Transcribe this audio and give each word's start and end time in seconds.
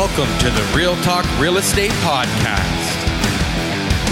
Welcome 0.00 0.38
to 0.38 0.48
the 0.48 0.72
Real 0.74 0.96
Talk 1.02 1.26
Real 1.38 1.58
Estate 1.58 1.90
Podcast 2.00 3.04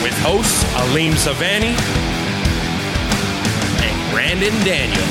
with 0.02 0.12
hosts 0.18 0.62
Aleem 0.74 1.12
Savani 1.12 1.72
and 3.80 4.12
Brandon 4.12 4.52
Daniel. 4.66 5.02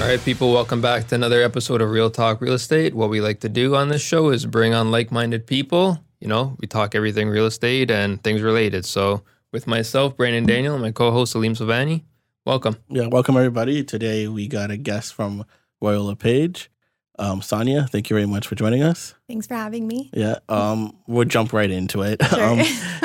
All 0.00 0.08
right, 0.08 0.24
people, 0.24 0.50
welcome 0.50 0.80
back 0.80 1.08
to 1.08 1.14
another 1.14 1.42
episode 1.42 1.82
of 1.82 1.90
Real 1.90 2.10
Talk 2.10 2.40
Real 2.40 2.54
Estate. 2.54 2.94
What 2.94 3.10
we 3.10 3.20
like 3.20 3.40
to 3.40 3.50
do 3.50 3.76
on 3.76 3.90
this 3.90 4.00
show 4.00 4.30
is 4.30 4.46
bring 4.46 4.72
on 4.72 4.90
like 4.90 5.12
minded 5.12 5.46
people. 5.46 6.02
You 6.20 6.28
know, 6.28 6.56
we 6.58 6.66
talk 6.66 6.94
everything 6.94 7.28
real 7.28 7.44
estate 7.44 7.90
and 7.90 8.22
things 8.24 8.40
related. 8.40 8.86
So, 8.86 9.24
with 9.52 9.66
myself, 9.66 10.16
Brandon 10.16 10.46
Daniel, 10.46 10.72
and 10.72 10.82
my 10.82 10.90
co 10.90 11.10
host, 11.10 11.34
Aleem 11.34 11.54
Savani, 11.54 12.02
welcome. 12.46 12.78
Yeah, 12.88 13.08
welcome 13.08 13.36
everybody. 13.36 13.84
Today 13.84 14.26
we 14.26 14.48
got 14.48 14.70
a 14.70 14.78
guest 14.78 15.12
from 15.12 15.44
Royal 15.82 16.06
LePage. 16.06 16.70
Um, 17.18 17.42
Sonia, 17.42 17.86
thank 17.90 18.10
you 18.10 18.14
very 18.14 18.26
much 18.26 18.46
for 18.48 18.56
joining 18.56 18.82
us. 18.82 19.14
Thanks 19.28 19.46
for 19.46 19.54
having 19.54 19.86
me. 19.86 20.10
Yeah, 20.12 20.38
um, 20.48 20.96
we'll 21.06 21.24
jump 21.26 21.52
right 21.52 21.70
into 21.70 22.02
it. 22.02 22.20
Sure. 22.28 22.42
um, 22.42 22.58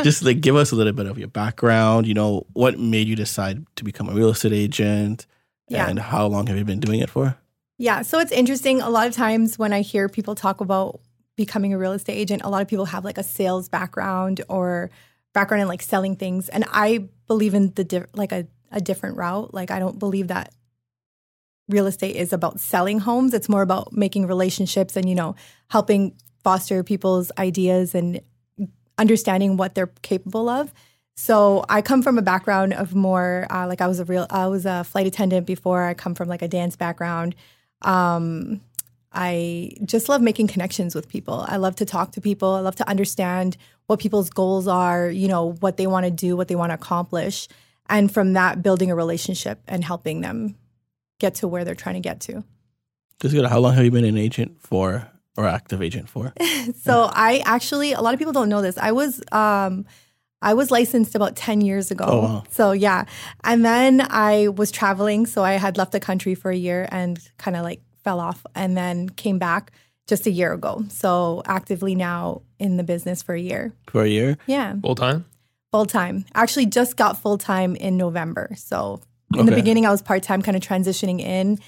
just 0.03 0.23
like 0.23 0.41
give 0.41 0.55
us 0.55 0.71
a 0.71 0.75
little 0.75 0.93
bit 0.93 1.05
of 1.05 1.19
your 1.19 1.27
background. 1.27 2.07
You 2.07 2.15
know, 2.15 2.47
what 2.53 2.79
made 2.79 3.07
you 3.07 3.15
decide 3.15 3.65
to 3.75 3.83
become 3.83 4.09
a 4.09 4.13
real 4.13 4.29
estate 4.29 4.53
agent, 4.53 5.27
Yeah. 5.67 5.87
and 5.87 5.99
how 5.99 6.25
long 6.27 6.47
have 6.47 6.57
you 6.57 6.65
been 6.65 6.79
doing 6.79 7.01
it 7.01 7.09
for? 7.09 7.37
Yeah, 7.77 8.01
so 8.01 8.19
it's 8.19 8.31
interesting. 8.31 8.81
A 8.81 8.89
lot 8.89 9.07
of 9.07 9.13
times 9.13 9.57
when 9.59 9.71
I 9.73 9.81
hear 9.81 10.09
people 10.09 10.35
talk 10.35 10.59
about 10.59 10.99
becoming 11.37 11.73
a 11.73 11.77
real 11.77 11.93
estate 11.93 12.15
agent, 12.17 12.41
a 12.43 12.49
lot 12.49 12.61
of 12.61 12.67
people 12.67 12.85
have 12.85 13.05
like 13.05 13.17
a 13.17 13.23
sales 13.23 13.69
background 13.69 14.41
or 14.49 14.89
background 15.33 15.61
in 15.61 15.67
like 15.67 15.81
selling 15.83 16.15
things, 16.15 16.49
and 16.49 16.65
I 16.71 17.07
believe 17.27 17.53
in 17.53 17.71
the 17.75 18.07
like 18.15 18.31
a, 18.31 18.47
a 18.71 18.81
different 18.81 19.17
route. 19.17 19.53
Like 19.53 19.69
I 19.69 19.77
don't 19.79 19.99
believe 19.99 20.29
that 20.29 20.51
real 21.69 21.87
estate 21.87 22.15
is 22.15 22.33
about 22.33 22.59
selling 22.59 22.99
homes. 22.99 23.33
It's 23.33 23.47
more 23.47 23.61
about 23.61 23.93
making 23.93 24.27
relationships 24.27 24.97
and 24.97 25.07
you 25.07 25.15
know 25.15 25.35
helping 25.69 26.15
foster 26.43 26.83
people's 26.83 27.31
ideas 27.37 27.95
and 27.95 28.21
understanding 28.97 29.57
what 29.57 29.75
they're 29.75 29.91
capable 30.01 30.49
of. 30.49 30.73
So 31.15 31.65
I 31.67 31.81
come 31.81 32.01
from 32.01 32.17
a 32.17 32.21
background 32.21 32.73
of 32.73 32.95
more 32.95 33.45
uh, 33.49 33.67
like 33.67 33.81
I 33.81 33.87
was 33.87 33.99
a 33.99 34.05
real 34.05 34.25
I 34.29 34.47
was 34.47 34.65
a 34.65 34.83
flight 34.83 35.07
attendant 35.07 35.45
before. 35.45 35.83
I 35.83 35.93
come 35.93 36.15
from 36.15 36.27
like 36.27 36.41
a 36.41 36.47
dance 36.47 36.75
background. 36.75 37.35
Um, 37.81 38.61
I 39.11 39.71
just 39.83 40.07
love 40.07 40.21
making 40.21 40.47
connections 40.47 40.93
with 40.93 41.09
people. 41.09 41.45
I 41.47 41.57
love 41.57 41.75
to 41.77 41.85
talk 41.85 42.11
to 42.13 42.21
people. 42.21 42.53
I 42.53 42.59
love 42.59 42.75
to 42.77 42.87
understand 42.87 43.57
what 43.87 43.99
people's 43.99 44.29
goals 44.29 44.67
are. 44.67 45.09
You 45.09 45.27
know 45.27 45.53
what 45.59 45.77
they 45.77 45.87
want 45.87 46.05
to 46.05 46.11
do, 46.11 46.37
what 46.37 46.47
they 46.47 46.55
want 46.55 46.69
to 46.69 46.75
accomplish, 46.75 47.47
and 47.89 48.11
from 48.11 48.33
that 48.33 48.61
building 48.61 48.91
a 48.91 48.95
relationship 48.95 49.61
and 49.67 49.83
helping 49.83 50.21
them 50.21 50.55
get 51.19 51.35
to 51.35 51.47
where 51.47 51.63
they're 51.63 51.75
trying 51.75 51.95
to 51.95 52.01
get 52.01 52.19
to. 52.21 52.43
Just 53.21 53.35
good. 53.35 53.45
How 53.45 53.59
long 53.59 53.73
have 53.73 53.83
you 53.83 53.91
been 53.91 54.05
an 54.05 54.17
agent 54.17 54.57
for, 54.61 55.07
or 55.37 55.45
active 55.45 55.81
agent 55.81 56.09
for? 56.09 56.33
So 56.81 57.09
I 57.11 57.41
actually 57.45 57.93
a 57.93 58.01
lot 58.01 58.13
of 58.13 58.19
people 58.19 58.33
don't 58.33 58.49
know 58.49 58.61
this. 58.61 58.77
I 58.77 58.91
was 58.91 59.21
um 59.31 59.85
I 60.41 60.53
was 60.53 60.71
licensed 60.71 61.15
about 61.15 61.35
10 61.35 61.61
years 61.61 61.91
ago. 61.91 62.05
Oh, 62.07 62.21
wow. 62.21 62.43
So 62.49 62.71
yeah. 62.71 63.05
And 63.43 63.65
then 63.65 64.05
I 64.09 64.47
was 64.47 64.71
traveling, 64.71 65.25
so 65.25 65.43
I 65.43 65.53
had 65.53 65.77
left 65.77 65.91
the 65.91 65.99
country 65.99 66.35
for 66.35 66.49
a 66.49 66.55
year 66.55 66.87
and 66.91 67.19
kind 67.37 67.57
of 67.57 67.63
like 67.63 67.81
fell 68.03 68.19
off 68.19 68.45
and 68.55 68.77
then 68.77 69.09
came 69.09 69.37
back 69.39 69.71
just 70.07 70.27
a 70.27 70.31
year 70.31 70.53
ago. 70.53 70.83
So 70.89 71.43
actively 71.45 71.95
now 71.95 72.41
in 72.57 72.77
the 72.77 72.83
business 72.83 73.21
for 73.21 73.35
a 73.35 73.39
year. 73.39 73.73
For 73.87 74.03
a 74.03 74.07
year. 74.07 74.37
Yeah. 74.47 74.75
Full 74.81 74.95
time? 74.95 75.25
Full 75.71 75.85
time. 75.85 76.25
Actually 76.33 76.67
just 76.67 76.95
got 76.95 77.21
full 77.21 77.37
time 77.37 77.75
in 77.75 77.97
November. 77.97 78.49
So 78.55 79.01
in 79.37 79.45
the 79.45 79.51
beginning 79.53 79.85
I 79.85 79.91
was 79.91 80.01
part-time 80.01 80.41
kind 80.41 80.55
of 80.57 80.63
transitioning 80.63 81.19
in 81.21 81.59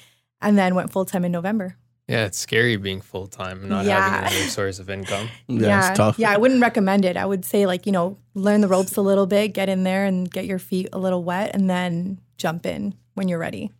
and 0.41 0.57
then 0.57 0.75
went 0.75 0.91
full 0.91 1.05
time 1.05 1.23
in 1.25 1.31
November. 1.31 1.75
Yeah, 2.07 2.25
it's 2.25 2.37
scary 2.39 2.75
being 2.75 2.99
full 2.99 3.27
time 3.27 3.59
and 3.61 3.69
not 3.69 3.85
Yeah. 3.85 4.01
having 4.09 4.27
another 4.35 4.49
source 4.49 4.79
of 4.79 4.89
income. 4.89 5.29
Yeah, 5.47 5.89
it's 5.89 5.97
tough. 5.97 6.19
Yeah, 6.19 6.31
I 6.31 6.37
wouldn't 6.37 6.61
recommend 6.61 7.05
it. 7.05 7.15
I 7.15 7.25
would 7.25 7.45
say 7.45 7.65
like, 7.65 7.85
you 7.85 7.91
know, 7.91 8.17
learn 8.33 8.61
the 8.61 8.67
ropes 8.67 8.97
a 8.97 9.01
little 9.01 9.27
bit, 9.27 9.49
get 9.53 9.69
in 9.69 9.83
there 9.83 10.05
and 10.05 10.29
get 10.29 10.45
your 10.45 10.59
feet 10.59 10.89
a 10.91 10.99
little 10.99 11.23
wet 11.23 11.51
and 11.53 11.69
then 11.69 12.19
jump 12.37 12.65
in 12.65 12.95
when 13.13 13.27
you're 13.29 13.39
ready. 13.39 13.71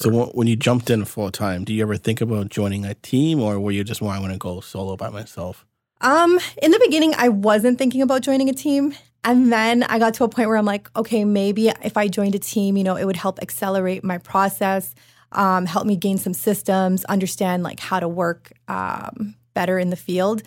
So 0.00 0.26
when 0.34 0.46
you 0.46 0.54
jumped 0.56 0.90
in 0.90 1.04
full 1.06 1.30
time, 1.30 1.64
do 1.64 1.72
you 1.72 1.82
ever 1.82 1.96
think 1.96 2.20
about 2.20 2.50
joining 2.50 2.84
a 2.84 2.94
team, 2.94 3.40
or 3.40 3.58
were 3.58 3.72
you 3.72 3.82
just, 3.82 4.00
well, 4.00 4.10
I 4.12 4.20
want 4.20 4.32
to 4.32 4.38
go 4.38 4.60
solo 4.60 4.96
by 4.96 5.08
myself? 5.08 5.64
Um, 6.00 6.38
in 6.62 6.70
the 6.70 6.78
beginning 6.84 7.14
I 7.16 7.28
wasn't 7.30 7.78
thinking 7.78 8.02
about 8.02 8.22
joining 8.22 8.48
a 8.48 8.52
team. 8.52 8.94
And 9.24 9.52
then 9.52 9.82
I 9.82 9.98
got 9.98 10.14
to 10.14 10.24
a 10.24 10.28
point 10.28 10.48
where 10.48 10.56
I'm 10.56 10.64
like, 10.64 10.88
okay, 10.96 11.24
maybe 11.24 11.68
if 11.68 11.96
I 11.96 12.08
joined 12.08 12.34
a 12.34 12.38
team, 12.38 12.76
you 12.76 12.84
know, 12.84 12.96
it 12.96 13.04
would 13.04 13.16
help 13.16 13.40
accelerate 13.42 14.04
my 14.04 14.18
process, 14.18 14.94
um, 15.32 15.66
help 15.66 15.86
me 15.86 15.96
gain 15.96 16.18
some 16.18 16.32
systems, 16.32 17.04
understand 17.04 17.62
like 17.62 17.80
how 17.80 18.00
to 18.00 18.08
work 18.08 18.52
um, 18.68 19.34
better 19.54 19.78
in 19.78 19.90
the 19.90 19.96
field. 19.96 20.42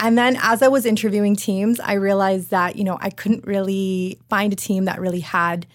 And 0.00 0.16
then 0.16 0.38
as 0.40 0.62
I 0.62 0.68
was 0.68 0.86
interviewing 0.86 1.34
teams, 1.34 1.80
I 1.80 1.94
realized 1.94 2.50
that, 2.50 2.76
you 2.76 2.84
know, 2.84 2.98
I 3.00 3.10
couldn't 3.10 3.44
really 3.46 4.18
find 4.28 4.52
a 4.52 4.56
team 4.56 4.84
that 4.84 5.00
really 5.00 5.20
had 5.20 5.66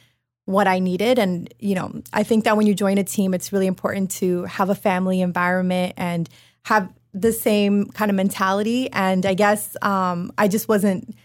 what 0.45 0.67
I 0.67 0.79
needed. 0.79 1.19
And, 1.19 1.53
you 1.59 1.75
know, 1.75 2.01
I 2.13 2.23
think 2.23 2.45
that 2.45 2.55
when 2.55 2.65
you 2.65 2.73
join 2.73 2.97
a 2.97 3.03
team, 3.03 3.33
it's 3.33 3.51
really 3.51 3.67
important 3.67 4.11
to 4.11 4.43
have 4.45 4.69
a 4.69 4.75
family 4.75 5.21
environment 5.21 5.93
and 5.97 6.29
have 6.65 6.91
the 7.13 7.33
same 7.33 7.87
kind 7.87 8.09
of 8.09 8.15
mentality. 8.15 8.89
And 8.91 9.25
I 9.25 9.33
guess 9.33 9.75
um, 9.81 10.31
I 10.37 10.47
just 10.47 10.67
wasn't 10.67 11.15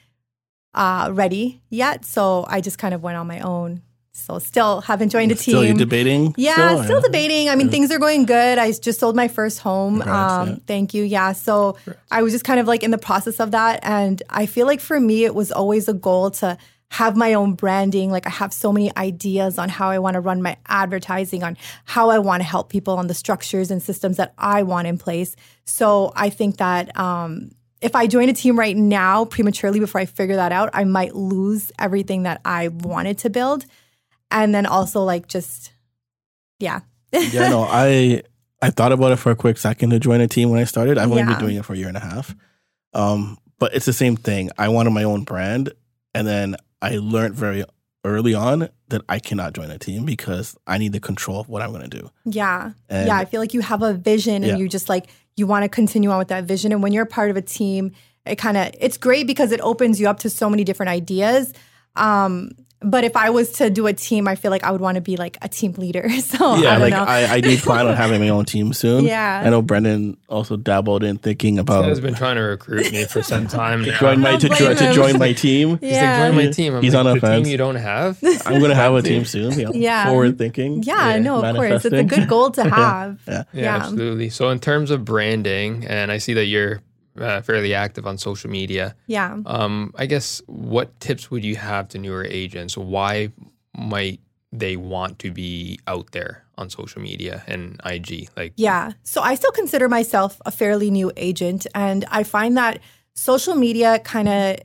uh, 0.75 1.11
ready 1.13 1.61
yet. 1.71 2.05
So 2.05 2.45
I 2.49 2.61
just 2.61 2.79
kind 2.79 2.95
of 2.95 3.03
went 3.03 3.17
on 3.17 3.27
my 3.27 3.41
own. 3.41 3.83
So 4.13 4.41
still 4.41 4.81
haven't 4.81 5.11
joined 5.11 5.31
a 5.31 5.37
team. 5.37 5.53
Still, 5.53 5.65
you 5.65 5.75
debating? 5.75 6.35
Yeah, 6.37 6.83
still, 6.83 6.99
or- 6.99 7.03
debating. 7.03 7.49
I 7.49 7.55
mean, 7.55 7.69
things 7.71 7.93
are 7.93 8.01
going 8.01 8.27
good. 8.27 8.59
I 8.59 8.73
just 8.73 8.99
sold 8.99 9.15
my 9.15 9.29
first 9.29 9.61
home. 9.61 10.01
Congrats, 10.01 10.33
um, 10.33 10.49
yeah. 10.49 10.57
Thank 10.67 10.93
you. 10.93 11.05
Yeah. 11.05 11.33
So 11.33 11.77
I 12.11 12.23
was 12.23 12.33
just 12.33 12.45
kind 12.45 12.59
of 12.59 12.67
like 12.67 12.83
in 12.83 12.91
the 12.91 12.99
process 12.99 13.39
of 13.39 13.53
that. 13.53 13.79
And 13.83 14.21
I 14.29 14.47
feel 14.47 14.67
like 14.67 14.81
for 14.81 14.99
me, 14.99 15.25
it 15.25 15.37
was 15.37 15.53
always 15.53 15.89
a 15.89 15.95
goal 15.95 16.33
to 16.33 16.59
have 16.91 17.17
my 17.17 17.35
own 17.35 17.55
branding. 17.55 18.11
Like 18.11 18.27
I 18.27 18.31
have 18.31 18.53
so 18.53 18.73
many 18.73 18.95
ideas 18.97 19.57
on 19.57 19.69
how 19.69 19.89
I 19.91 19.99
want 20.01 20.15
to 20.15 20.21
run 20.21 20.43
my 20.43 20.57
advertising, 20.67 21.45
on 21.45 21.57
how 21.85 22.11
I 22.11 22.19
want 22.19 22.41
to 22.41 22.49
help 22.49 22.71
people, 22.71 22.95
on 22.97 23.07
the 23.07 23.15
structures 23.15 23.71
and 23.71 23.81
systems 23.81 24.17
that 24.17 24.35
I 24.37 24.65
want 24.65 24.89
in 24.89 24.99
place. 24.99 25.37
So 25.65 26.13
I 26.17 26.31
think 26.31 26.57
that 26.57 26.99
um, 26.99 27.51
if 27.81 27.95
I 27.95 28.07
join 28.07 28.29
a 28.29 28.33
team 28.33 28.59
right 28.59 28.77
now 28.77 29.25
prematurely 29.25 29.81
before 29.81 30.01
I 30.01 30.07
figure 30.07 30.37
that 30.37 30.53
out, 30.53 30.71
I 30.73 30.85
might 30.85 31.15
lose 31.15 31.71
everything 31.79 32.25
that 32.25 32.41
I 32.45 32.69
wanted 32.69 33.19
to 33.19 33.31
build. 33.31 33.65
And 34.31 34.55
then 34.55 34.67
also 34.67 35.03
like 35.05 35.29
just, 35.29 35.73
yeah. 36.59 36.81
yeah, 37.13 37.49
no, 37.49 37.63
I 37.69 38.23
I 38.61 38.71
thought 38.71 38.93
about 38.93 39.13
it 39.13 39.17
for 39.17 39.31
a 39.31 39.37
quick 39.37 39.59
second 39.59 39.91
to 39.91 39.99
join 40.01 40.21
a 40.21 40.29
team 40.29 40.51
when 40.51 40.61
I 40.61 40.65
started. 40.65 40.99
I've 40.99 41.11
only 41.11 41.23
been 41.23 41.39
doing 41.39 41.57
it 41.57 41.65
for 41.65 41.75
a 41.75 41.77
year 41.77 41.89
and 41.89 41.97
a 41.97 42.01
half. 42.01 42.35
Um, 42.93 43.39
but 43.59 43.75
it's 43.75 43.87
the 43.87 43.93
same 43.93 44.17
thing. 44.17 44.51
I 44.59 44.69
wanted 44.69 44.91
my 44.91 45.05
own 45.05 45.25
brand, 45.25 45.73
and 46.15 46.27
then 46.27 46.57
I 46.83 46.97
learned 46.97 47.35
very 47.35 47.65
early 48.05 48.35
on 48.35 48.69
that 48.89 49.03
I 49.09 49.19
cannot 49.19 49.53
join 49.53 49.71
a 49.71 49.79
team 49.79 50.05
because 50.05 50.57
I 50.67 50.79
need 50.79 50.93
the 50.93 51.01
control 51.01 51.41
of 51.41 51.49
what 51.49 51.63
I'm 51.63 51.71
going 51.71 51.89
to 51.89 51.99
do. 52.01 52.11
Yeah. 52.25 52.73
And 52.89 53.09
yeah. 53.09 53.17
I 53.17 53.25
feel 53.25 53.41
like 53.41 53.55
you 53.55 53.61
have 53.61 53.83
a 53.83 53.93
vision 53.93 54.37
and 54.37 54.47
Yeah. 54.47 54.57
you 54.57 54.69
just 54.69 54.89
like, 54.89 55.09
you 55.39 55.47
want 55.47 55.63
to 55.63 55.69
continue 55.69 56.11
on 56.11 56.19
with 56.19 56.29
that 56.29 56.45
vision. 56.45 56.73
And 56.73 56.83
when 56.83 56.93
you're 56.93 57.07
part 57.07 57.31
of 57.31 57.37
a 57.37 57.43
team, 57.43 57.93
it 58.27 58.37
kind 58.37 58.57
of, 58.57 58.71
it's 58.79 58.97
great 58.97 59.27
because 59.27 59.53
it 59.53 59.61
opens 59.61 60.01
you 60.01 60.09
up 60.09 60.21
to 60.21 60.31
so 60.31 60.51
many 60.51 60.65
different 60.65 60.91
ideas. 60.91 61.53
Um, 61.97 62.51
but 62.81 63.03
if 63.05 63.17
I 63.17 63.31
was 63.31 63.51
to 63.53 63.71
do 63.71 63.87
a 63.89 63.93
team, 63.93 64.29
I 64.29 64.35
feel 64.37 64.51
like 64.51 64.63
I 64.63 64.71
would 64.71 64.81
want 64.81 64.95
to 64.97 65.01
be 65.01 65.17
like 65.17 65.37
a 65.43 65.49
team 65.49 65.73
leader. 65.73 66.09
So 66.29 66.57
yeah, 66.57 66.71
I 66.71 66.73
don't 66.73 66.81
like 66.83 66.93
know. 66.93 67.05
I, 67.05 67.35
I 67.35 67.41
do 67.41 67.57
plan 67.57 67.87
on 67.87 67.97
having 67.97 68.21
my 68.21 68.29
own 68.29 68.45
team 68.45 68.73
soon. 68.73 69.05
Yeah. 69.09 69.43
I 69.45 69.49
know 69.51 69.63
Brandon 69.63 70.17
also 70.29 70.57
dabbled 70.57 71.03
in 71.03 71.17
thinking 71.17 71.59
about. 71.59 71.75
He 71.75 71.79
about 71.81 71.89
has 71.89 72.01
been 72.01 72.15
trying 72.15 72.37
to 72.37 72.43
recruit 72.43 72.93
me 72.93 73.05
for 73.05 73.23
some 73.23 73.47
time 73.49 73.83
now. 73.87 73.99
join 73.99 74.21
my 74.21 74.37
to, 74.37 74.49
blame 74.49 74.77
to 74.77 74.93
join 74.93 75.19
my 75.19 75.33
team. 75.33 75.79
He's 75.79 75.93
yeah. 75.93 76.21
like, 76.23 76.33
join 76.33 76.45
my 76.45 76.51
team. 76.53 76.75
I'm 76.75 76.83
He's 76.83 76.93
like, 76.95 77.01
on 77.01 77.07
the 77.07 77.17
offense. 77.19 77.45
team 77.47 77.51
you 77.51 77.57
don't 77.57 77.77
have? 77.77 78.19
I'm 78.45 78.59
going 78.59 78.71
to 78.71 78.75
have 78.75 78.95
a 78.95 79.03
team 79.03 79.25
soon. 79.25 79.59
You 79.59 79.65
know, 79.67 79.73
Yeah. 79.73 80.07
Forward 80.07 80.37
thinking. 80.39 80.83
yeah, 80.83 81.19
no, 81.19 81.43
of 81.43 81.57
course. 81.57 81.85
It's 81.85 81.95
a 81.95 82.05
good 82.05 82.29
goal 82.29 82.51
to 82.53 82.69
have. 82.69 83.21
Yeah. 83.27 83.45
Yeah, 83.53 83.63
Yeah. 83.63 83.77
absolutely. 83.77 84.29
So, 84.29 84.51
in 84.51 84.59
terms 84.61 84.91
of 84.91 85.05
branding, 85.05 85.87
and 85.87 86.13
I 86.13 86.19
see 86.19 86.35
that 86.35 86.45
you're 86.47 86.81
uh, 87.21 87.43
fairly 87.43 87.75
active 87.75 88.07
on 88.07 88.19
social 88.19 88.51
media. 88.51 88.95
Yeah. 89.07 89.39
Um, 89.47 89.93
I 89.97 90.07
guess 90.07 90.43
what 90.47 90.99
tips 91.01 91.31
would 91.31 91.45
you 91.45 91.57
have 91.57 91.89
to 91.89 91.99
newer 91.99 92.25
agents? 92.25 92.77
Why 92.77 93.31
might 93.77 94.21
they 94.53 94.77
want 94.77 95.19
to 95.21 95.31
be 95.31 95.79
out 95.87 96.13
there 96.13 96.45
on 96.57 96.71
social 96.71 97.03
media 97.03 97.43
and 97.47 97.81
IG? 97.85 98.29
Like, 98.37 98.53
Yeah. 98.57 98.93
So 99.03 99.21
I 99.23 99.35
still 99.35 99.53
consider 99.53 99.89
myself 99.89 100.41
a 100.47 100.51
fairly 100.51 100.91
new 100.91 101.13
agent. 101.17 101.67
And 101.75 102.05
I 102.11 102.23
find 102.23 102.57
that 102.57 102.81
social 103.15 103.55
media 103.55 103.99
kind 104.01 104.29
of, 104.29 104.57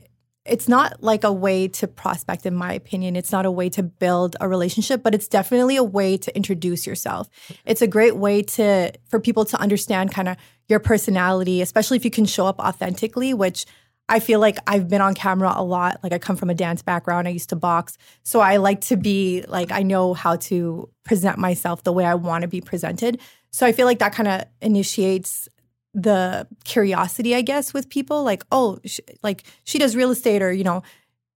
it's 0.46 0.68
not 0.68 1.02
like 1.02 1.24
a 1.24 1.32
way 1.32 1.68
to 1.68 1.88
prospect, 1.88 2.44
in 2.44 2.54
my 2.54 2.72
opinion. 2.72 3.16
It's 3.16 3.32
not 3.32 3.46
a 3.46 3.50
way 3.50 3.70
to 3.70 3.82
build 3.82 4.36
a 4.40 4.48
relationship, 4.48 5.02
but 5.02 5.14
it's 5.14 5.26
definitely 5.26 5.76
a 5.76 5.82
way 5.82 6.18
to 6.18 6.36
introduce 6.36 6.86
yourself. 6.86 7.28
It's 7.64 7.80
a 7.80 7.86
great 7.86 8.16
way 8.16 8.42
to, 8.42 8.92
for 9.08 9.20
people 9.20 9.46
to 9.46 9.58
understand 9.58 10.12
kind 10.12 10.28
of 10.28 10.36
your 10.68 10.80
personality, 10.80 11.62
especially 11.62 11.96
if 11.96 12.04
you 12.04 12.10
can 12.10 12.26
show 12.26 12.46
up 12.46 12.58
authentically, 12.58 13.32
which 13.32 13.64
I 14.08 14.20
feel 14.20 14.38
like 14.38 14.58
I've 14.66 14.88
been 14.88 15.00
on 15.00 15.14
camera 15.14 15.54
a 15.56 15.64
lot. 15.64 16.00
Like 16.02 16.12
I 16.12 16.18
come 16.18 16.36
from 16.36 16.50
a 16.50 16.54
dance 16.54 16.82
background. 16.82 17.26
I 17.26 17.30
used 17.30 17.48
to 17.50 17.56
box. 17.56 17.96
So 18.22 18.40
I 18.40 18.58
like 18.58 18.82
to 18.82 18.96
be 18.96 19.44
like 19.48 19.72
I 19.72 19.82
know 19.82 20.12
how 20.12 20.36
to 20.36 20.90
present 21.04 21.38
myself 21.38 21.84
the 21.84 21.92
way 21.92 22.04
I 22.04 22.14
want 22.14 22.42
to 22.42 22.48
be 22.48 22.60
presented. 22.60 23.20
So 23.50 23.64
I 23.64 23.72
feel 23.72 23.86
like 23.86 24.00
that 24.00 24.14
kind 24.14 24.28
of 24.28 24.44
initiates 24.60 25.48
the 25.94 26.46
curiosity, 26.64 27.34
I 27.34 27.42
guess, 27.42 27.72
with 27.72 27.88
people. 27.88 28.24
Like, 28.24 28.42
oh, 28.50 28.78
sh- 28.84 29.00
like 29.22 29.44
she 29.64 29.78
does 29.78 29.96
real 29.96 30.10
estate, 30.10 30.42
or 30.42 30.52
you 30.52 30.64
know, 30.64 30.82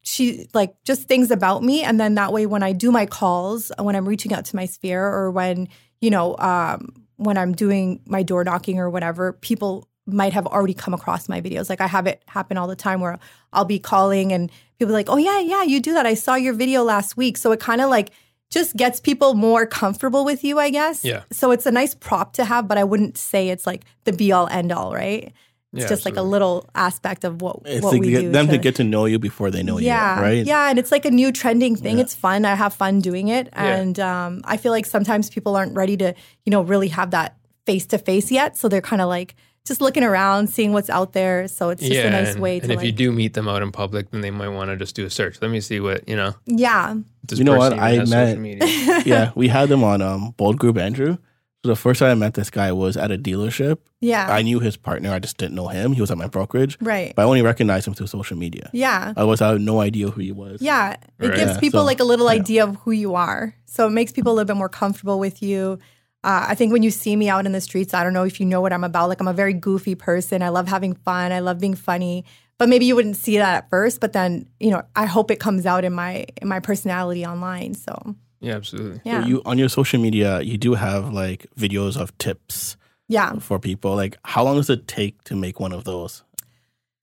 she 0.02 0.48
like 0.52 0.74
just 0.84 1.08
things 1.08 1.30
about 1.30 1.62
me, 1.62 1.82
and 1.82 1.98
then 2.00 2.14
that 2.16 2.32
way, 2.32 2.46
when 2.46 2.62
I 2.62 2.72
do 2.72 2.90
my 2.90 3.06
calls, 3.06 3.70
when 3.78 3.94
I'm 3.96 4.08
reaching 4.08 4.32
out 4.32 4.44
to 4.46 4.56
my 4.56 4.66
sphere, 4.66 5.04
or 5.04 5.30
when 5.30 5.68
you 6.00 6.10
know, 6.10 6.36
um, 6.38 7.06
when 7.16 7.38
I'm 7.38 7.52
doing 7.52 8.00
my 8.06 8.22
door 8.22 8.44
knocking 8.44 8.78
or 8.78 8.90
whatever, 8.90 9.32
people 9.32 9.88
might 10.06 10.32
have 10.32 10.46
already 10.46 10.74
come 10.74 10.94
across 10.94 11.28
my 11.28 11.40
videos. 11.40 11.68
Like 11.68 11.80
I 11.80 11.86
have 11.86 12.06
it 12.06 12.22
happen 12.26 12.56
all 12.56 12.66
the 12.66 12.76
time 12.76 13.00
where 13.00 13.18
I'll 13.52 13.64
be 13.64 13.78
calling 13.78 14.32
and 14.32 14.50
people 14.78 14.92
like, 14.92 15.08
"Oh 15.08 15.18
yeah, 15.18 15.40
yeah, 15.40 15.62
you 15.62 15.80
do 15.80 15.94
that. 15.94 16.06
I 16.06 16.14
saw 16.14 16.34
your 16.34 16.54
video 16.54 16.82
last 16.82 17.16
week." 17.16 17.36
So 17.36 17.52
it 17.52 17.60
kind 17.60 17.80
of 17.80 17.90
like 17.90 18.10
just 18.50 18.76
gets 18.76 19.00
people 19.00 19.34
more 19.34 19.66
comfortable 19.66 20.24
with 20.24 20.42
you, 20.44 20.58
I 20.58 20.70
guess. 20.70 21.04
Yeah. 21.04 21.24
So 21.32 21.50
it's 21.50 21.66
a 21.66 21.70
nice 21.70 21.94
prop 21.94 22.32
to 22.34 22.44
have, 22.44 22.66
but 22.68 22.78
I 22.78 22.84
wouldn't 22.84 23.18
say 23.18 23.48
it's 23.50 23.66
like 23.66 23.84
the 24.04 24.12
be 24.12 24.32
all 24.32 24.48
end 24.48 24.72
all, 24.72 24.94
right? 24.94 25.32
It's 25.74 25.82
Yeah, 25.82 25.88
just 25.88 26.06
like 26.06 26.16
a 26.16 26.22
little 26.22 26.66
aspect 26.74 27.24
of 27.24 27.42
what 27.42 27.60
It's 27.66 27.82
what 27.84 27.92
like 27.92 28.00
we 28.00 28.10
get 28.10 28.20
do. 28.22 28.30
them 28.32 28.46
to, 28.46 28.52
to- 28.52 28.58
get 28.58 28.76
to 28.76 28.84
know 28.84 29.04
you 29.04 29.18
before 29.18 29.50
they 29.50 29.62
know 29.62 29.76
yeah, 29.78 30.16
you, 30.16 30.22
right? 30.22 30.46
Yeah, 30.46 30.70
and 30.70 30.78
it's 30.78 30.90
like 30.90 31.04
a 31.04 31.10
new 31.10 31.30
trending 31.30 31.76
thing. 31.76 31.96
Yeah. 31.98 32.04
It's 32.04 32.14
fun. 32.14 32.46
I 32.46 32.54
have 32.54 32.72
fun 32.72 33.00
doing 33.00 33.28
it, 33.28 33.48
Yeah. 33.52 33.76
and 33.76 34.00
um, 34.00 34.40
I 34.44 34.56
feel 34.56 34.72
like 34.72 34.86
sometimes 34.86 35.28
people 35.28 35.54
aren't 35.56 35.74
ready 35.76 35.98
to, 35.98 36.14
you 36.46 36.50
know, 36.50 36.62
really 36.62 36.88
have 36.88 37.10
that 37.10 37.36
face 37.66 37.84
to 37.88 37.98
face 37.98 38.30
yet. 38.30 38.56
So 38.56 38.68
they're 38.70 38.80
kind 38.80 39.02
of 39.02 39.08
like 39.08 39.34
just 39.66 39.80
looking 39.80 40.02
around, 40.04 40.48
seeing 40.48 40.72
what's 40.72 40.88
out 40.90 41.12
there. 41.12 41.46
So 41.48 41.68
it's 41.70 41.82
just 41.82 41.92
yeah, 41.92 42.06
a 42.06 42.10
nice 42.10 42.32
and, 42.34 42.42
way 42.42 42.58
and 42.58 42.66
to 42.68 42.72
if 42.72 42.76
like, 42.78 42.86
you 42.86 42.92
do 42.92 43.12
meet 43.12 43.34
them 43.34 43.48
out 43.48 43.62
in 43.62 43.70
public, 43.72 44.10
then 44.10 44.20
they 44.22 44.30
might 44.30 44.48
want 44.48 44.70
to 44.70 44.76
just 44.76 44.94
do 44.96 45.04
a 45.04 45.10
search. 45.10 45.40
Let 45.42 45.50
me 45.50 45.60
see 45.60 45.80
what 45.80 46.08
you 46.08 46.16
know. 46.16 46.34
yeah, 46.46 46.94
You 47.32 47.44
know 47.44 47.56
what? 47.58 47.72
I 47.74 48.02
met- 48.04 48.36
yeah, 49.06 49.32
we 49.34 49.48
had 49.48 49.68
them 49.68 49.84
on 49.84 50.00
um, 50.02 50.32
Bold 50.36 50.58
Group 50.58 50.78
Andrew. 50.78 51.18
So 51.64 51.70
the 51.72 51.76
first 51.76 51.98
time 51.98 52.10
I 52.12 52.14
met 52.14 52.34
this 52.34 52.50
guy 52.50 52.70
was 52.70 52.96
at 52.96 53.10
a 53.10 53.18
dealership. 53.18 53.78
yeah, 54.00 54.28
I 54.32 54.42
knew 54.42 54.60
his 54.60 54.76
partner. 54.76 55.12
I 55.12 55.18
just 55.18 55.38
didn't 55.38 55.56
know 55.56 55.66
him. 55.66 55.92
He 55.92 56.00
was 56.00 56.08
at 56.10 56.16
my 56.16 56.28
brokerage, 56.28 56.78
right, 56.80 57.12
but 57.16 57.22
I 57.22 57.24
only 57.24 57.42
recognized 57.42 57.86
him 57.88 57.94
through 57.94 58.06
social 58.06 58.36
media. 58.38 58.70
yeah. 58.72 59.12
Otherwise, 59.16 59.40
I 59.40 59.50
had 59.50 59.60
no 59.60 59.80
idea 59.80 60.08
who 60.08 60.20
he 60.20 60.30
was. 60.30 60.62
Yeah, 60.62 60.92
it 60.92 61.00
Right. 61.18 61.34
gives 61.34 61.52
Yeah, 61.54 61.58
people 61.60 61.80
so- 61.80 61.84
like 61.84 61.98
a 61.98 62.04
little 62.04 62.26
yeah. 62.32 62.40
idea 62.40 62.64
of 62.64 62.76
who 62.76 62.92
you 62.92 63.16
are. 63.16 63.54
So 63.66 63.88
it 63.88 63.90
makes 63.90 64.12
people 64.12 64.32
a 64.32 64.34
little 64.34 64.46
bit 64.46 64.56
more 64.56 64.68
comfortable 64.68 65.18
with 65.18 65.42
you. 65.42 65.80
Uh, 66.24 66.46
I 66.48 66.54
think 66.54 66.72
when 66.72 66.82
you 66.82 66.90
see 66.90 67.14
me 67.14 67.28
out 67.28 67.46
in 67.46 67.52
the 67.52 67.60
streets, 67.60 67.94
I 67.94 68.02
don't 68.02 68.12
know 68.12 68.24
if 68.24 68.40
you 68.40 68.46
know 68.46 68.60
what 68.60 68.72
I'm 68.72 68.84
about. 68.84 69.08
Like 69.08 69.20
I'm 69.20 69.28
a 69.28 69.32
very 69.32 69.54
goofy 69.54 69.94
person. 69.94 70.42
I 70.42 70.48
love 70.48 70.66
having 70.68 70.94
fun. 70.94 71.32
I 71.32 71.38
love 71.40 71.60
being 71.60 71.74
funny. 71.76 72.24
But 72.58 72.68
maybe 72.68 72.86
you 72.86 72.96
wouldn't 72.96 73.16
see 73.16 73.38
that 73.38 73.54
at 73.56 73.70
first. 73.70 74.00
But 74.00 74.12
then 74.12 74.48
you 74.58 74.70
know, 74.70 74.82
I 74.96 75.06
hope 75.06 75.30
it 75.30 75.38
comes 75.38 75.64
out 75.64 75.84
in 75.84 75.92
my 75.92 76.26
in 76.42 76.48
my 76.48 76.60
personality 76.60 77.24
online. 77.24 77.74
So 77.74 78.16
yeah, 78.40 78.54
absolutely. 78.56 78.96
So 78.96 79.02
yeah, 79.04 79.24
you 79.26 79.42
on 79.46 79.58
your 79.58 79.68
social 79.68 80.00
media, 80.00 80.40
you 80.40 80.58
do 80.58 80.74
have 80.74 81.12
like 81.12 81.46
videos 81.56 81.96
of 81.96 82.16
tips 82.18 82.76
yeah. 83.08 83.38
for 83.38 83.58
people. 83.58 83.94
Like, 83.96 84.18
how 84.24 84.44
long 84.44 84.56
does 84.56 84.70
it 84.70 84.86
take 84.86 85.22
to 85.24 85.34
make 85.34 85.58
one 85.58 85.72
of 85.72 85.84
those? 85.84 86.22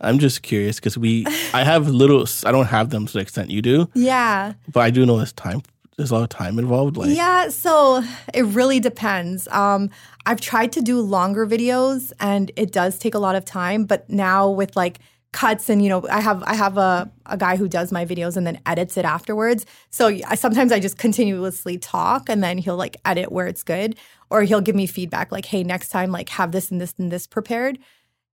I'm 0.02 0.20
just 0.20 0.44
curious 0.44 0.76
because 0.78 0.98
we, 0.98 1.26
I 1.54 1.64
have 1.64 1.88
little, 1.88 2.26
I 2.46 2.52
don't 2.52 2.68
have 2.68 2.90
them 2.90 3.06
to 3.06 3.14
the 3.14 3.20
extent 3.20 3.50
you 3.50 3.62
do, 3.62 3.90
Yeah. 3.94 4.54
but 4.72 4.82
I 4.82 4.90
do 4.92 5.06
know 5.06 5.18
there's 5.18 5.34
time. 5.34 5.62
There's 5.98 6.12
a 6.12 6.16
lot 6.16 6.24
of 6.24 6.30
time 6.30 6.60
involved. 6.60 6.98
Like, 6.98 7.16
yeah, 7.16 7.48
so 7.50 8.04
it 8.34 8.44
really 8.44 8.80
depends. 8.80 9.48
Um, 9.48 9.90
I've 10.26 10.42
tried 10.42 10.74
to 10.74 10.82
do 10.82 11.00
longer 11.00 11.48
videos 11.48 12.12
and 12.20 12.52
it 12.58 12.72
does 12.74 13.00
take 13.00 13.16
a 13.16 13.20
lot 13.20 13.36
of 13.36 13.46
time, 13.46 13.86
but 13.86 14.10
now 14.10 14.50
with 14.50 14.76
like 14.76 15.00
cuts 15.32 15.70
and 15.70 15.82
you 15.82 15.90
know, 15.90 16.06
I 16.10 16.22
have 16.22 16.44
I 16.44 16.54
have 16.56 16.78
a, 16.78 17.12
a 17.26 17.38
guy 17.38 17.56
who 17.56 17.68
does 17.68 17.92
my 17.92 18.06
videos 18.06 18.36
and 18.36 18.46
then 18.46 18.60
edits 18.66 18.98
it 18.98 19.06
afterwards. 19.06 19.66
So 19.90 20.08
I, 20.08 20.36
sometimes 20.36 20.72
I 20.72 20.80
just 20.80 20.98
continuously 20.98 21.78
talk 21.78 22.30
and 22.30 22.44
then 22.44 22.58
he'll 22.58 22.78
like 22.78 22.98
edit 23.06 23.32
where 23.32 23.48
it's 23.48 23.64
good 23.64 23.98
or 24.30 24.44
he'll 24.44 24.62
give 24.62 24.76
me 24.76 24.88
feedback 24.88 25.32
like, 25.32 25.46
hey, 25.46 25.64
next 25.64 25.90
time 25.90 26.12
like 26.12 26.30
have 26.30 26.52
this 26.52 26.72
and 26.72 26.82
this 26.82 26.94
and 26.98 27.12
this 27.12 27.28
prepared. 27.28 27.80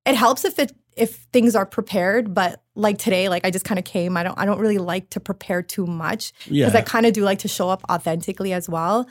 It 0.06 0.14
helps 0.14 0.44
if 0.44 0.58
it 0.58 0.72
if 0.96 1.14
things 1.32 1.54
are 1.56 1.64
prepared, 1.64 2.34
but 2.34 2.62
like 2.75 2.99
today, 2.99 3.28
like 3.28 3.46
I 3.46 3.50
just 3.50 3.64
kind 3.64 3.78
of 3.78 3.84
came. 3.84 4.16
I 4.16 4.22
don't 4.22 4.38
I 4.38 4.44
don't 4.44 4.58
really 4.60 4.78
like 4.78 5.10
to 5.10 5.20
prepare 5.20 5.62
too 5.62 5.87
much 5.87 6.32
yeah, 6.46 6.66
because 6.66 6.75
I 6.78 6.82
kind 6.82 7.06
of 7.06 7.12
do 7.12 7.22
like 7.22 7.38
to 7.40 7.49
show 7.49 7.69
up 7.69 7.82
authentically 7.90 8.52
as 8.52 8.69
well. 8.69 9.08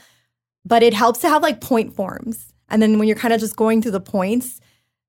But 0.66 0.84
it 0.84 0.94
helps 0.94 1.20
to 1.22 1.30
have 1.30 1.42
like 1.42 1.60
point 1.62 1.96
forms. 1.96 2.54
And 2.70 2.82
then 2.82 3.00
when 3.00 3.08
you're 3.08 3.18
kind 3.18 3.34
of 3.34 3.40
just 3.40 3.56
going 3.56 3.82
through 3.82 3.92
the 3.92 4.00
points. 4.02 4.60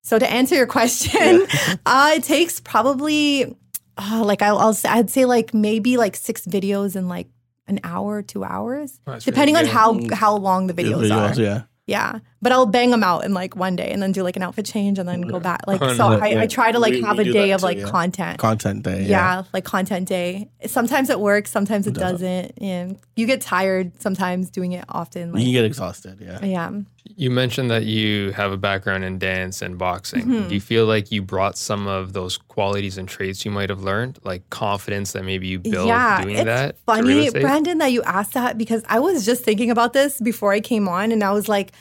So 0.04 0.18
to 0.18 0.28
answer 0.28 0.54
your 0.54 0.66
question, 0.78 1.46
uh, 1.86 2.12
it 2.16 2.24
takes 2.24 2.58
probably 2.58 3.54
uh, 3.98 4.22
like 4.24 4.40
I'll, 4.42 4.58
I'll 4.58 4.74
say, 4.74 4.88
I'd 4.88 5.10
say 5.10 5.24
like 5.26 5.52
maybe 5.52 5.96
like 5.96 6.16
six 6.16 6.46
videos 6.46 6.96
in 6.96 7.06
like 7.08 7.28
an 7.68 7.78
hour, 7.84 8.22
two 8.22 8.42
hours, 8.44 8.98
that's 9.04 9.24
depending 9.24 9.56
on 9.56 9.66
how 9.66 9.94
Mm. 9.94 10.12
how 10.12 10.36
long 10.36 10.66
the 10.68 10.74
videos, 10.74 11.08
videos, 11.08 11.36
are. 11.36 11.40
yeah. 11.40 11.62
Yeah, 11.88 12.20
but 12.40 12.52
I'll 12.52 12.66
bang 12.66 12.90
them 12.92 13.02
out 13.02 13.24
in 13.24 13.34
like 13.34 13.56
one 13.56 13.74
day 13.74 13.90
and 13.90 14.00
then 14.00 14.12
do 14.12 14.22
like 14.22 14.36
an 14.36 14.42
outfit 14.42 14.66
change 14.66 15.00
and 15.00 15.08
then 15.08 15.20
go 15.22 15.40
back. 15.40 15.66
Like 15.66 15.80
so. 15.96 16.06
I, 16.12 16.42
I 16.42 16.46
try 16.46 16.70
to 16.70 16.78
like 16.78 16.92
We- 16.92 17.02
have 17.02 17.18
we 17.18 17.28
a 17.28 17.32
day 17.32 17.48
that 17.48 17.54
of 17.54 17.60
too, 17.60 17.66
like 17.66 17.78
yeah. 17.78 17.88
content 17.90 18.38
Content 18.38 18.84
day. 18.84 19.02
yeah, 19.04 19.42
like 19.52 19.64
content 19.64 20.06
day. 20.08 20.48
Sometimes 20.64 21.10
it 21.10 21.18
works, 21.18 21.50
sometimes 21.50 21.88
it 21.88 21.96
It 21.96 22.00
doesn't. 22.00 22.20
doesn't. 22.20 22.62
And 22.62 22.98
you 23.16 23.26
get 23.26 23.40
tired 23.40 24.00
sometimes 24.00 24.48
doing 24.48 24.72
it 24.72 24.84
often. 24.88 25.28
You 25.30 25.34
Like, 25.34 25.42
can 25.42 25.52
get 25.52 25.64
exhausted. 25.64 26.18
Yeah. 26.20 26.38
yeah. 26.44 26.70
You 27.16 27.30
mentioned 27.32 27.68
that 27.72 27.84
you 27.84 28.30
have 28.30 28.52
a 28.52 28.56
background 28.56 29.02
in 29.04 29.18
dance 29.18 29.60
and 29.60 29.76
boxing. 29.76 30.24
Mhm. 30.24 30.48
Do 30.48 30.54
you 30.54 30.60
feel 30.60 30.86
like 30.86 31.10
you 31.10 31.20
brought 31.20 31.58
some 31.58 31.88
of 31.88 32.12
those 32.12 32.38
qualities 32.38 32.96
and 32.96 33.08
traits 33.08 33.44
you 33.44 33.50
might 33.50 33.70
have 33.70 33.82
learned, 33.82 34.20
like 34.22 34.48
confidence 34.50 35.12
that 35.12 35.24
maybe 35.24 35.48
you 35.48 35.58
built 35.58 35.88
yeah, 35.88 36.22
doing 36.22 36.36
it's 36.36 36.44
that? 36.44 36.76
to 36.86 36.92
real 37.02 37.02
funny, 37.02 37.26
estate? 37.26 37.42
Brandon, 37.42 37.78
that 37.78 37.90
you 37.92 38.02
asked 38.04 38.34
that 38.34 38.56
because 38.56 38.84
I 38.88 39.00
was 39.00 39.26
just 39.26 39.42
thinking 39.42 39.70
about 39.70 39.92
this 39.94 40.20
before 40.20 40.52
I 40.52 40.60
came 40.60 40.88
on, 40.88 41.10
and 41.10 41.24
I 41.24 41.32
was 41.32 41.48
like, 41.48 41.72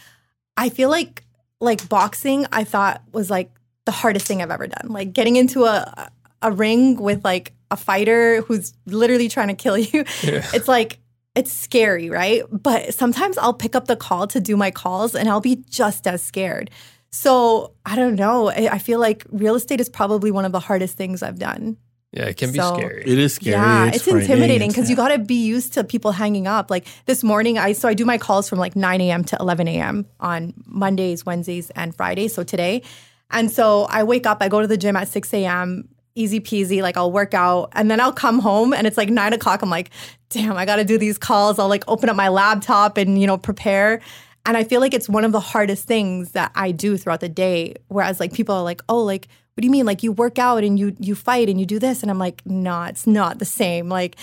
I 0.57 0.69
feel 0.69 0.89
like 0.89 1.23
like 1.59 1.87
boxing. 1.89 2.45
I 2.51 2.63
thought 2.63 3.01
was 3.11 3.29
like 3.29 3.51
the 3.85 3.91
hardest 3.91 4.25
thing 4.27 4.41
I've 4.41 4.51
ever 4.51 4.67
done. 4.67 4.87
Like 4.89 5.13
getting 5.13 5.35
into 5.35 5.65
a 5.65 6.09
a 6.41 6.51
ring 6.51 6.97
with 6.97 7.23
like 7.23 7.53
a 7.69 7.77
fighter 7.77 8.41
who's 8.41 8.73
literally 8.85 9.29
trying 9.29 9.47
to 9.49 9.53
kill 9.53 9.77
you. 9.77 10.03
Yeah. 10.23 10.45
It's 10.53 10.67
like 10.67 10.99
it's 11.35 11.51
scary, 11.53 12.09
right? 12.09 12.43
But 12.51 12.93
sometimes 12.93 13.37
I'll 13.37 13.53
pick 13.53 13.75
up 13.75 13.87
the 13.87 13.95
call 13.95 14.27
to 14.27 14.39
do 14.41 14.57
my 14.57 14.69
calls, 14.71 15.15
and 15.15 15.29
I'll 15.29 15.39
be 15.41 15.63
just 15.69 16.05
as 16.07 16.21
scared. 16.21 16.69
So 17.11 17.73
I 17.85 17.95
don't 17.95 18.15
know. 18.15 18.49
I 18.49 18.69
I 18.73 18.77
feel 18.79 18.99
like 18.99 19.25
real 19.31 19.55
estate 19.55 19.79
is 19.79 19.89
probably 19.89 20.31
one 20.31 20.45
of 20.45 20.51
the 20.51 20.59
hardest 20.59 20.97
things 20.97 21.23
I've 21.23 21.39
done. 21.39 21.77
Yeah, 22.11 22.25
it 22.25 22.35
can 22.35 22.51
be 22.51 22.59
So- 22.59 22.75
scary. 22.75 23.03
It 23.05 23.17
is 23.17 23.35
scary. 23.35 23.51
Yeah, 23.55 23.85
it's, 23.87 24.03
frightening, 24.03 24.21
intimidating 24.23 24.55
it's- 24.69 24.75
because 24.75 24.89
you 24.89 24.95
got 24.97 25.09
to 25.09 25.19
be 25.19 25.35
used 25.45 25.73
to 25.73 25.83
people 25.85 26.11
hanging 26.11 26.45
up. 26.45 26.69
Like 26.69 26.85
this 27.05 27.23
morning, 27.23 27.57
I 27.57 27.71
so 27.71 27.87
I 27.87 27.93
do 27.93 28.03
my 28.05 28.17
calls 28.17 28.49
from 28.49 28.59
like 28.59 28.75
9 28.75 28.99
a.m. 29.01 29.23
to 29.25 29.37
11 29.39 29.67
a.m. 29.69 30.05
on 30.19 30.53
Mondays, 30.65 31.25
Wednesdays, 31.25 31.69
and 31.71 31.95
Fridays. 31.95 32.33
So 32.33 32.43
today, 32.43 32.83
and 33.29 33.49
so 33.49 33.83
I 33.89 34.03
wake 34.03 34.25
up, 34.27 34.39
I 34.41 34.49
go 34.49 34.59
to 34.59 34.67
the 34.67 34.75
gym 34.77 34.97
at 34.97 35.07
6 35.07 35.33
a.m. 35.33 35.87
Easy 36.13 36.41
peasy, 36.41 36.81
like 36.81 36.97
I'll 36.97 37.13
work 37.13 37.33
out, 37.33 37.69
and 37.71 37.89
then 37.89 38.01
I'll 38.01 38.11
come 38.11 38.39
home, 38.39 38.73
and 38.73 38.85
it's 38.85 38.97
like 38.97 39.07
nine 39.09 39.31
o'clock. 39.31 39.61
I'm 39.61 39.69
like, 39.69 39.91
damn, 40.29 40.57
I 40.57 40.65
got 40.65 40.75
to 40.75 40.83
do 40.83 40.97
these 40.97 41.17
calls. 41.17 41.57
I'll 41.59 41.69
like 41.69 41.85
open 41.87 42.09
up 42.09 42.17
my 42.17 42.27
laptop 42.27 42.97
and 42.97 43.21
you 43.21 43.25
know 43.27 43.37
prepare. 43.37 44.01
And 44.45 44.57
I 44.57 44.63
feel 44.63 44.81
like 44.81 44.93
it's 44.93 45.07
one 45.09 45.23
of 45.25 45.31
the 45.31 45.39
hardest 45.39 45.85
things 45.85 46.31
that 46.31 46.51
I 46.55 46.71
do 46.71 46.97
throughout 46.97 47.19
the 47.19 47.29
day. 47.29 47.75
Whereas 47.89 48.19
like 48.19 48.33
people 48.33 48.55
are 48.55 48.63
like, 48.63 48.81
oh, 48.89 49.03
like 49.03 49.27
what 49.53 49.61
do 49.63 49.67
you 49.67 49.71
mean? 49.71 49.85
Like 49.85 50.01
you 50.01 50.13
work 50.13 50.39
out 50.39 50.63
and 50.63 50.79
you 50.79 50.95
you 50.97 51.13
fight 51.13 51.49
and 51.49 51.59
you 51.59 51.65
do 51.65 51.77
this, 51.77 52.01
and 52.01 52.09
I'm 52.09 52.17
like, 52.17 52.41
no, 52.45 52.83
it's 52.83 53.05
not 53.05 53.37
the 53.39 53.45
same. 53.45 53.89
Like 53.89 54.15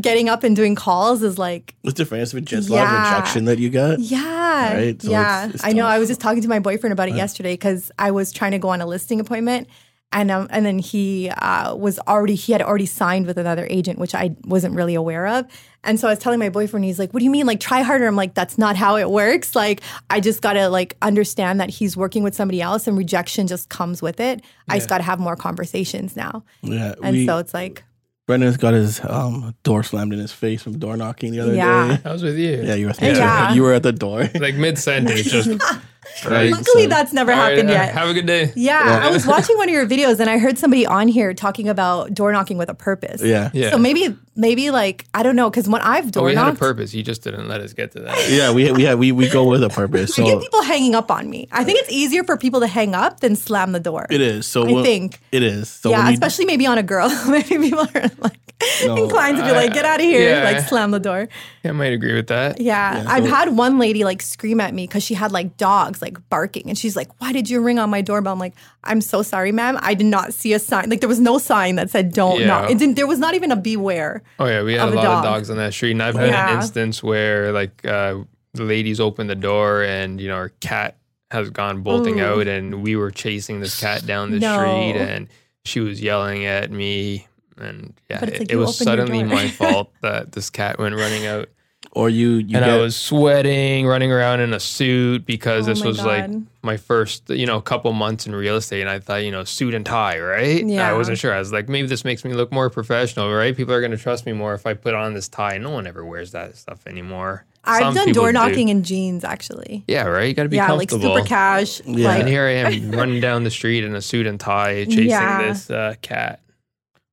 getting 0.00 0.28
up 0.28 0.44
and 0.44 0.54
doing 0.54 0.76
calls 0.76 1.22
is 1.22 1.36
like, 1.36 1.74
It's 1.82 1.94
different. 1.94 2.22
It's 2.22 2.32
just 2.32 2.70
a 2.70 2.74
lot 2.74 2.86
of 2.86 2.92
rejection 3.12 3.44
that 3.46 3.58
you 3.58 3.70
get. 3.70 3.98
yeah, 3.98 4.74
Right, 4.74 5.02
so 5.02 5.10
yeah. 5.10 5.40
it's- 5.46 5.54
it's 5.56 5.64
I 5.64 5.72
know. 5.72 5.84
I 5.86 5.98
was 5.98 6.08
just 6.08 6.20
talking 6.20 6.42
to 6.42 6.48
my 6.48 6.60
boyfriend 6.60 6.92
about 6.92 7.08
it 7.08 7.16
yesterday 7.16 7.54
because 7.54 7.90
I 7.98 8.12
was 8.12 8.30
trying 8.32 8.52
to 8.52 8.58
go 8.58 8.68
on 8.68 8.80
a 8.80 8.86
listing 8.86 9.18
appointment. 9.20 9.66
And 10.10 10.30
um, 10.30 10.46
and 10.50 10.64
then 10.64 10.78
he 10.78 11.28
uh, 11.28 11.74
was 11.76 11.98
already 12.08 12.34
he 12.34 12.52
had 12.52 12.62
already 12.62 12.86
signed 12.86 13.26
with 13.26 13.36
another 13.36 13.66
agent, 13.68 13.98
which 13.98 14.14
I 14.14 14.34
wasn't 14.44 14.74
really 14.74 14.94
aware 14.94 15.26
of. 15.26 15.44
And 15.84 16.00
so 16.00 16.08
I 16.08 16.12
was 16.12 16.18
telling 16.18 16.38
my 16.38 16.48
boyfriend, 16.48 16.86
he's 16.86 16.98
like, 16.98 17.12
"What 17.12 17.18
do 17.20 17.24
you 17.26 17.30
mean? 17.30 17.44
Like 17.46 17.60
try 17.60 17.82
harder?" 17.82 18.06
I'm 18.06 18.16
like, 18.16 18.32
"That's 18.32 18.56
not 18.56 18.74
how 18.74 18.96
it 18.96 19.10
works. 19.10 19.54
Like 19.54 19.82
I 20.08 20.20
just 20.20 20.40
gotta 20.40 20.70
like 20.70 20.96
understand 21.02 21.60
that 21.60 21.68
he's 21.68 21.94
working 21.94 22.22
with 22.22 22.34
somebody 22.34 22.62
else, 22.62 22.86
and 22.86 22.96
rejection 22.96 23.46
just 23.48 23.68
comes 23.68 24.00
with 24.00 24.18
it. 24.18 24.42
I 24.70 24.78
just 24.78 24.88
gotta 24.88 25.04
have 25.04 25.20
more 25.20 25.36
conversations 25.36 26.16
now." 26.16 26.42
Yeah. 26.62 26.94
And 27.02 27.14
we, 27.14 27.26
so 27.26 27.36
it's 27.36 27.52
like, 27.52 27.84
Brandon's 28.26 28.56
got 28.56 28.72
his 28.72 29.02
um, 29.04 29.54
door 29.62 29.82
slammed 29.82 30.14
in 30.14 30.20
his 30.20 30.32
face 30.32 30.62
from 30.62 30.78
door 30.78 30.96
knocking 30.96 31.32
the 31.32 31.40
other 31.40 31.54
Yeah. 31.54 31.96
day. 31.98 32.02
I 32.08 32.12
was 32.12 32.22
with 32.22 32.38
you. 32.38 32.62
Yeah, 32.62 32.74
you 32.76 32.86
were. 32.86 32.94
Yeah. 32.98 33.52
You 33.54 33.62
were 33.62 33.74
at 33.74 33.82
the 33.82 33.92
door. 33.92 34.28
Like 34.40 34.54
mid 34.54 34.78
sentence, 34.78 35.24
just 35.24 35.50
right. 36.26 36.50
luckily 36.50 36.82
so- 36.84 36.88
that's 36.88 37.12
never 37.12 37.32
All 37.32 37.38
right, 37.38 37.50
happened 37.50 37.70
uh, 37.70 37.72
yet. 37.72 37.94
Have 37.94 38.08
a 38.08 38.14
good 38.14 38.26
day. 38.26 38.52
Yeah, 38.56 38.84
Yeah. 39.00 39.06
I 39.06 39.10
was 39.10 39.26
watching 39.34 39.56
one 39.56 39.68
of 39.68 39.72
your 39.72 39.86
videos 39.86 40.20
and 40.20 40.28
I 40.30 40.38
heard 40.38 40.58
somebody 40.58 40.86
on 40.86 41.08
here 41.08 41.34
talking 41.34 41.68
about 41.68 42.12
door 42.14 42.32
knocking 42.32 42.58
with 42.58 42.68
a 42.68 42.74
purpose. 42.74 43.22
Yeah. 43.22 43.50
Yeah. 43.52 43.70
So 43.70 43.78
maybe, 43.78 44.16
maybe 44.36 44.70
like 44.70 45.04
I 45.14 45.22
don't 45.22 45.36
know, 45.36 45.50
because 45.50 45.68
when 45.68 45.82
I've 45.82 46.06
Oh, 46.08 46.10
door 46.10 46.24
we 46.26 46.34
had 46.34 46.54
a 46.54 46.56
purpose. 46.56 46.94
You 46.94 47.02
just 47.02 47.22
didn't 47.22 47.48
let 47.48 47.60
us 47.60 47.72
get 47.72 47.92
to 47.92 48.00
that. 48.00 48.16
Yeah, 48.30 48.52
we 48.52 48.70
we 48.72 48.82
have, 48.84 48.98
we 48.98 49.12
we 49.12 49.28
go 49.28 49.44
with 49.48 49.62
a 49.62 49.68
purpose. 49.68 50.18
I 50.18 50.24
get 50.24 50.40
people 50.40 50.62
hanging 50.62 50.94
up 50.94 51.10
on 51.10 51.28
me. 51.30 51.48
I 51.52 51.64
think 51.64 51.78
it's 51.80 51.90
easier 51.92 52.24
for 52.24 52.36
people 52.36 52.60
to 52.60 52.66
hang 52.66 52.94
up 52.94 53.20
than 53.20 53.36
slam 53.36 53.72
the 53.72 53.80
door. 53.80 54.06
it 54.10 54.20
is. 54.20 54.46
So 54.46 54.66
I 54.66 54.72
when- 54.72 54.84
think. 54.84 55.20
it 55.32 55.42
is. 55.42 55.68
So 55.68 55.90
yeah, 55.90 55.98
when 55.98 56.06
we, 56.08 56.14
especially 56.14 56.44
maybe 56.46 56.66
on 56.66 56.78
a 56.78 56.82
girl. 56.82 57.08
maybe 57.28 57.58
people 57.58 57.80
are 57.94 58.10
like 58.18 58.38
No, 58.84 58.96
inclined 59.04 59.36
to 59.38 59.44
be 59.44 59.52
like, 59.52 59.72
"Get 59.72 59.84
out 59.84 60.00
of 60.00 60.06
here!" 60.06 60.30
yeah. 60.30 60.44
Like 60.50 60.68
slam 60.68 60.90
the 60.90 60.98
door. 61.00 61.28
I 61.64 61.70
might 61.72 61.92
agree 61.92 62.14
with 62.14 62.26
that. 62.28 62.60
Yeah, 62.60 63.02
Yeah, 63.02 63.04
I've 63.10 63.26
had 63.26 63.56
one 63.56 63.78
lady 63.78 64.04
like 64.04 64.20
scream 64.22 64.60
at 64.60 64.72
me 64.74 64.86
because 64.86 65.02
she 65.02 65.14
had 65.14 65.30
like 65.32 65.56
dogs, 65.56 65.97
like 66.02 66.16
barking, 66.30 66.64
and 66.68 66.76
she's 66.78 66.96
like, 66.96 67.08
"Why 67.20 67.32
did 67.32 67.48
you 67.50 67.60
ring 67.60 67.78
on 67.78 67.90
my 67.90 68.00
doorbell?" 68.00 68.32
I'm 68.32 68.38
like, 68.38 68.54
"I'm 68.84 69.00
so 69.00 69.22
sorry, 69.22 69.52
ma'am. 69.52 69.78
I 69.80 69.94
did 69.94 70.06
not 70.06 70.32
see 70.34 70.52
a 70.52 70.58
sign. 70.58 70.88
Like 70.90 71.00
there 71.00 71.08
was 71.08 71.20
no 71.20 71.38
sign 71.38 71.76
that 71.76 71.90
said 71.90 72.12
don't 72.12 72.40
Yeah. 72.40 72.46
knock. 72.46 72.70
It 72.70 72.78
didn't. 72.78 72.94
There 72.96 73.06
was 73.06 73.18
not 73.18 73.34
even 73.34 73.50
a 73.52 73.56
beware. 73.56 74.22
Oh 74.38 74.46
yeah, 74.46 74.62
we 74.62 74.74
had 74.74 74.88
a 74.88 74.92
lot 74.94 75.02
dog. 75.04 75.18
of 75.18 75.24
dogs 75.24 75.50
on 75.50 75.56
that 75.58 75.72
street, 75.74 75.92
and 75.92 76.02
I've 76.02 76.14
had 76.16 76.30
an 76.34 76.56
instance 76.56 77.02
where 77.02 77.52
like 77.52 77.84
uh, 77.84 78.18
the 78.54 78.64
ladies 78.64 79.00
opened 79.00 79.30
the 79.30 79.34
door, 79.34 79.82
and 79.82 80.20
you 80.20 80.28
know 80.28 80.34
our 80.36 80.48
cat 80.60 80.96
has 81.30 81.50
gone 81.50 81.82
bolting 81.82 82.20
Ooh. 82.20 82.24
out, 82.24 82.46
and 82.48 82.82
we 82.82 82.96
were 82.96 83.10
chasing 83.10 83.60
this 83.60 83.78
cat 83.78 84.06
down 84.06 84.30
the 84.30 84.38
No. 84.40 84.54
street, 84.54 84.96
and 84.96 85.28
she 85.64 85.80
was 85.80 86.00
yelling 86.00 86.46
at 86.46 86.70
me, 86.70 87.26
and 87.58 87.92
yeah, 88.08 88.24
it's 88.24 88.40
it, 88.40 88.50
it 88.52 88.56
was 88.56 88.78
suddenly 88.78 89.22
my 89.22 89.48
fault 89.60 89.92
that 90.00 90.32
this 90.32 90.48
cat 90.48 90.78
went 90.78 90.94
running 90.94 91.26
out, 91.26 91.48
Or 91.92 92.08
you 92.10 92.32
you 92.32 92.56
and 92.56 92.64
get 92.64 92.70
I 92.70 92.76
was 92.78 92.94
sweating, 92.96 93.86
running 93.86 94.12
around 94.12 94.40
in 94.40 94.52
a 94.52 94.60
suit 94.60 95.24
because 95.26 95.66
Oh 95.66 95.70
this 95.72 95.80
my 95.80 95.86
was 95.86 96.04
like 96.04 96.30
my 96.62 96.76
first, 96.76 97.30
you 97.30 97.46
know, 97.46 97.60
couple 97.60 97.92
months 97.92 98.26
in 98.26 98.34
real 98.34 98.56
estate, 98.56 98.82
and 98.82 98.90
I 98.90 98.98
thought, 98.98 99.24
you 99.24 99.30
know, 99.30 99.42
suit 99.44 99.74
and 99.74 99.84
tie, 99.86 100.18
right? 100.20 100.64
Yeah. 100.64 100.88
I 100.88 100.92
wasn't 100.92 101.18
sure. 101.18 101.32
I 101.32 101.38
was 101.38 101.52
like, 101.52 101.68
maybe 101.68 101.88
this 101.88 102.04
makes 102.04 102.24
me 102.24 102.34
look 102.34 102.52
more 102.52 102.68
professional, 102.68 103.32
right? 103.32 103.56
People 103.56 103.72
are 103.74 103.80
going 103.80 103.90
to 103.92 103.96
trust 103.96 104.26
me 104.26 104.32
more 104.32 104.54
if 104.54 104.66
I 104.66 104.74
put 104.74 104.94
on 104.94 105.14
this 105.14 105.28
tie. 105.28 105.56
No 105.58 105.70
one 105.70 105.86
ever 105.86 106.04
wears 106.04 106.32
that 106.32 106.56
stuff 106.56 106.86
anymore. 106.86 107.44
I've 107.64 107.80
Some 107.82 107.94
done 107.94 108.06
people 108.06 108.22
door 108.22 108.32
do. 108.32 108.34
knocking 108.34 108.68
in 108.68 108.82
jeans 108.82 109.24
actually. 109.24 109.84
Yeah, 109.88 110.04
right. 110.04 110.28
You 110.28 110.34
got 110.34 110.44
to 110.44 110.48
be 110.48 110.56
yeah, 110.56 110.72
like 110.72 110.90
super 110.90 111.22
cash. 111.24 111.80
Yeah. 111.84 112.14
And 112.14 112.28
here 112.28 112.44
I 112.44 112.50
am 112.52 112.90
running 112.92 113.20
down 113.20 113.44
the 113.44 113.50
street 113.50 113.84
in 113.84 113.94
a 113.94 114.00
suit 114.02 114.26
and 114.26 114.38
tie, 114.38 114.84
chasing 114.88 115.10
Yeah. 115.10 115.42
this 115.48 115.70
uh, 115.70 115.94
cat. 116.00 116.40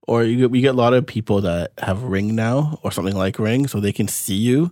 Or 0.07 0.23
you 0.23 0.37
get, 0.37 0.51
we 0.51 0.61
get 0.61 0.69
a 0.75 0.77
lot 0.77 0.93
of 0.93 1.05
people 1.05 1.41
that 1.41 1.71
have 1.79 2.03
Ring 2.03 2.35
now 2.35 2.79
or 2.83 2.91
something 2.91 3.15
like 3.15 3.39
Ring, 3.39 3.67
so 3.67 3.79
they 3.79 3.91
can 3.93 4.07
see 4.07 4.35
you, 4.35 4.71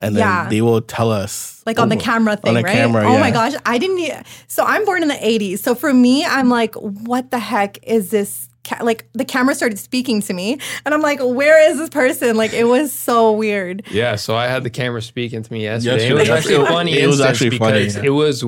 and 0.00 0.14
then 0.16 0.22
Yeah. 0.22 0.48
they 0.48 0.60
will 0.60 0.80
tell 0.80 1.10
us 1.10 1.62
like 1.66 1.78
on 1.78 1.88
the 1.88 1.96
oh, 1.96 2.00
camera 2.00 2.36
thing, 2.36 2.54
the 2.54 2.62
right? 2.62 2.72
camera, 2.74 3.04
oh 3.06 3.18
my 3.18 3.30
gosh, 3.30 3.54
I 3.66 3.78
didn't. 3.78 3.98
e- 3.98 4.12
So 4.46 4.64
I'm 4.64 4.84
born 4.84 5.02
in 5.02 5.08
the 5.08 5.14
'80s. 5.14 5.58
So 5.60 5.74
for 5.74 5.92
me, 5.92 6.24
I'm 6.24 6.48
like, 6.48 6.74
what 6.76 7.30
the 7.30 7.38
heck 7.38 7.78
is 7.82 8.10
this? 8.10 8.48
Ca-? 8.64 8.82
Like 8.84 9.08
the 9.14 9.24
camera 9.24 9.54
started 9.54 9.78
speaking 9.78 10.20
to 10.22 10.34
me, 10.34 10.58
and 10.84 10.92
I'm 10.94 11.00
like, 11.02 11.20
where 11.20 11.70
is 11.70 11.78
this 11.78 11.88
person? 11.90 12.36
Like 12.36 12.52
it 12.52 12.64
was 12.64 12.92
so 12.92 13.32
weird. 13.32 13.82
Yeah, 13.90 14.16
so 14.16 14.36
I 14.36 14.46
had 14.46 14.62
the 14.64 14.70
camera 14.70 15.00
speaking 15.02 15.42
to 15.42 15.52
me 15.52 15.62
yesterday. 15.62 15.94
Yesterday, 15.96 16.14
it 16.14 16.18
was 16.20 16.30
actually 16.30 16.66
funny 16.66 16.98
It 16.98 17.06
was 17.06 17.20
actually 17.20 17.56
funny, 17.58 17.80
because 17.80 17.96
yeah. 17.96 18.02
it 18.04 18.10
was 18.10 18.44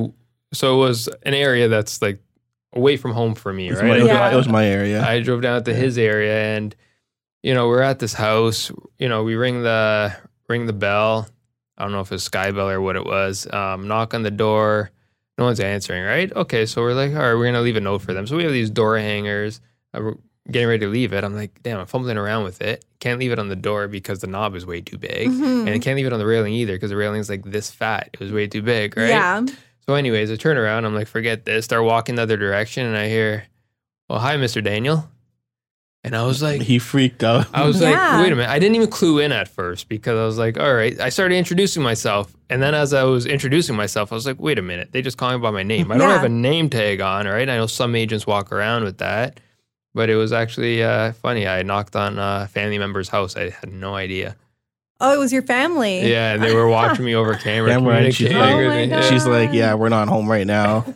so 0.52 0.74
it 0.74 0.78
was 0.88 1.08
an 1.24 1.32
area 1.34 1.68
that's 1.68 2.02
like 2.02 2.20
away 2.72 2.96
from 2.96 3.12
home 3.12 3.34
for 3.34 3.52
me, 3.52 3.70
right? 3.70 3.84
my, 3.84 3.96
it 3.96 4.00
was 4.00 4.06
Yeah. 4.08 4.18
my- 4.18 4.32
it 4.32 4.36
was 4.36 4.48
my 4.48 4.66
area. 4.66 5.02
I 5.04 5.20
drove 5.20 5.42
down 5.42 5.64
to 5.64 5.74
his 5.74 5.98
area 5.98 6.56
and 6.56 6.74
you 7.42 7.54
know, 7.54 7.68
we're 7.68 7.80
at 7.80 7.98
this 7.98 8.12
house, 8.12 8.70
you 8.98 9.08
know, 9.08 9.22
we 9.24 9.34
ring 9.34 9.62
the 9.62 10.14
ring 10.48 10.66
the 10.66 10.72
bell. 10.74 11.26
I 11.78 11.82
don't 11.84 11.92
know 11.92 12.00
if 12.00 12.12
it's 12.12 12.28
SkyBell 12.28 12.70
or 12.70 12.80
what 12.82 12.96
it 12.96 13.04
was. 13.06 13.50
Um, 13.50 13.88
knock 13.88 14.12
on 14.12 14.22
the 14.22 14.30
door. 14.30 14.90
No 15.38 15.44
one's 15.46 15.58
answering, 15.60 16.04
right? 16.04 16.30
Okay, 16.36 16.66
so 16.66 16.82
we're 16.82 16.92
like, 16.92 17.12
all 17.12 17.16
right, 17.18 17.32
we're 17.34 17.46
gonna 17.46 17.62
leave 17.62 17.76
a 17.76 17.80
note 17.80 18.02
for 18.02 18.12
them. 18.12 18.26
So 18.26 18.36
we 18.36 18.42
have 18.42 18.52
these 18.52 18.68
door 18.68 18.98
hangers. 18.98 19.62
Uh, 19.94 20.00
we're 20.02 20.14
getting 20.50 20.68
ready 20.68 20.84
to 20.84 20.90
leave 20.92 21.14
it. 21.14 21.24
I'm 21.24 21.34
like, 21.34 21.62
damn, 21.62 21.78
I'm 21.80 21.86
fumbling 21.86 22.18
around 22.18 22.44
with 22.44 22.60
it. 22.60 22.84
Can't 22.98 23.18
leave 23.18 23.32
it 23.32 23.38
on 23.38 23.48
the 23.48 23.56
door 23.56 23.88
because 23.88 24.18
the 24.18 24.26
knob 24.26 24.54
is 24.54 24.66
way 24.66 24.82
too 24.82 24.98
big. 24.98 25.28
Mhm. 25.30 25.60
And 25.60 25.70
I 25.70 25.78
can't 25.78 25.96
leave 25.96 26.06
it 26.06 26.12
on 26.12 26.18
the 26.18 26.26
railing 26.26 26.52
either 26.52 26.74
because 26.74 26.90
the 26.90 26.96
railing's 26.96 27.30
like 27.30 27.44
this 27.46 27.70
fat. 27.70 28.10
It 28.12 28.20
was 28.20 28.32
way 28.32 28.46
too 28.48 28.60
big, 28.60 28.96
right? 28.98 29.08
Yeah. 29.08 29.46
So, 29.90 29.96
anyways, 29.96 30.30
I 30.30 30.36
turn 30.36 30.56
around. 30.56 30.84
I'm 30.84 30.94
like, 30.94 31.08
forget 31.08 31.44
this. 31.44 31.64
Start 31.64 31.82
walking 31.82 32.14
the 32.14 32.22
other 32.22 32.36
direction, 32.36 32.86
and 32.86 32.96
I 32.96 33.08
hear, 33.08 33.42
"Well, 34.08 34.20
hi, 34.20 34.36
Mr. 34.36 34.62
Daniel." 34.62 35.10
And 36.04 36.14
I 36.14 36.24
was 36.24 36.40
like, 36.40 36.62
he 36.62 36.78
freaked 36.90 37.24
out. 37.24 37.48
I 37.52 37.66
was 37.66 37.80
Yeah. 37.80 37.90
like, 37.90 38.22
wait 38.22 38.32
a 38.32 38.36
minute. 38.36 38.50
I 38.50 38.60
didn't 38.60 38.76
even 38.76 38.88
clue 38.88 39.18
in 39.18 39.32
at 39.32 39.48
first 39.48 39.88
because 39.88 40.16
I 40.16 40.24
was 40.24 40.38
like, 40.38 40.60
all 40.60 40.72
right. 40.74 40.98
I 41.00 41.08
started 41.08 41.34
introducing 41.34 41.82
myself, 41.82 42.32
and 42.48 42.62
then 42.62 42.72
as 42.72 42.94
I 42.94 43.02
was 43.02 43.26
introducing 43.26 43.74
myself, 43.74 44.12
I 44.12 44.14
was 44.14 44.26
like, 44.26 44.38
wait 44.38 44.60
a 44.60 44.62
minute. 44.62 44.92
They 44.92 45.02
just 45.02 45.18
call 45.18 45.32
me 45.32 45.38
by 45.38 45.50
my 45.50 45.64
name. 45.64 45.90
I 45.90 45.98
don't 45.98 46.08
Yeah. 46.08 46.14
have 46.14 46.24
a 46.24 46.28
name 46.28 46.70
tag 46.70 47.00
on, 47.00 47.26
right? 47.26 47.48
I 47.48 47.56
know 47.56 47.66
some 47.66 47.96
agents 47.96 48.28
walk 48.28 48.52
around 48.52 48.84
with 48.84 48.98
that, 48.98 49.40
but 49.92 50.08
it 50.08 50.14
was 50.14 50.32
actually 50.32 50.84
uh, 50.84 51.14
funny. 51.14 51.48
I 51.48 51.64
knocked 51.64 51.96
on 51.96 52.16
a 52.16 52.46
family 52.46 52.78
member's 52.78 53.08
house. 53.08 53.34
I 53.36 53.50
had 53.50 53.72
no 53.72 53.96
idea. 53.96 54.36
Oh, 55.00 55.14
it 55.14 55.18
was 55.18 55.32
your 55.32 55.42
family. 55.42 56.08
Yeah, 56.10 56.36
they 56.36 56.54
were 56.54 56.68
watching 56.68 57.04
me 57.04 57.14
over 57.14 57.34
camera. 57.34 57.70
Camera, 57.70 57.96
and 57.96 58.14
she's 58.14 58.32
like- 58.32 58.36
Oh 58.54 58.58
me. 58.76 58.86
my 58.88 59.00
She's 59.02 59.26
like, 59.26 59.52
yeah, 59.52 59.74
we're 59.74 59.88
not 59.88 60.08
home 60.08 60.28
right 60.28 60.46
now. 60.46 60.84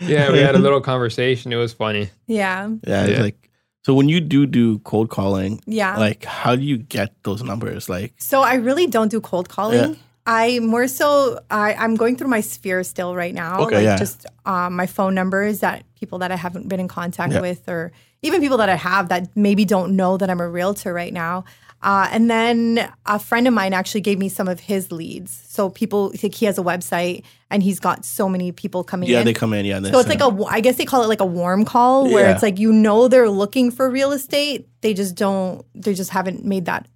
yeah, 0.00 0.30
we 0.30 0.38
had 0.38 0.54
a 0.54 0.58
little 0.58 0.80
conversation. 0.80 1.52
It 1.52 1.56
was 1.56 1.72
funny. 1.72 2.10
Yeah. 2.26 2.68
Yeah, 2.86 3.04
it's 3.04 3.12
Yeah. 3.12 3.22
like 3.22 3.50
so 3.82 3.94
when 3.94 4.08
you 4.10 4.20
do 4.20 4.44
do 4.46 4.78
cold 4.80 5.08
calling, 5.08 5.60
Yeah. 5.66 5.96
like 5.96 6.24
how 6.24 6.54
do 6.54 6.62
you 6.62 6.76
get 6.76 7.14
those 7.22 7.42
numbers? 7.42 7.88
Like 7.88 8.12
So 8.18 8.42
I 8.42 8.54
really 8.56 8.86
don't 8.86 9.10
do 9.10 9.20
cold 9.20 9.48
calling. 9.48 9.90
Yeah. 9.92 9.94
I 10.26 10.58
more 10.60 10.86
so 10.86 11.40
I, 11.50 11.72
I'm 11.74 11.96
going 11.96 12.16
through 12.16 12.28
my 12.28 12.42
sphere 12.42 12.84
still 12.84 13.16
right 13.16 13.34
now. 13.34 13.60
Okay, 13.62 13.76
like 13.76 13.84
yeah. 13.84 13.96
just 13.96 14.26
um, 14.44 14.76
my 14.76 14.86
phone 14.86 15.14
numbers 15.14 15.60
that 15.60 15.82
people 15.98 16.18
that 16.18 16.30
I 16.30 16.36
haven't 16.36 16.68
been 16.68 16.78
in 16.78 16.88
contact 16.88 17.32
Yeah. 17.32 17.40
with 17.40 17.66
or 17.68 17.90
even 18.22 18.42
people 18.42 18.58
that 18.58 18.68
I 18.68 18.76
have 18.76 19.08
that 19.08 19.34
maybe 19.34 19.64
don't 19.64 19.96
know 19.96 20.18
that 20.18 20.28
I'm 20.28 20.40
a 20.40 20.48
realtor 20.48 20.92
right 20.92 21.12
now. 21.12 21.44
Uh, 21.82 22.06
and 22.12 22.30
then 22.30 22.92
a 23.06 23.18
friend 23.18 23.48
of 23.48 23.54
mine 23.54 23.72
actually 23.72 24.02
gave 24.02 24.18
me 24.18 24.28
some 24.28 24.48
of 24.48 24.60
his 24.60 24.92
leads. 24.92 25.32
So 25.48 25.70
people 25.70 26.10
think 26.10 26.34
he 26.34 26.44
has 26.44 26.58
a 26.58 26.62
website 26.62 27.24
and 27.48 27.62
he's 27.62 27.80
got 27.80 28.04
so 28.04 28.28
many 28.28 28.52
people 28.52 28.84
coming 28.84 29.08
in. 29.08 29.14
yeah, 29.14 29.20
in. 29.20 29.24
they 29.24 29.32
come 29.32 29.54
in, 29.54 29.64
yeah. 29.64 29.80
So 29.80 29.98
it's 29.98 30.08
like 30.08 30.20
a, 30.20 30.30
I 30.46 30.60
guess 30.60 30.76
they 30.76 30.84
call 30.84 31.02
it 31.02 31.08
like 31.08 31.20
a 31.22 31.26
warm 31.26 31.64
call, 31.64 32.04
where 32.10 32.26
Yeah. 32.26 32.32
it's 32.34 32.42
like 32.42 32.58
you 32.58 32.70
know 32.72 33.08
they're 33.08 33.30
looking 33.30 33.70
for 33.70 33.88
real 33.88 34.12
estate, 34.12 34.68
they 34.82 34.92
just 34.92 35.14
don't, 35.14 35.64
they 35.74 35.94
just 35.94 36.10
haven't 36.10 36.44
made 36.44 36.66
that 36.66 36.86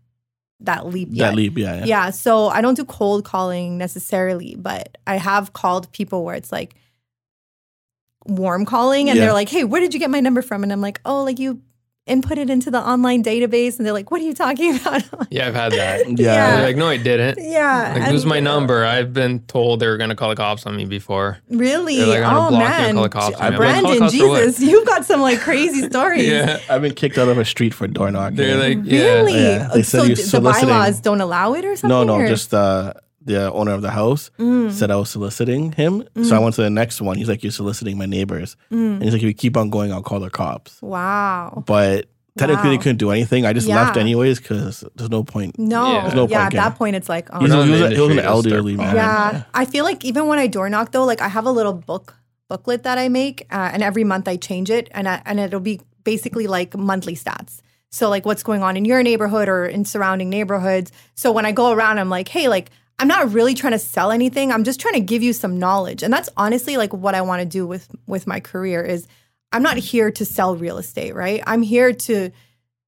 that 0.61 0.87
leap 0.87 1.09
yet. 1.11 1.31
that 1.31 1.35
leap, 1.35 1.57
yeah, 1.59 1.79
yeah. 1.79 1.85
Yeah, 1.85 2.11
so 2.11 2.49
I 2.49 2.61
don't 2.61 2.75
do 2.75 2.85
cold 2.85 3.25
calling 3.25 3.77
necessarily, 3.79 4.55
but 4.57 4.97
I 5.07 5.17
have 5.17 5.53
called 5.55 5.91
people 5.93 6.25
where 6.25 6.35
it's 6.37 6.53
like 6.53 6.75
warm 8.27 8.65
calling, 8.65 9.09
and 9.11 9.19
Yeah. 9.19 9.27
they're 9.27 9.35
like, 9.35 9.49
"Hey, 9.49 9.65
where 9.65 9.81
did 9.81 9.93
you 9.95 10.01
get 10.01 10.11
my 10.11 10.21
number 10.21 10.43
from?" 10.43 10.63
And 10.63 10.73
I'm 10.73 10.81
like, 10.81 11.01
"Oh, 11.05 11.23
like 11.25 11.39
you 11.39 11.61
input 12.07 12.37
it 12.39 12.51
into 12.51 12.71
the 12.71 12.79
online 12.81 13.23
database," 13.25 13.77
and 13.79 13.87
they're 13.87 13.93
like, 13.93 14.11
"What 14.11 14.21
are 14.21 14.25
you 14.25 14.35
talking 14.35 14.77
about?" 14.81 15.03
Yeah, 15.31 15.49
I've 15.49 15.55
had 15.55 15.73
that. 15.73 16.09
Yeah. 16.19 16.57
They're 16.57 16.67
like, 16.67 16.77
no, 16.77 16.87
I 16.89 16.97
didn't. 16.97 17.39
yeah, 17.41 17.93
Like, 17.93 18.03
and- 18.03 18.13
who's 18.13 18.25
my 18.27 18.39
number? 18.41 18.85
I've 18.85 19.13
been 19.13 19.41
told 19.41 19.81
they 19.81 19.87
were 19.89 19.97
going 19.97 20.11
to 20.11 20.17
call 20.17 20.29
the 20.29 20.37
cops 20.37 20.67
on 20.67 20.77
me 20.77 20.85
before. 20.85 21.39
Really? 21.49 21.97
They're 21.97 22.07
like, 22.07 22.23
I'm 22.25 22.35
gonna 22.35 22.47
oh 22.47 22.51
block 22.51 22.61
you 22.61 22.67
and 22.67 22.83
man, 22.85 22.95
call 22.95 23.03
the 23.05 23.09
cops 23.09 23.25
on 23.27 23.31
you. 23.33 23.37
I'm 23.39 23.53
like, 23.53 23.59
Brandon, 23.59 23.99
cops 24.01 24.17
for 24.17 24.29
what? 24.29 24.41
Jesus, 24.45 24.61
you've 24.71 24.87
got 24.87 25.05
some 25.05 25.21
like 25.23 25.41
crazy 25.41 25.83
stories. 25.89 26.27
Yeah. 26.29 26.61
I've 26.69 26.83
been 26.83 26.95
kicked 26.95 27.19
out 27.19 27.29
of 27.29 27.39
a 27.39 27.45
street 27.45 27.75
for 27.75 27.87
door 27.89 28.11
knocking. 28.11 28.37
They're 28.37 28.57
like, 28.57 28.79
yeah. 28.85 29.03
Really? 29.15 29.35
Yeah, 29.35 29.69
they 29.75 29.83
said 29.83 29.99
so 30.01 30.05
you're 30.05 30.17
d- 30.17 30.23
the 30.23 30.41
bylaws 30.41 31.01
don't 31.01 31.21
allow 31.21 31.55
it 31.55 31.65
or 31.65 31.75
something? 31.77 31.89
no, 31.89 32.05
no, 32.05 32.15
or- 32.23 32.29
just 32.29 32.53
uh, 32.55 32.93
the 33.25 33.51
owner 33.53 33.73
of 33.73 33.83
the 33.83 33.91
house 33.91 34.31
Mm, 34.39 34.71
said 34.71 34.91
I 34.91 34.97
was 34.97 35.11
soliciting 35.11 35.73
him. 35.73 36.05
So 36.23 36.37
I 36.37 36.39
went 36.39 36.55
to 36.57 36.63
the 36.63 36.71
next 36.71 37.01
one. 37.01 37.17
He's 37.17 37.29
like, 37.29 37.43
You're 37.43 37.53
soliciting 37.53 37.97
my 37.99 38.07
neighbors. 38.07 38.57
mm. 38.71 38.95
And 38.95 39.03
he's 39.03 39.13
like, 39.13 39.23
If 39.23 39.27
you 39.29 39.35
keep 39.35 39.57
on 39.57 39.71
going, 39.71 39.93
I'll 39.93 40.03
call 40.03 40.21
the 40.21 40.31
cops. 40.31 40.81
Wow. 40.83 41.63
But 41.67 42.07
technically, 42.37 42.71
they 42.71 42.79
couldn't 42.79 42.99
do 42.99 43.11
anything. 43.11 43.47
I 43.47 43.53
just 43.53 43.67
Yeah. 43.67 43.77
left 43.83 43.97
anyways 43.97 44.41
because 44.41 44.85
there's 44.97 45.11
no 45.11 45.25
point. 45.25 45.59
No. 45.59 45.87
Yeah. 45.87 45.93
Yeah, 45.95 46.01
There's 46.03 46.15
no 46.15 46.25
at 46.25 46.31
point, 46.31 46.53
that 46.55 46.75
point, 46.77 46.97
it's 46.97 47.09
like, 47.09 47.29
oh, 47.33 47.41
He's 47.41 47.51
not 47.51 47.61
a, 47.61 47.63
in 47.63 47.69
he, 47.69 47.73
was 47.73 47.81
he 47.81 47.85
was 47.87 47.93
an 47.93 47.93
industry, 48.01 48.17
they'll 48.23 48.43
start 48.43 48.53
elderly 48.53 48.77
man. 48.77 48.87
calling. 48.97 49.37
Yeah, 49.37 49.43
I 49.55 49.65
feel 49.65 49.85
like 49.85 50.05
even 50.05 50.27
when 50.27 50.39
I 50.39 50.47
door 50.47 50.69
knock 50.69 50.93
though, 50.93 51.05
like 51.05 51.21
I 51.21 51.29
have 51.29 51.47
a 51.47 51.53
little 51.53 51.73
book 51.73 52.17
booklet 52.49 52.83
that 52.83 52.99
I 52.99 53.09
make, 53.09 53.47
uh, 53.51 53.71
and 53.73 53.83
every 53.83 54.05
month 54.05 54.29
I 54.29 54.37
change 54.37 54.69
it, 54.71 54.89
and 54.93 55.09
I, 55.09 55.23
and 55.25 55.41
it'll 55.41 55.61
be 55.61 55.81
basically 56.05 56.47
like 56.47 56.77
monthly 56.77 57.15
stats. 57.17 57.61
So 57.91 58.11
like 58.11 58.27
what's 58.27 58.43
going 58.43 58.63
on 58.63 58.77
in 58.77 58.85
your 58.85 59.03
neighborhood 59.03 59.49
or 59.49 59.65
in 59.65 59.85
surrounding 59.85 60.29
neighborhoods. 60.29 60.91
So 61.15 61.33
when 61.33 61.47
I 61.47 61.53
go 61.53 61.71
around, 61.73 61.99
I'm 62.01 62.11
like, 62.11 62.29
hey, 62.29 62.49
like 62.49 62.71
I'm 62.99 63.09
not 63.09 63.33
really 63.33 63.55
trying 63.55 63.73
to 63.73 63.79
sell 63.79 64.11
anything. 64.11 64.53
I'm 64.53 64.65
just 64.65 64.81
trying 64.81 64.95
to 64.95 65.01
give 65.01 65.23
you 65.23 65.33
some 65.33 65.59
knowledge, 65.59 66.03
and 66.03 66.13
that's 66.13 66.29
honestly 66.37 66.77
like 66.77 66.93
what 66.93 67.15
I 67.15 67.23
want 67.23 67.41
to 67.41 67.47
do 67.47 67.67
with 67.67 67.89
with 68.07 68.27
my 68.27 68.41
career 68.41 68.83
is 68.83 69.07
I'm 69.53 69.63
not 69.63 69.77
here 69.77 70.11
to 70.11 70.25
sell 70.25 70.57
real 70.57 70.79
estate, 70.79 71.15
right? 71.15 71.43
I'm 71.47 71.63
here 71.63 71.93
to 71.93 72.31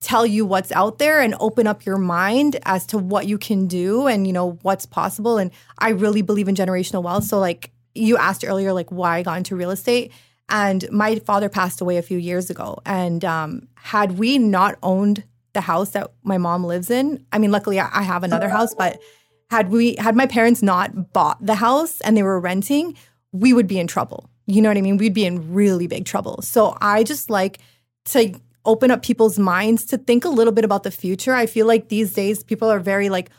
tell 0.00 0.26
you 0.26 0.44
what's 0.44 0.72
out 0.72 0.98
there 0.98 1.20
and 1.20 1.34
open 1.40 1.66
up 1.66 1.86
your 1.86 1.96
mind 1.96 2.58
as 2.64 2.86
to 2.86 2.98
what 2.98 3.26
you 3.26 3.38
can 3.38 3.66
do 3.66 4.06
and 4.06 4.26
you 4.26 4.32
know 4.32 4.58
what's 4.62 4.84
possible. 4.84 5.38
And 5.38 5.50
i 5.78 5.90
really 5.90 6.22
believe 6.22 6.48
in 6.48 6.54
generational 6.54 7.02
wealth. 7.02 7.24
So 7.24 7.38
like 7.38 7.70
you 7.94 8.16
asked 8.16 8.44
earlier 8.44 8.72
like 8.72 8.90
why 8.90 9.18
i 9.18 9.22
got 9.22 9.38
into 9.38 9.56
real 9.56 9.70
estate? 9.70 10.12
And 10.48 10.88
my 10.92 11.16
father 11.20 11.48
passed 11.48 11.80
away 11.80 11.96
a 11.96 12.02
few 12.02 12.18
years 12.18 12.50
ago. 12.50 12.78
And 12.84 13.24
um, 13.24 13.68
had 13.74 14.18
we 14.18 14.38
not 14.38 14.76
owned 14.82 15.24
the 15.54 15.60
house 15.62 15.90
that 15.90 16.12
my 16.22 16.36
mom 16.36 16.64
lives 16.64 16.90
in 16.90 17.24
i 17.32 17.38
mean 17.38 17.50
luckily 17.50 17.80
i 17.80 17.88
I 17.90 18.02
have 18.02 18.24
another 18.24 18.50
house 18.50 18.74
but 18.74 19.00
had 19.50 19.70
we 19.70 19.96
had 19.96 20.16
my 20.16 20.26
parents 20.26 20.62
not 20.62 21.12
bought 21.12 21.44
the 21.44 21.54
house 21.54 22.00
and 22.00 22.16
they 22.16 22.22
were 22.22 22.40
renting 22.40 22.96
we 23.32 23.52
would 23.52 23.66
be 23.66 23.78
in 23.78 23.86
trouble. 23.86 24.30
You 24.46 24.62
know 24.62 24.70
what 24.70 24.78
i 24.78 24.80
mean? 24.80 24.96
We'd 24.96 25.12
be 25.14 25.26
in 25.26 25.52
really 25.52 25.86
big 25.86 26.04
trouble. 26.04 26.40
So 26.42 26.76
i 26.80 27.02
just 27.02 27.30
like 27.30 27.58
to 28.06 28.38
open 28.64 28.90
up 28.90 29.02
people's 29.02 29.38
minds 29.38 29.84
to 29.86 29.98
think 29.98 30.24
a 30.24 30.28
little 30.28 30.52
bit 30.52 30.64
about 30.64 30.82
the 30.82 30.90
future. 30.90 31.32
I 31.32 31.46
feel 31.46 31.66
like 31.66 31.88
these 31.88 32.12
days 32.12 32.42
people 32.42 32.68
are 32.68 32.80
very 32.80 33.08
like 33.08 33.30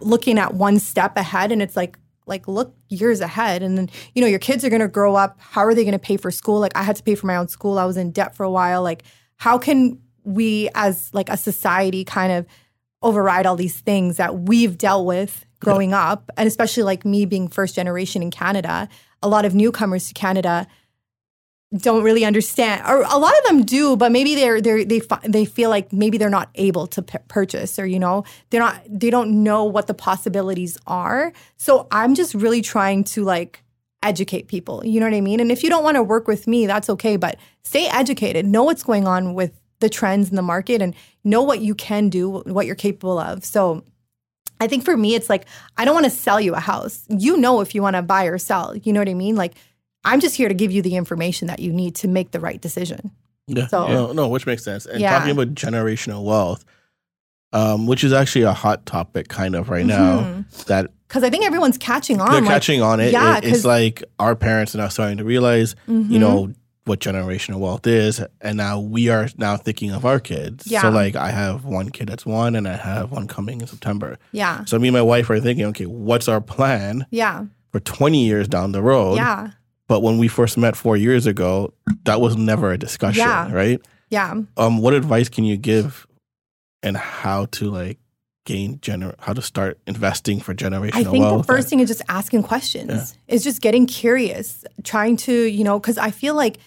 looking 0.00 0.38
at 0.38 0.54
one 0.54 0.78
step 0.78 1.16
ahead 1.16 1.52
and 1.52 1.62
it's 1.62 1.76
like 1.76 1.98
like 2.26 2.46
look 2.46 2.74
years 2.88 3.20
ahead. 3.20 3.62
And 3.62 3.76
then 3.76 3.90
you 4.14 4.22
know 4.22 4.28
your 4.28 4.38
kids 4.38 4.64
are 4.64 4.70
going 4.70 4.80
to 4.80 4.88
grow 4.88 5.14
up. 5.14 5.36
How 5.40 5.62
are 5.62 5.74
they 5.74 5.84
going 5.84 5.92
to 5.92 5.98
pay 5.98 6.16
for 6.16 6.30
school? 6.30 6.60
Like 6.60 6.76
i 6.76 6.82
had 6.82 6.96
to 6.96 7.02
pay 7.02 7.14
for 7.14 7.26
my 7.26 7.36
own 7.36 7.48
school. 7.48 7.78
I 7.78 7.84
was 7.84 7.96
in 7.96 8.10
debt 8.10 8.34
for 8.34 8.44
a 8.44 8.50
while. 8.50 8.82
Like 8.82 9.04
how 9.36 9.58
can 9.58 10.00
we 10.24 10.68
as 10.74 11.12
like 11.12 11.28
a 11.28 11.36
society 11.36 12.04
kind 12.04 12.32
of 12.32 12.46
override 13.02 13.46
all 13.46 13.56
these 13.56 13.80
things 13.80 14.16
that 14.16 14.40
we've 14.40 14.78
dealt 14.78 15.06
with 15.06 15.44
growing 15.60 15.94
up. 15.94 16.30
And 16.36 16.46
especially 16.46 16.82
like 16.82 17.04
me 17.04 17.24
being 17.24 17.48
first 17.48 17.74
generation 17.74 18.22
in 18.22 18.30
canada 18.30 18.88
a 19.22 19.28
lot 19.28 19.44
of 19.44 19.54
newcomers 19.54 20.08
to 20.08 20.14
Canada 20.14 20.66
don't 21.74 22.02
really 22.02 22.22
understand 22.26 22.82
or 22.86 23.00
a 23.00 23.16
lot 23.16 23.32
of 23.38 23.44
them 23.44 23.62
do 23.62 23.96
but 23.96 24.12
maybe 24.12 24.34
they're 24.34 24.60
they're 24.60 24.84
they 24.84 25.00
they 25.26 25.46
feel 25.46 25.70
like 25.70 25.90
maybe 25.90 26.18
they're 26.18 26.28
not 26.28 26.50
able 26.56 26.86
to 26.86 27.00
p- 27.00 27.16
purchase 27.28 27.78
or 27.78 27.86
you 27.86 27.98
know 27.98 28.24
they're 28.50 28.60
not 28.60 28.82
they 28.86 29.08
don't 29.08 29.42
know 29.42 29.64
what 29.64 29.86
the 29.86 29.94
possibilities 29.94 30.76
are. 30.86 31.32
So 31.56 31.86
i'm 31.90 32.14
just 32.14 32.34
really 32.34 32.60
trying 32.60 33.04
to 33.04 33.24
like 33.24 33.64
educate 34.02 34.48
people 34.48 34.84
you 34.84 35.00
know 35.00 35.06
what 35.06 35.14
i 35.14 35.22
mean? 35.22 35.40
And 35.40 35.50
if 35.50 35.62
you 35.62 35.70
don't 35.70 35.82
want 35.82 35.94
to 35.94 36.02
work 36.02 36.28
with 36.28 36.46
me 36.46 36.66
that's 36.66 36.90
okay 36.90 37.16
but 37.16 37.38
stay 37.62 37.88
educated. 37.88 38.44
Know 38.44 38.64
what's 38.64 38.82
going 38.82 39.06
on 39.06 39.32
with 39.32 39.58
the 39.82 39.90
trends 39.90 40.30
in 40.30 40.36
the 40.36 40.42
market 40.42 40.80
and 40.80 40.94
know 41.24 41.42
what 41.42 41.60
you 41.60 41.74
can 41.74 42.08
do 42.08 42.40
what 42.46 42.64
you're 42.64 42.74
capable 42.74 43.18
of 43.18 43.44
so 43.44 43.84
I 44.60 44.68
think 44.68 44.84
for 44.84 44.96
me, 44.96 45.16
it's 45.16 45.28
like, 45.28 45.46
I 45.76 45.84
don't 45.84 45.92
want 45.94 46.04
to 46.04 46.10
sell 46.10 46.40
you 46.40 46.54
a 46.54 46.60
house. 46.60 47.04
You 47.08 47.36
know 47.36 47.62
if 47.62 47.74
you 47.74 47.82
want 47.82 47.96
to 47.96 48.02
buy 48.02 48.26
or 48.26 48.38
sell. 48.38 48.76
You 48.76 48.92
know 48.92 49.00
what 49.00 49.08
I 49.08 49.14
mean? 49.14 49.34
Like, 49.34 49.54
I'm 50.04 50.20
just 50.20 50.36
here 50.36 50.46
to 50.46 50.54
give 50.54 50.70
you 50.70 50.82
the 50.82 50.94
information 50.94 51.48
that 51.48 51.58
you 51.58 51.72
need 51.72 51.96
to 51.96 52.06
make 52.06 52.30
the 52.30 52.38
right 52.38 52.60
decision. 52.60 53.10
Yeah. 53.48 53.66
So- 53.66 53.88
no, 53.88 54.12
no, 54.12 54.28
which 54.28 54.46
makes 54.46 54.62
sense. 54.62 54.86
And 54.86 55.00
Yeah. 55.00 55.18
talking 55.18 55.32
about 55.32 55.54
generational 55.56 56.22
wealth, 56.22 56.64
um, 57.52 57.88
which 57.88 58.04
is 58.04 58.12
actually 58.12 58.42
a 58.42 58.52
hot 58.52 58.86
topic 58.86 59.26
kind 59.26 59.56
of 59.56 59.68
right 59.68 59.84
now, 59.84 60.20
Mhm. 60.20 60.64
that 60.66 60.90
Because 61.08 61.24
I 61.24 61.30
think 61.30 61.44
everyone's 61.44 61.76
catching 61.78 62.20
on. 62.20 62.30
they're 62.30 62.40
like, 62.42 62.50
catching 62.50 62.82
on 62.82 63.00
it. 63.00 63.12
yeah, 63.12 63.38
It- 63.38 63.44
it's 63.44 63.64
like 63.64 64.04
our 64.20 64.36
parents 64.36 64.76
are 64.76 64.78
now 64.78 64.88
starting 64.88 65.18
to 65.18 65.24
realize, 65.24 65.74
mhm. 65.88 66.08
you 66.08 66.20
know, 66.20 66.52
what 66.84 66.98
generational 66.98 67.60
wealth 67.60 67.86
is, 67.86 68.20
and 68.40 68.56
now 68.56 68.80
we 68.80 69.08
are 69.08 69.28
now 69.36 69.56
thinking 69.56 69.92
of 69.92 70.04
our 70.04 70.18
kids. 70.18 70.66
Yeah. 70.66 70.82
So 70.82 70.90
like, 70.90 71.14
I 71.14 71.30
have 71.30 71.64
one 71.64 71.90
kid 71.90 72.08
that's 72.08 72.26
one, 72.26 72.56
and 72.56 72.66
I 72.66 72.76
have 72.76 73.12
one 73.12 73.28
coming 73.28 73.60
in 73.60 73.66
September. 73.68 74.18
yeah, 74.32 74.64
So 74.64 74.78
me 74.78 74.88
and 74.88 74.94
my 74.94 75.02
wife 75.02 75.30
are 75.30 75.38
thinking, 75.40 75.64
okay, 75.66 75.86
what's 75.86 76.26
our 76.28 76.40
plan 76.40 77.06
yeah, 77.10 77.44
for 77.70 77.78
20 77.80 78.24
years 78.24 78.48
down 78.48 78.72
the 78.72 78.82
road? 78.82 79.14
yeah, 79.16 79.50
But 79.86 80.00
when 80.02 80.18
we 80.18 80.26
first 80.26 80.58
met 80.58 80.74
four 80.76 80.96
years 80.96 81.26
ago, 81.26 81.72
that 82.04 82.20
was 82.20 82.36
never 82.36 82.72
a 82.72 82.78
discussion, 82.78 83.20
Yeah. 83.20 83.52
right? 83.52 83.80
yeah. 84.10 84.34
Um, 84.56 84.78
what 84.78 84.92
advice 84.92 85.28
can 85.28 85.44
you 85.44 85.56
give 85.56 86.06
and 86.82 86.96
how 86.96 87.44
to 87.52 87.70
like 87.70 87.98
gain 88.44 88.76
gener 88.80 89.14
how 89.20 89.32
to 89.32 89.40
start 89.40 89.78
investing 89.86 90.40
for 90.40 90.52
generational 90.52 90.94
I 90.96 91.04
think 91.04 91.20
wealth? 91.24 91.46
the 91.46 91.52
first 91.52 91.68
thing 91.68 91.78
is 91.78 91.88
just 91.88 92.02
asking 92.08 92.42
questions. 92.42 93.16
Is 93.28 93.44
just 93.44 93.60
getting 93.62 93.86
curious, 93.86 94.64
trying 94.82 95.16
to, 95.18 95.32
you 95.32 95.62
know, 95.62 95.78
because 95.78 95.96
I 95.96 96.10
feel 96.10 96.34
like 96.34 96.58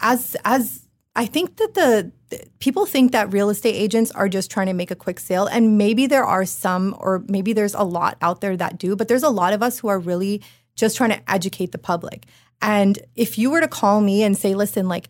as 0.00 0.36
as 0.44 0.86
I 1.16 1.24
think 1.24 1.56
that 1.56 1.72
the, 1.74 2.12
the 2.28 2.44
people 2.58 2.84
think 2.84 3.12
that 3.12 3.32
real 3.32 3.48
estate 3.48 3.74
agents 3.74 4.10
are 4.10 4.28
just 4.28 4.50
trying 4.50 4.66
to 4.66 4.74
make 4.74 4.90
a 4.90 4.94
quick 4.94 5.18
sale, 5.18 5.46
and 5.46 5.78
maybe 5.78 6.06
there 6.06 6.24
are 6.24 6.44
some, 6.44 6.94
or 6.98 7.24
maybe 7.26 7.54
there's 7.54 7.74
a 7.74 7.82
lot 7.82 8.18
out 8.20 8.42
there 8.42 8.54
that 8.56 8.78
do, 8.78 8.94
but 8.94 9.08
there's 9.08 9.22
a 9.22 9.30
lot 9.30 9.54
of 9.54 9.62
us 9.62 9.78
who 9.78 9.88
are 9.88 9.98
really 9.98 10.42
just 10.74 10.98
trying 10.98 11.10
to 11.10 11.30
educate 11.30 11.72
the 11.72 11.78
public. 11.78 12.26
And 12.60 12.98
if 13.14 13.38
you 13.38 13.50
were 13.50 13.62
to 13.62 13.68
call 13.68 14.00
me 14.00 14.22
and 14.22 14.36
say, 14.36 14.54
"Listen, 14.54 14.88
like." 14.88 15.08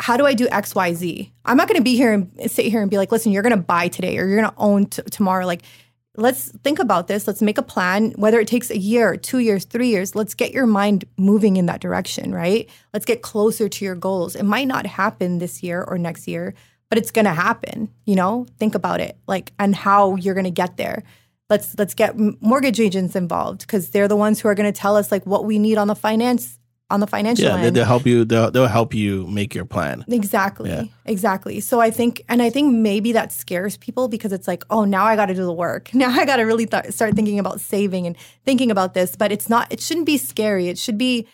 How 0.00 0.16
do 0.16 0.24
I 0.26 0.34
do 0.34 0.46
XYZ? 0.46 1.32
I'm 1.44 1.56
not 1.56 1.66
going 1.66 1.78
to 1.78 1.82
be 1.82 1.96
here 1.96 2.12
and 2.12 2.30
sit 2.48 2.66
here 2.66 2.80
and 2.80 2.88
be 2.88 2.96
like, 2.98 3.10
listen, 3.10 3.32
you're 3.32 3.42
going 3.42 3.56
to 3.56 3.60
buy 3.60 3.88
today 3.88 4.16
or 4.16 4.28
you're 4.28 4.40
going 4.40 4.48
to 4.48 4.56
own 4.56 4.86
t- 4.86 5.02
tomorrow. 5.10 5.44
Like, 5.44 5.62
let's 6.18 6.50
think 6.62 6.78
about 6.78 7.06
this. 7.06 7.26
Let's 7.26 7.40
make 7.40 7.58
a 7.58 7.62
plan, 7.62 8.10
whether 8.16 8.40
it 8.40 8.48
takes 8.48 8.70
a 8.70 8.78
year, 8.78 9.16
two 9.16 9.38
years, 9.38 9.64
three 9.64 9.88
years. 9.88 10.14
Let's 10.14 10.34
get 10.34 10.52
your 10.52 10.66
mind 10.66 11.04
moving 11.16 11.56
in 11.56 11.66
that 11.66 11.80
direction, 11.80 12.34
right? 12.34 12.68
Let's 12.92 13.06
get 13.06 13.22
closer 13.22 13.68
to 13.68 13.84
your 13.84 13.94
goals. 13.94 14.34
It 14.34 14.42
might 14.42 14.66
not 14.66 14.84
happen 14.84 15.38
this 15.38 15.62
year 15.62 15.82
or 15.82 15.96
next 15.96 16.26
year, 16.26 16.54
but 16.90 16.98
it's 16.98 17.12
going 17.12 17.24
to 17.24 17.32
happen. 17.32 17.88
You 18.04 18.16
know, 18.16 18.46
think 18.58 18.74
about 18.74 19.00
it, 19.00 19.16
like, 19.28 19.52
and 19.58 19.74
how 19.74 20.16
you're 20.16 20.34
going 20.34 20.44
to 20.44 20.50
get 20.50 20.76
there. 20.76 21.04
Let's 21.48 21.78
let's 21.78 21.94
get 21.94 22.18
mortgage 22.18 22.78
agents 22.78 23.16
involved 23.16 23.60
because 23.60 23.90
they're 23.90 24.08
the 24.08 24.16
ones 24.16 24.40
who 24.40 24.48
are 24.48 24.54
going 24.54 24.70
to 24.70 24.78
tell 24.78 24.96
us 24.96 25.10
like 25.10 25.24
what 25.24 25.46
we 25.46 25.58
need 25.58 25.78
on 25.78 25.88
the 25.88 25.94
finance 25.94 26.58
on 26.90 27.00
the 27.00 27.06
financial 27.06 27.44
yeah, 27.44 27.56
end. 27.56 27.76
they'll 27.76 27.84
help 27.84 28.06
you. 28.06 28.24
They'll, 28.24 28.50
they'll 28.50 28.66
help 28.66 28.94
you 28.94 29.26
make 29.26 29.54
your 29.54 29.66
plan. 29.66 30.04
Exactly. 30.08 30.70
Yeah. 30.70 30.84
Exactly. 31.04 31.60
So 31.60 31.80
I 31.80 31.90
think, 31.90 32.22
and 32.28 32.40
I 32.40 32.48
think 32.48 32.74
maybe 32.74 33.12
that 33.12 33.30
scares 33.30 33.76
people 33.76 34.08
because 34.08 34.32
it's 34.32 34.48
like, 34.48 34.64
oh, 34.70 34.84
now 34.84 35.04
I 35.04 35.14
got 35.14 35.26
to 35.26 35.34
do 35.34 35.44
the 35.44 35.52
work. 35.52 35.90
Now 35.98 36.10
I 36.10 36.24
got 36.24 36.36
to 36.36 36.44
really 36.44 36.64
th- 36.64 36.92
start 36.92 37.14
thinking 37.14 37.40
about 37.40 37.60
saving 37.60 38.06
and 38.06 38.16
thinking 38.44 38.70
about 38.70 38.94
this. 38.94 39.16
But 39.16 39.32
it's 39.32 39.48
not, 39.48 39.70
it 39.72 39.80
shouldn't 39.80 40.06
be 40.06 40.16
scary. 40.16 40.68
It 40.68 40.78
should 40.78 40.96
be, 40.96 41.26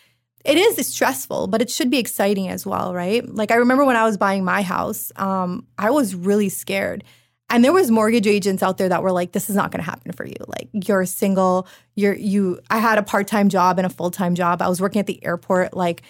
it 0.43 0.57
is 0.57 0.87
stressful, 0.87 1.47
but 1.47 1.61
it 1.61 1.69
should 1.69 1.91
be 1.91 1.99
exciting 1.99 2.49
as 2.49 2.65
well, 2.65 2.93
right? 2.95 3.27
Like 3.27 3.51
I 3.51 3.55
remember 3.55 3.85
when 3.85 3.95
I 3.95 4.03
was 4.03 4.17
buying 4.17 4.43
my 4.43 4.63
house, 4.63 5.11
um, 5.17 5.67
I 5.77 5.91
was 5.91 6.15
really 6.15 6.49
scared. 6.49 7.03
And 7.49 7.63
there 7.63 7.73
was 7.73 7.91
mortgage 7.91 8.27
agents 8.27 8.63
out 8.63 8.77
there 8.77 8.89
that 8.89 9.03
were 9.03 9.11
like, 9.11 9.31
this 9.31 9.49
is 9.49 9.55
not 9.55 9.71
going 9.71 9.83
to 9.83 9.89
happen 9.89 10.11
for 10.13 10.25
you. 10.25 10.35
Like 10.47 10.69
you're 10.73 11.05
single, 11.05 11.67
you're, 11.95 12.15
you, 12.15 12.59
I 12.69 12.79
had 12.79 12.97
a 12.97 13.03
part-time 13.03 13.49
job 13.49 13.77
and 13.77 13.85
a 13.85 13.89
full-time 13.89 14.35
job. 14.35 14.61
I 14.61 14.67
was 14.67 14.81
working 14.81 14.99
at 14.99 15.05
the 15.05 15.23
airport, 15.23 15.75
like 15.75 16.01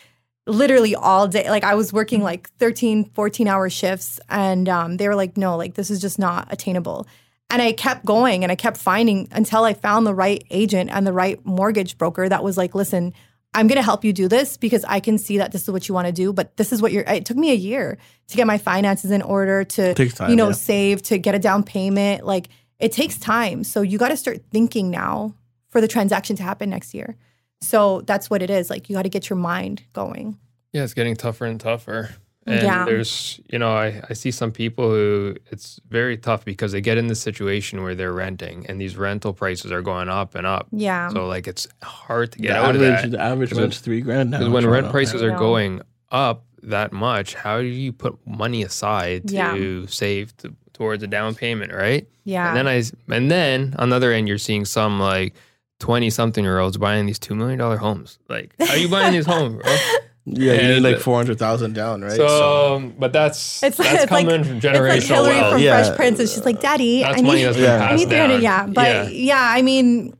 literally 0.47 0.95
all 0.95 1.27
day. 1.27 1.49
Like 1.49 1.63
I 1.63 1.75
was 1.75 1.91
working 1.91 2.23
like 2.23 2.49
13, 2.57 3.05
14 3.13 3.47
hour 3.47 3.69
shifts. 3.69 4.19
And 4.29 4.69
um, 4.69 4.97
they 4.97 5.07
were 5.07 5.15
like, 5.15 5.35
no, 5.35 5.57
like 5.57 5.73
this 5.73 5.89
is 5.89 5.99
just 5.99 6.17
not 6.17 6.47
attainable. 6.51 7.05
And 7.49 7.61
I 7.61 7.73
kept 7.73 8.05
going 8.05 8.43
and 8.43 8.51
I 8.51 8.55
kept 8.55 8.77
finding 8.77 9.27
until 9.31 9.65
I 9.65 9.73
found 9.73 10.07
the 10.07 10.15
right 10.15 10.43
agent 10.49 10.89
and 10.91 11.05
the 11.05 11.13
right 11.13 11.43
mortgage 11.45 11.97
broker 11.97 12.27
that 12.27 12.43
was 12.43 12.57
like, 12.57 12.73
listen, 12.73 13.13
I'm 13.55 13.67
going 13.67 13.77
to 13.77 13.83
help 13.83 14.03
you 14.03 14.13
do 14.13 14.27
this 14.27 14.57
because 14.57 14.83
I 14.83 14.99
can 14.99 15.17
see 15.17 15.37
that 15.37 15.51
this 15.51 15.63
is 15.63 15.71
what 15.71 15.87
you 15.87 15.95
want 15.95 16.07
to 16.07 16.11
do. 16.11 16.33
But 16.33 16.57
this 16.57 16.73
is 16.73 16.81
what 16.81 16.91
you're, 16.91 17.03
it 17.03 17.25
took 17.25 17.37
me 17.37 17.51
a 17.51 17.55
year 17.55 17.97
to 18.27 18.37
get 18.37 18.45
my 18.45 18.57
finances 18.57 19.11
in 19.11 19.21
order 19.21 19.63
to, 19.63 19.93
time, 20.09 20.29
you 20.29 20.35
know, 20.35 20.47
yeah. 20.47 20.53
save, 20.53 21.01
to 21.03 21.17
get 21.17 21.33
a 21.33 21.39
down 21.39 21.63
payment. 21.63 22.25
Like 22.25 22.49
it 22.79 22.91
takes 22.91 23.17
time. 23.17 23.63
So 23.63 23.81
you 23.81 23.97
got 23.97 24.09
to 24.09 24.17
start 24.17 24.41
thinking 24.51 24.91
now 24.91 25.33
for 25.69 25.79
the 25.79 25.87
transaction 25.87 26.35
to 26.35 26.43
happen 26.43 26.69
next 26.69 26.93
year. 26.93 27.15
So 27.61 28.01
that's 28.01 28.29
what 28.29 28.41
it 28.41 28.49
is. 28.49 28.69
Like 28.69 28.89
you 28.89 28.95
got 28.95 29.03
to 29.03 29.09
get 29.09 29.29
your 29.29 29.37
mind 29.37 29.83
going. 29.93 30.37
Yeah, 30.73 30.83
it's 30.83 30.93
getting 30.93 31.15
tougher 31.15 31.45
and 31.45 31.59
tougher. 31.59 32.09
And 32.47 32.61
Yeah. 32.61 32.85
there's, 32.85 33.39
you 33.51 33.57
know, 33.57 33.73
I, 33.75 34.01
I 34.09 34.13
see 34.13 34.29
some 34.31 34.51
people 34.51 34.89
who 34.89 35.35
it's 35.51 35.79
very 35.89 36.15
tough 36.15 36.45
because 36.45 36.71
they 36.73 36.81
get 36.81 36.97
in 36.97 37.07
this 37.07 37.19
situation 37.19 37.81
where 37.81 37.95
they're 37.95 38.13
renting 38.13 38.65
and 38.67 38.79
these 38.79 38.95
rental 38.97 39.33
prices 39.33 39.71
are 39.71 39.81
going 39.81 40.09
up 40.09 40.35
and 40.35 40.45
up. 40.45 40.67
Yeah. 40.71 41.09
So 41.09 41.25
like 41.27 41.47
it's 41.47 41.67
hard 41.81 42.31
to 42.33 42.39
get 42.39 42.49
the 42.53 42.57
out 42.59 42.75
average, 42.75 43.03
of 43.05 43.11
that. 43.11 43.17
the 43.17 43.21
average 43.23 43.49
Because 43.49 43.61
rent's 43.61 43.79
three 43.79 44.01
grand 44.01 44.29
now. 44.31 44.37
Because 44.39 44.53
when 44.53 44.67
rent 44.67 44.91
prices 44.91 45.23
are 45.23 45.35
going 45.37 45.81
up 46.11 46.45
that 46.61 46.91
much, 46.91 47.33
how 47.33 47.59
do 47.61 47.65
you 47.67 47.91
put 47.91 48.15
money 48.27 48.61
aside 48.63 49.27
to 49.29 49.33
Yeah. 49.33 49.85
save 49.87 50.35
to, 50.37 50.53
towards 50.73 51.01
a 51.03 51.07
down 51.07 51.33
payment, 51.35 51.73
right? 51.73 52.07
yeah. 52.25 52.49
And 52.49 52.57
then 52.57 52.67
I 52.67 52.83
and 53.15 53.31
then 53.31 53.73
on 53.79 53.89
the 53.89 53.95
other 53.95 54.11
end, 54.11 54.27
you're 54.27 54.37
seeing 54.37 54.65
some 54.65 54.99
like 54.99 55.33
twenty 55.79 56.09
something 56.11 56.43
year 56.43 56.59
olds 56.59 56.77
buying 56.77 57.05
these 57.07 57.17
two 57.19 57.33
million 57.35 57.57
dollar 57.59 57.77
homes. 57.77 58.19
Like, 58.29 58.53
how 58.59 58.73
are 58.73 58.77
you 58.77 58.87
buying 58.89 59.13
these 59.13 59.25
homes, 59.25 59.61
bro? 59.63 59.77
yeah, 60.25 60.53
you 60.53 60.67
need 60.75 60.79
like 60.79 60.99
four 60.99 61.15
hundred 61.17 61.37
thousand 61.39 61.73
down, 61.73 62.01
right? 62.01 62.15
So, 62.15 62.75
um, 62.75 62.95
but 62.97 63.13
that's 63.13 63.61
It's 63.63 63.77
like- 63.77 63.89
that's 63.91 64.03
it's 64.03 64.11
like- 64.11 64.25
coming 64.27 64.43
from 64.43 64.57
It's 64.57 64.65
like 64.65 65.03
Hilary 65.03 65.35
wealth. 65.35 65.53
from 65.53 65.61
Yeah. 65.61 65.83
Fresh 65.83 65.95
Prince, 65.97 66.19
and 66.19 66.29
she's 66.29 66.45
like, 66.45 66.61
"Daddy, 66.61 67.01
That's 67.03 67.19
I 67.19 67.21
money 67.21 67.39
need, 67.39 67.45
that's 67.45 67.57
been 67.57 67.63
Yeah. 67.65 67.85
I 67.89 67.95
need 67.95 68.09
300." 68.09 68.33
down. 68.33 68.41
Yeah, 68.41 68.65
but 68.67 69.13
yeah. 69.13 69.41
I 69.55 69.61
mean, 69.61 70.15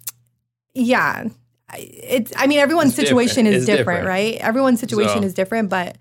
yeah, 0.74 1.26
it's. 1.78 2.32
I 2.38 2.48
mean, 2.48 2.60
everyone's 2.60 2.98
It's 2.98 3.08
situation 3.10 3.46
different. 3.46 3.56
is 3.56 3.65
different, 3.65 3.88
different. 4.02 4.08
right? 4.08 4.36
Everyone's 4.41 4.80
situation 4.80 5.22
So- 5.22 5.26
is 5.28 5.34
different, 5.34 5.70
but 5.70 5.98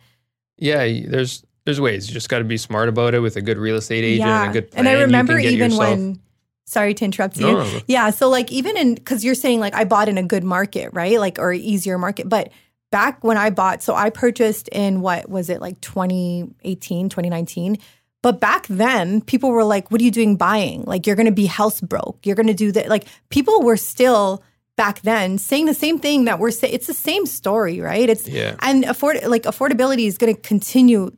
yeah, 0.58 0.78
there's 1.08 1.42
there's 1.64 1.80
ways. 1.80 2.08
You 2.08 2.14
just 2.14 2.28
got 2.28 2.38
to 2.38 2.44
be 2.44 2.58
smart 2.58 2.88
about 2.90 3.14
it 3.14 3.20
with 3.20 3.36
a 3.36 3.40
good 3.42 3.56
real 3.58 3.76
estate 3.76 4.04
agent 4.04 4.28
yeah. 4.28 4.42
and 4.42 4.50
a 4.50 4.52
good 4.52 4.70
plan. 4.70 4.80
and 4.80 4.88
I 4.88 4.92
You 4.92 4.98
can 4.98 5.06
remember 5.06 5.38
get 5.40 5.52
even 5.52 5.70
yourself- 5.70 5.90
when. 5.98 6.20
Sorry 6.66 6.94
to 6.94 7.04
interrupt 7.04 7.36
you. 7.36 7.46
No, 7.46 7.52
no, 7.58 7.64
no. 7.64 7.80
Yeah. 7.86 8.08
So 8.10 8.28
like 8.30 8.50
even 8.50 8.76
in 8.78 8.94
because 8.94 9.22
you're 9.22 9.34
saying 9.34 9.60
like 9.60 9.74
I 9.74 9.84
bought 9.84 10.08
in 10.08 10.16
a 10.16 10.22
good 10.22 10.42
market, 10.44 10.90
right? 10.94 11.20
Like 11.20 11.38
or 11.38 11.52
easier 11.52 11.98
market. 11.98 12.26
But 12.28 12.48
back 12.94 13.24
when 13.24 13.36
I 13.36 13.50
bought, 13.50 13.82
so 13.82 13.94
I 13.94 14.10
purchased 14.10 14.68
in 14.68 15.00
what 15.00 15.28
was 15.28 15.50
it 15.50 15.60
like 15.60 15.80
2018, 15.80 17.08
2019. 17.08 17.78
But 18.22 18.40
back 18.40 18.66
then, 18.68 19.20
people 19.20 19.50
were 19.50 19.64
like, 19.64 19.90
"What 19.90 20.00
are 20.00 20.04
you 20.04 20.10
doing 20.10 20.36
buying? 20.36 20.82
Like 20.86 21.06
you're 21.06 21.16
going 21.16 21.26
to 21.26 21.32
be 21.32 21.46
house 21.46 21.80
broke. 21.80 22.18
You're 22.24 22.36
going 22.36 22.46
to 22.46 22.54
do 22.54 22.72
that." 22.72 22.88
Like 22.88 23.04
people 23.28 23.62
were 23.62 23.76
still 23.76 24.42
back 24.76 25.00
then 25.02 25.38
saying 25.38 25.66
the 25.66 25.74
same 25.74 25.98
thing 25.98 26.24
that 26.24 26.38
we're 26.38 26.50
saying. 26.50 26.72
It's 26.72 26.86
the 26.86 26.94
same 26.94 27.26
story, 27.26 27.80
right? 27.80 28.08
It's 28.08 28.26
Yeah. 28.28 28.56
and 28.60 28.84
afford 28.84 29.22
like 29.26 29.42
affordability 29.42 30.06
is 30.06 30.16
going 30.18 30.34
to 30.34 30.40
continue 30.40 31.10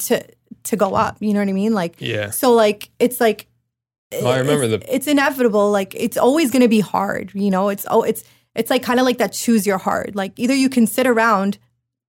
to 0.00 0.22
to 0.64 0.76
go 0.76 0.94
up. 0.94 1.16
You 1.20 1.32
know 1.32 1.40
what 1.40 1.48
I 1.48 1.52
mean? 1.52 1.72
Like 1.74 1.96
Yeah. 2.00 2.30
so 2.30 2.52
like 2.52 2.90
it's 2.98 3.20
like 3.20 3.46
Well, 4.12 4.28
I 4.28 4.38
remember 4.38 4.64
it's, 4.64 4.84
the- 4.84 4.94
it's 4.94 5.06
inevitable. 5.06 5.70
Like 5.70 5.94
it's 5.94 6.16
always 6.18 6.50
going 6.50 6.62
to 6.62 6.68
be 6.68 6.80
hard. 6.80 7.30
You 7.34 7.50
know, 7.50 7.68
it's 7.70 7.86
oh 7.90 8.02
it's 8.02 8.22
it's 8.54 8.70
like 8.70 8.82
kind 8.82 9.00
of 9.00 9.06
like 9.06 9.18
that 9.18 9.32
choose 9.32 9.66
your 9.66 9.78
hard. 9.78 10.14
Like 10.14 10.32
either 10.38 10.54
you 10.54 10.68
can 10.68 10.86
sit 10.86 11.06
around 11.06 11.58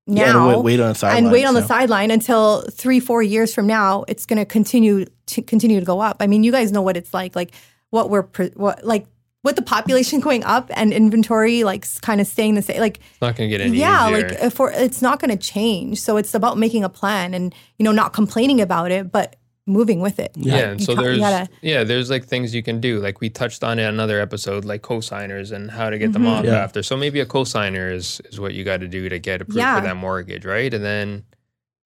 now 0.07 0.49
and 0.49 0.57
wait, 0.63 0.77
wait 0.77 0.79
on 0.79 0.89
the 0.89 0.95
sideline. 0.95 1.23
and 1.23 1.31
wait 1.33 1.45
on 1.45 1.53
the 1.55 1.63
sideline 1.63 2.11
until 2.11 2.61
three 2.69 2.99
four 2.99 3.23
years 3.23 3.55
from 3.55 3.65
now 3.65 4.05
it's 4.07 4.27
going 4.27 4.37
to 4.37 4.45
continue 4.45 5.05
to 5.27 5.41
continue 5.41 5.79
to 5.79 5.85
go 5.85 5.99
up. 5.99 6.17
I 6.19 6.27
mean, 6.27 6.43
you 6.43 6.51
guys 6.51 6.71
know 6.71 6.81
what 6.83 6.95
it's 6.97 7.13
like. 7.13 7.35
Like 7.35 7.51
what 7.89 8.09
we're 8.09 8.23
pre- 8.23 8.51
what 8.55 8.83
like 8.85 9.07
with 9.43 9.55
the 9.55 9.61
population 9.61 10.19
going 10.19 10.43
up 10.43 10.69
and 10.75 10.91
inventory 10.93 11.63
like 11.63 11.85
kind 12.01 12.19
of 12.21 12.27
staying 12.27 12.55
the 12.55 12.61
same. 12.61 12.79
Like 12.79 12.97
It's 12.97 13.21
not 13.21 13.35
going 13.35 13.49
to 13.49 13.57
get 13.57 13.65
any 13.65 13.77
yeah 13.77 14.09
easier. 14.09 14.29
like 14.41 14.53
for 14.53 14.71
it's 14.71 15.01
not 15.01 15.19
going 15.19 15.35
to 15.35 15.37
change 15.43 16.01
so 16.01 16.17
it's 16.17 16.33
about 16.35 16.57
making 16.57 16.83
a 16.83 16.89
plan 16.89 17.33
and 17.33 17.53
you 17.79 17.83
know 17.83 17.91
not 17.91 18.13
complaining 18.13 18.59
about 18.61 18.91
it 18.91 19.11
but 19.11 19.35
moving 19.67 19.99
with 19.99 20.19
it. 20.19 20.31
Yeah, 20.35 20.53
Like, 20.53 20.63
and 20.65 20.79
you 20.79 20.85
so 20.85 20.95
ca- 20.95 21.01
there's 21.01 21.19
gotta- 21.19 21.49
yeah, 21.61 21.83
there's 21.83 22.09
like 22.09 22.25
things 22.25 22.53
you 22.53 22.61
can 22.61 22.79
do. 22.79 22.99
Like 22.99 23.19
we 23.21 23.29
touched 23.29 23.63
on 23.63 23.79
it 23.79 23.83
in 23.83 23.87
another 23.89 24.19
episode, 24.21 24.63
like 24.65 24.81
co-signers 24.83 25.51
and 25.51 25.71
how 25.71 25.89
to 25.89 25.97
get 25.97 26.13
them 26.13 26.23
Mhm. 26.23 26.27
off 26.39 26.45
Yeah. 26.45 26.57
after. 26.63 26.83
So 26.83 26.95
maybe 26.95 27.19
a 27.19 27.25
co-signer 27.25 27.91
is 27.91 28.21
is 28.31 28.39
what 28.39 28.53
you 28.53 28.63
got 28.63 28.81
to 28.81 28.87
do 28.87 29.09
to 29.09 29.17
get 29.19 29.41
approved 29.41 29.57
Yeah. 29.59 29.79
for 29.79 29.85
that 29.87 29.95
mortgage, 29.97 30.45
right? 30.45 30.71
And 30.73 30.83
then 30.83 31.23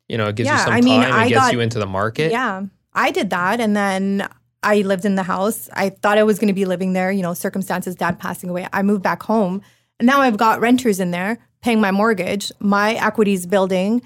you 0.09 0.17
know 0.17 0.27
it 0.27 0.35
gives 0.35 0.49
you 0.49 0.57
some 0.57 0.73
I 0.73 0.81
mean, 0.81 1.01
time. 1.01 1.13
I 1.13 1.25
it 1.25 1.29
gets 1.29 1.41
got- 1.41 1.53
you 1.53 1.59
into 1.61 1.79
the 1.79 1.85
market. 1.87 2.31
Yeah, 2.31 2.63
I 2.93 3.11
did 3.11 3.29
that, 3.29 3.59
and 3.61 3.75
then 3.77 4.27
I 4.61 4.81
lived 4.81 5.05
in 5.05 5.15
the 5.15 5.23
house. 5.23 5.69
I 5.71 5.87
thought 5.89 6.17
I 6.17 6.23
was 6.23 6.37
going 6.37 6.49
to 6.49 6.53
be 6.53 6.65
living 6.65 6.91
there. 6.93 7.11
You 7.13 7.21
know, 7.21 7.33
circumstances, 7.33 7.95
dad 7.95 8.19
passing 8.19 8.49
away. 8.49 8.67
I 8.73 8.81
moved 8.81 9.03
back 9.03 9.23
home, 9.23 9.61
and 9.99 10.05
now 10.05 10.19
I've 10.19 10.35
got 10.35 10.59
renters 10.59 10.99
in 10.99 11.11
there 11.11 11.37
paying 11.61 11.79
my 11.79 11.91
mortgage. 11.91 12.51
My 12.59 12.95
equity's 12.95 13.45
building 13.45 14.01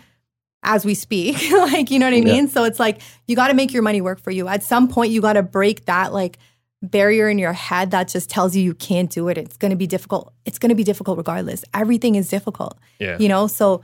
as 0.64 0.86
we 0.86 0.94
speak. 0.96 1.36
like, 1.52 1.92
you 1.92 2.00
know 2.00 2.08
what 2.08 2.14
I 2.14 2.18
Yeah. 2.18 2.24
mean? 2.34 2.48
So 2.48 2.64
it's 2.64 2.80
like 2.80 3.02
you 3.28 3.36
got 3.36 3.50
to 3.50 3.54
make 3.54 3.74
your 3.74 3.84
money 3.84 4.02
work 4.02 4.20
for 4.20 4.32
you. 4.32 4.48
At 4.48 4.64
some 4.64 4.88
point, 4.88 5.12
you 5.12 5.22
got 5.22 5.34
to 5.34 5.44
break 5.44 5.86
that 5.86 6.14
like 6.14 6.38
barrier 6.82 7.30
in 7.30 7.38
your 7.38 7.54
head 7.54 7.92
that 7.92 8.08
just 8.10 8.30
tells 8.30 8.56
you 8.56 8.64
you 8.64 8.74
can't 8.74 9.10
do 9.10 9.28
it. 9.30 9.38
It's 9.38 9.56
going 9.58 9.72
to 9.72 9.78
be 9.78 9.88
difficult. 9.88 10.34
It's 10.46 10.60
going 10.60 10.70
to 10.70 10.76
be 10.76 10.84
difficult 10.84 11.18
regardless. 11.18 11.64
Everything 11.74 12.16
is 12.16 12.28
difficult 12.30 12.78
Yeah. 13.00 13.18
you 13.20 13.30
know 13.30 13.48
so 13.48 13.84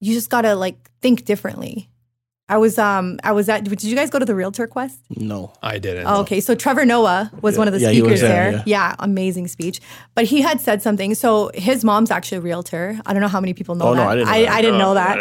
you 0.00 0.12
just 0.12 0.28
gotta 0.28 0.54
like 0.54 0.90
think 1.00 1.24
differently 1.24 1.88
i 2.48 2.58
was 2.58 2.78
um 2.78 3.18
i 3.24 3.32
was 3.32 3.48
at 3.48 3.64
did 3.64 3.82
you 3.84 3.96
guys 3.96 4.10
go 4.10 4.18
to 4.18 4.24
the 4.24 4.32
RealtorQuest 4.34 4.98
No. 5.16 5.52
I 5.62 5.78
didn't. 5.78 6.06
oh, 6.06 6.20
okay 6.20 6.40
so 6.40 6.54
trevor 6.54 6.84
noah 6.84 7.30
was 7.40 7.54
Yeah. 7.54 7.58
one 7.58 7.68
of 7.68 7.74
the 7.74 7.80
Yeah, 7.80 7.90
he 7.90 8.02
was 8.02 8.08
speakers 8.12 8.20
there, 8.20 8.50
there, 8.52 8.62
yeah. 8.66 8.90
yeah. 8.90 8.94
amazing 8.98 9.48
speech 9.48 9.80
but 10.14 10.24
he 10.26 10.42
had 10.42 10.60
said 10.60 10.82
something 10.82 11.14
so 11.14 11.50
his 11.54 11.84
mom's 11.84 12.10
actually 12.10 12.38
a 12.38 12.40
realtor 12.42 12.98
i 13.06 13.12
don't 13.12 13.22
know 13.22 13.28
how 13.28 13.40
many 13.40 13.54
people 13.54 13.74
know 13.74 13.86
Oh, 13.88 13.94
no, 13.94 14.00
that 14.00 14.08
I 14.08 14.14
didn't 14.16 14.28
know 14.28 14.32
I, 14.32 14.42
that. 14.44 14.52
I 14.52 14.62
didn't 14.62 14.78
No, 14.78 14.94
know 14.94 15.00
I 15.00 15.16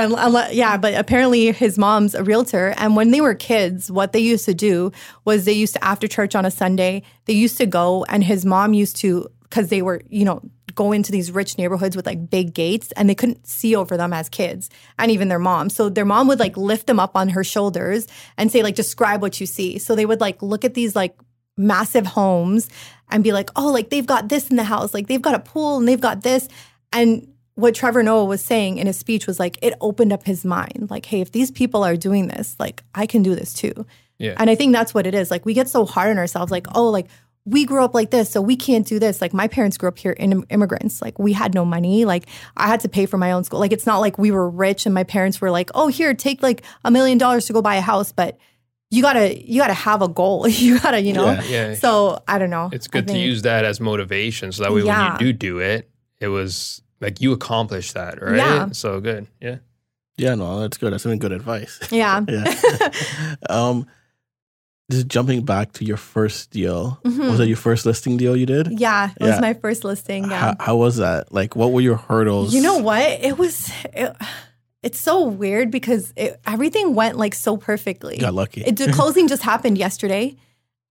didn't 0.00 0.10
know 0.12 0.16
that. 0.18 0.34
Um, 0.48 0.48
yeah 0.52 0.76
but 0.78 0.94
apparently 0.94 1.52
his 1.52 1.76
mom's 1.78 2.14
a 2.14 2.24
realtor 2.24 2.74
and 2.78 2.96
when 2.96 3.10
they 3.10 3.20
were 3.20 3.34
kids 3.34 3.90
what 3.92 4.12
they 4.12 4.20
used 4.20 4.44
to 4.46 4.54
do 4.54 4.92
was 5.24 5.44
they 5.44 5.52
used 5.52 5.74
to 5.74 5.84
after 5.84 6.08
church 6.08 6.34
on 6.34 6.44
a 6.46 6.50
sunday 6.50 7.02
they 7.26 7.34
used 7.34 7.58
to 7.58 7.66
go 7.66 8.04
and 8.08 8.24
his 8.24 8.44
mom 8.46 8.72
used 8.72 8.96
to 8.96 9.28
because 9.52 9.68
they 9.68 9.82
were 9.82 10.00
you 10.08 10.24
know 10.24 10.40
go 10.74 10.92
into 10.92 11.12
these 11.12 11.30
rich 11.30 11.58
neighborhoods 11.58 11.94
with 11.94 12.06
like 12.06 12.30
big 12.30 12.54
gates 12.54 12.92
and 12.92 13.08
they 13.08 13.14
couldn't 13.14 13.46
see 13.46 13.76
over 13.76 13.98
them 13.98 14.14
as 14.14 14.30
kids 14.30 14.70
and 14.98 15.10
even 15.10 15.28
their 15.28 15.38
mom. 15.38 15.68
So 15.68 15.90
their 15.90 16.06
mom 16.06 16.28
would 16.28 16.40
like 16.40 16.56
lift 16.56 16.86
them 16.86 16.98
up 16.98 17.14
on 17.14 17.28
her 17.28 17.44
shoulders 17.44 18.06
and 18.38 18.50
say 18.50 18.62
like 18.62 18.74
describe 18.74 19.20
what 19.20 19.38
you 19.38 19.44
see. 19.44 19.78
So 19.78 19.94
they 19.94 20.06
would 20.06 20.20
like 20.20 20.40
look 20.40 20.64
at 20.64 20.72
these 20.72 20.96
like 20.96 21.14
massive 21.58 22.06
homes 22.06 22.70
and 23.10 23.22
be 23.22 23.32
like 23.32 23.50
oh 23.54 23.70
like 23.70 23.90
they've 23.90 24.06
got 24.06 24.30
this 24.30 24.48
in 24.48 24.56
the 24.56 24.64
house 24.64 24.94
like 24.94 25.06
they've 25.08 25.20
got 25.20 25.34
a 25.34 25.40
pool 25.40 25.76
and 25.76 25.86
they've 25.86 26.00
got 26.00 26.22
this. 26.22 26.48
And 26.90 27.28
what 27.54 27.74
Trevor 27.74 28.02
Noah 28.02 28.24
was 28.24 28.42
saying 28.42 28.78
in 28.78 28.86
his 28.86 28.98
speech 28.98 29.26
was 29.26 29.38
like 29.38 29.58
it 29.60 29.74
opened 29.82 30.14
up 30.14 30.24
his 30.24 30.42
mind. 30.42 30.88
Like 30.88 31.04
hey 31.04 31.20
if 31.20 31.32
these 31.32 31.50
people 31.50 31.84
are 31.84 31.96
doing 31.96 32.28
this 32.28 32.56
like 32.58 32.82
I 32.94 33.04
can 33.06 33.22
do 33.22 33.34
this 33.34 33.52
too. 33.52 33.86
Yeah. 34.18 34.36
and 34.38 34.48
I 34.48 34.54
think 34.54 34.72
that's 34.72 34.94
what 34.94 35.06
it 35.06 35.14
is. 35.14 35.30
Like 35.30 35.44
we 35.44 35.52
get 35.52 35.68
so 35.68 35.84
hard 35.84 36.10
on 36.10 36.16
ourselves 36.18 36.50
like 36.50 36.66
oh 36.74 36.88
like 36.88 37.08
we 37.44 37.64
grew 37.64 37.82
up 37.84 37.94
like 37.94 38.10
this 38.10 38.30
so 38.30 38.40
we 38.40 38.54
can't 38.54 38.86
do 38.86 38.98
this 38.98 39.20
like 39.20 39.34
my 39.34 39.48
parents 39.48 39.76
grew 39.76 39.88
up 39.88 39.98
here 39.98 40.12
in 40.12 40.44
immigrants 40.44 41.02
like 41.02 41.18
we 41.18 41.32
had 41.32 41.54
no 41.54 41.64
money 41.64 42.04
like 42.04 42.26
I 42.56 42.68
had 42.68 42.80
to 42.80 42.88
pay 42.88 43.06
for 43.06 43.18
my 43.18 43.32
own 43.32 43.42
school 43.44 43.58
like 43.58 43.72
it's 43.72 43.86
not 43.86 43.98
like 43.98 44.16
we 44.18 44.30
were 44.30 44.48
rich 44.48 44.86
and 44.86 44.94
my 44.94 45.02
parents 45.04 45.40
were 45.40 45.50
like 45.50 45.70
oh 45.74 45.88
here 45.88 46.14
take 46.14 46.42
like 46.42 46.62
a 46.84 46.90
million 46.90 47.18
dollars 47.18 47.46
to 47.46 47.52
go 47.52 47.60
buy 47.60 47.74
a 47.76 47.80
house 47.80 48.12
but 48.12 48.38
you 48.90 49.02
gotta 49.02 49.42
you 49.44 49.60
gotta 49.60 49.74
have 49.74 50.02
a 50.02 50.08
goal 50.08 50.46
you 50.64 50.78
gotta 50.78 51.00
you 51.00 51.12
know 51.12 51.24
Yeah. 51.32 51.42
Yeah. 51.42 51.74
so 51.74 52.22
I 52.28 52.38
don't 52.38 52.50
know 52.50 52.70
It's 52.72 52.86
I 52.86 52.90
good 53.00 53.08
to 53.08 53.18
use 53.18 53.42
that 53.42 53.64
as 53.64 53.80
motivation, 53.80 54.52
so 54.52 54.62
that 54.62 54.72
way 54.72 54.82
Yeah. 54.82 55.12
when 55.14 55.26
you 55.26 55.32
do 55.32 55.32
do 55.32 55.58
it, 55.58 55.90
it 56.20 56.28
was 56.28 56.80
like 57.00 57.20
you 57.20 57.32
accomplished 57.32 57.94
that, 57.94 58.22
right? 58.22 58.36
Yeah. 58.36 58.68
So 58.70 59.00
good. 59.00 59.26
Yeah. 59.40 59.56
Yeah, 60.16 60.34
no, 60.36 60.60
that's 60.60 60.76
good. 60.76 60.92
That's 60.92 61.02
some 61.02 61.18
good 61.18 61.32
advice. 61.32 61.80
yeah 61.90 62.22
yeah. 62.28 62.90
um, 63.50 63.86
just 64.92 65.08
jumping 65.08 65.44
back 65.44 65.72
to 65.72 65.84
your 65.84 65.96
first 65.96 66.50
deal. 66.50 67.00
Mhm. 67.04 67.28
Was 67.30 67.38
that 67.38 67.48
your 67.48 67.56
first 67.56 67.84
listing 67.86 68.16
deal 68.16 68.36
you 68.36 68.46
did? 68.46 68.78
Yeah, 68.78 69.10
it 69.10 69.16
Yeah. 69.24 69.26
was 69.32 69.40
my 69.40 69.54
first 69.54 69.82
listing. 69.84 70.24
Yeah. 70.30 70.36
How, 70.38 70.56
how 70.60 70.76
was 70.76 70.96
that? 70.98 71.32
Like, 71.32 71.56
what 71.56 71.72
were 71.72 71.80
your 71.80 71.96
hurdles? 71.96 72.54
You 72.54 72.62
know 72.62 72.78
what? 72.78 73.02
It 73.02 73.36
was. 73.38 73.70
It, 73.92 74.14
it's 74.82 74.98
so 75.00 75.24
weird 75.26 75.70
because 75.70 76.12
it, 76.16 76.40
everything 76.46 76.94
went 76.94 77.16
like 77.16 77.34
so 77.34 77.56
perfectly. 77.56 78.16
got 78.18 78.34
lucky. 78.34 78.62
It, 78.62 78.76
the 78.76 78.92
closing 78.98 79.28
just 79.28 79.42
happened 79.42 79.78
yesterday, 79.78 80.36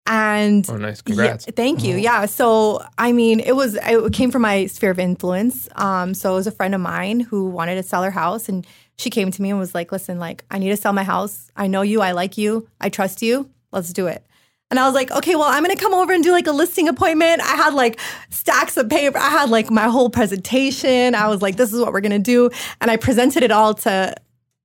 and 0.08 0.66
Oh, 0.70 0.78
nice. 0.78 0.98
yeah, 1.06 1.16
Congrats. 1.16 1.46
thank 1.56 1.84
you. 1.84 1.96
Yeah. 1.98 2.26
So 2.26 2.84
I 2.98 3.12
mean, 3.12 3.40
it 3.40 3.56
was 3.56 3.76
it 3.82 4.14
came 4.14 4.32
from 4.32 4.42
my 4.44 4.66
sphere 4.68 4.92
of 4.92 5.00
influence. 5.00 5.68
Um, 5.76 6.14
so 6.14 6.32
it 6.34 6.36
was 6.36 6.48
a 6.48 6.52
friend 6.52 6.74
of 6.74 6.82
mine 6.82 7.20
who 7.20 7.50
wanted 7.50 7.76
to 7.76 7.84
sell 7.84 8.04
her 8.04 8.12
house, 8.12 8.50
and 8.50 8.66
she 8.98 9.10
came 9.10 9.30
to 9.32 9.42
me 9.42 9.50
and 9.50 9.60
was 9.60 9.76
like, 9.76 9.92
"Listen, 9.92 10.20
like 10.20 10.44
I 10.50 10.58
need 10.60 10.70
to 10.70 10.78
sell 10.78 10.94
my 10.94 11.04
house. 11.04 11.52
I 11.56 11.68
know 11.68 11.82
you. 11.82 12.02
I 12.02 12.14
like 12.14 12.38
you. 12.38 12.68
I 12.80 12.90
trust 12.90 13.22
you. 13.22 13.50
Let's 13.72 13.94
do 13.94 14.08
it." 14.08 14.26
And 14.70 14.80
I 14.80 14.86
was 14.86 14.96
like, 14.96 15.12
okay, 15.12 15.36
well, 15.36 15.50
I'm 15.50 15.64
gonna 15.64 15.76
come 15.76 15.94
over 15.94 16.14
and 16.14 16.24
do 16.24 16.32
like 16.32 16.48
a 16.48 16.54
listing 16.54 16.88
appointment. 16.88 17.42
I 17.42 17.56
had 17.58 17.74
like 17.74 18.00
stacks 18.30 18.78
of 18.78 18.88
paper. 18.90 19.18
I 19.18 19.30
had 19.30 19.50
like 19.50 19.70
my 19.70 19.90
whole 19.90 20.10
presentation. 20.10 21.14
I 21.14 21.28
was 21.28 21.42
like, 21.42 21.58
this 21.58 21.74
is 21.74 21.82
what 21.82 21.92
we're 21.92 22.00
gonna 22.02 22.20
do, 22.20 22.50
and 22.80 22.90
I 22.90 22.96
presented 22.96 23.44
it 23.44 23.52
all 23.52 23.74
to 23.76 24.16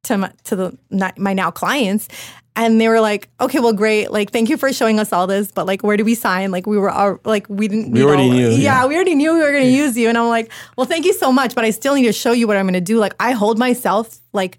to 0.05 0.19
my, 0.19 0.33
to 0.45 0.55
the 0.57 0.79
my 1.19 1.33
now 1.33 1.51
clients, 1.51 2.07
and 2.55 2.81
they 2.81 2.88
were 2.88 3.01
like, 3.01 3.29
okay, 3.40 3.59
well, 3.59 3.73
great. 3.73 4.12
Like, 4.12 4.31
thank 4.31 4.49
you 4.49 4.57
for 4.57 4.73
showing 4.73 5.01
us 5.01 5.12
all 5.12 5.27
this, 5.27 5.51
but 5.51 5.66
like, 5.66 5.83
where 5.83 5.97
do 5.97 6.05
we 6.05 6.14
sign? 6.14 6.53
Like, 6.53 6.66
we 6.69 6.79
were 6.79 6.90
all, 6.90 7.19
like, 7.25 7.47
we 7.49 7.66
didn't. 7.66 7.90
We 7.90 7.99
you 8.01 8.07
already 8.09 8.29
know, 8.29 8.37
knew, 8.37 8.49
Yeah, 8.51 8.57
yeah. 8.83 8.87
we 8.87 8.95
already 8.95 9.16
knew 9.16 9.35
we 9.35 9.40
were 9.40 9.51
gonna 9.53 9.64
use 9.64 9.97
you, 9.99 10.09
and 10.09 10.16
I'm 10.16 10.29
like, 10.29 10.53
well, 10.77 10.87
thank 10.87 11.05
you 11.05 11.14
so 11.14 11.33
much, 11.33 11.57
but 11.57 11.64
I 11.64 11.71
still 11.71 11.97
need 11.97 12.07
to 12.07 12.12
show 12.12 12.31
you 12.31 12.47
what 12.47 12.57
I'm 12.57 12.66
gonna 12.66 12.81
do. 12.81 12.99
Like, 12.99 13.14
I 13.19 13.33
hold 13.33 13.59
myself 13.59 14.21
like 14.33 14.59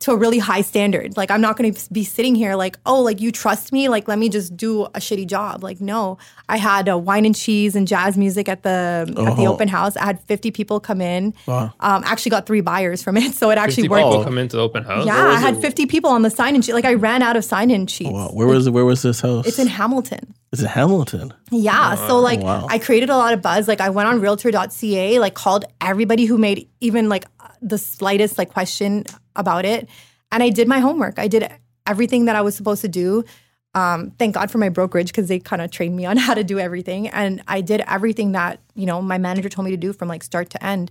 to 0.00 0.12
a 0.12 0.16
really 0.16 0.38
high 0.38 0.62
standard. 0.62 1.14
Like 1.16 1.30
I'm 1.30 1.42
not 1.42 1.56
going 1.58 1.74
to 1.74 1.92
be 1.92 2.04
sitting 2.04 2.34
here 2.34 2.54
like, 2.56 2.78
oh, 2.86 3.00
like 3.02 3.20
you 3.20 3.30
trust 3.30 3.70
me, 3.70 3.88
like 3.90 4.08
let 4.08 4.18
me 4.18 4.28
just 4.30 4.56
do 4.56 4.84
a 4.86 4.98
shitty 4.98 5.26
job. 5.26 5.62
Like 5.62 5.80
no, 5.80 6.16
I 6.48 6.56
had 6.56 6.88
uh, 6.88 6.96
wine 6.96 7.26
and 7.26 7.34
cheese 7.36 7.76
and 7.76 7.86
jazz 7.86 8.16
music 8.16 8.48
at 8.48 8.62
the 8.62 9.04
at 9.08 9.14
the 9.36 9.44
Oh. 9.46 9.52
open 9.52 9.68
house. 9.68 9.96
I 9.98 10.04
had 10.06 10.18
50 10.22 10.50
people 10.52 10.80
come 10.80 11.00
in. 11.02 11.34
Wow. 11.46 11.72
Um, 11.80 12.02
actually 12.06 12.30
got 12.30 12.46
three 12.46 12.62
buyers 12.62 13.02
from 13.02 13.16
it, 13.18 13.34
so 13.40 13.50
it 13.50 13.58
actually 13.58 13.82
50 13.88 13.94
actually 13.94 13.98
people 14.00 14.10
worked. 14.18 14.24
come 14.24 14.38
into 14.38 14.56
the 14.56 14.62
open 14.62 14.84
house. 14.84 15.04
Yeah, 15.06 15.16
I 15.22 15.38
had 15.38 15.56
it? 15.56 15.60
50 15.60 15.84
people 15.86 16.10
on 16.10 16.22
the 16.22 16.30
sign 16.30 16.54
in 16.54 16.62
sheet. 16.62 16.72
Like 16.72 16.86
I 16.86 16.94
ran 16.94 17.20
out 17.22 17.36
of 17.36 17.44
sign 17.44 17.70
in 17.70 17.86
sheets. 17.86 18.10
Wow. 18.10 18.30
Where 18.32 18.46
was 18.46 18.70
where 18.70 18.84
was 18.86 19.02
this 19.02 19.20
house? 19.20 19.46
It's 19.46 19.58
in 19.58 19.66
Hamilton. 19.66 20.34
It's 20.52 20.62
in 20.62 20.68
Hamilton. 20.68 21.32
Yeah. 21.50 21.94
So 22.08 22.18
like 22.20 22.40
Wow. 22.40 22.66
I 22.70 22.78
created 22.78 23.10
a 23.10 23.16
lot 23.18 23.34
of 23.34 23.42
buzz. 23.42 23.68
Like 23.68 23.82
I 23.82 23.90
went 23.90 24.08
on 24.08 24.18
realtor.ca, 24.20 25.18
like 25.18 25.34
called 25.34 25.66
everybody 25.82 26.24
who 26.24 26.38
made 26.38 26.68
even 26.80 27.08
like 27.10 27.26
the 27.62 27.76
slightest 27.78 28.38
like 28.38 28.48
question 28.50 29.04
about 29.40 29.64
it. 29.64 29.88
And 30.30 30.42
I 30.42 30.50
did 30.50 30.68
my 30.68 30.78
homework. 30.78 31.18
I 31.18 31.26
did 31.26 31.50
everything 31.86 32.26
that 32.26 32.36
I 32.36 32.40
was 32.42 32.54
supposed 32.54 32.82
to 32.82 32.88
do. 32.88 33.24
Um, 33.74 34.10
thank 34.18 34.34
God 34.34 34.50
for 34.50 34.58
my 34.58 34.68
brokerage 34.68 35.08
because 35.08 35.28
they 35.28 35.38
kind 35.40 35.62
of 35.62 35.70
trained 35.70 35.96
me 35.96 36.04
on 36.06 36.16
how 36.26 36.34
to 36.34 36.44
do 36.44 36.58
everything. 36.60 37.08
And 37.08 37.42
I 37.48 37.60
did 37.60 37.82
everything 37.88 38.32
that, 38.32 38.60
you 38.74 38.86
know, 38.86 39.00
my 39.02 39.18
manager 39.18 39.48
told 39.48 39.64
me 39.64 39.70
to 39.72 39.76
do 39.76 39.92
from 39.92 40.08
like 40.08 40.22
start 40.22 40.50
to 40.50 40.64
end. 40.64 40.90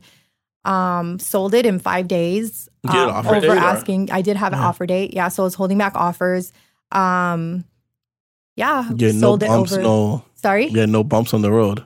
Um, 0.65 1.19
sold 1.19 1.53
it 1.53 1.65
in 1.65 1.79
five 1.79 2.07
days. 2.09 2.67
Um, 2.87 2.95
offer 3.09 3.35
over 3.35 3.39
date, 3.47 3.57
asking. 3.57 4.11
I 4.11 4.21
did 4.21 4.35
have 4.35 4.51
an 4.53 4.59
Yeah. 4.59 4.67
offer 4.67 4.85
date. 4.85 5.13
Yeah. 5.13 5.29
So 5.29 5.43
I 5.43 5.45
was 5.45 5.55
holding 5.55 5.77
back 5.77 5.95
offers. 5.95 6.51
Um, 6.91 7.63
yeah. 8.57 8.89
Yeah, 8.95 9.11
no 9.13 9.19
sold 9.19 9.43
it 9.43 9.47
bumps, 9.47 9.71
over. 9.71 9.81
no 9.81 10.23
Sorry. 10.35 10.67
yeah, 10.67 10.85
no 10.85 11.03
bumps 11.03 11.33
on 11.33 11.41
the 11.41 11.51
road. 11.51 11.85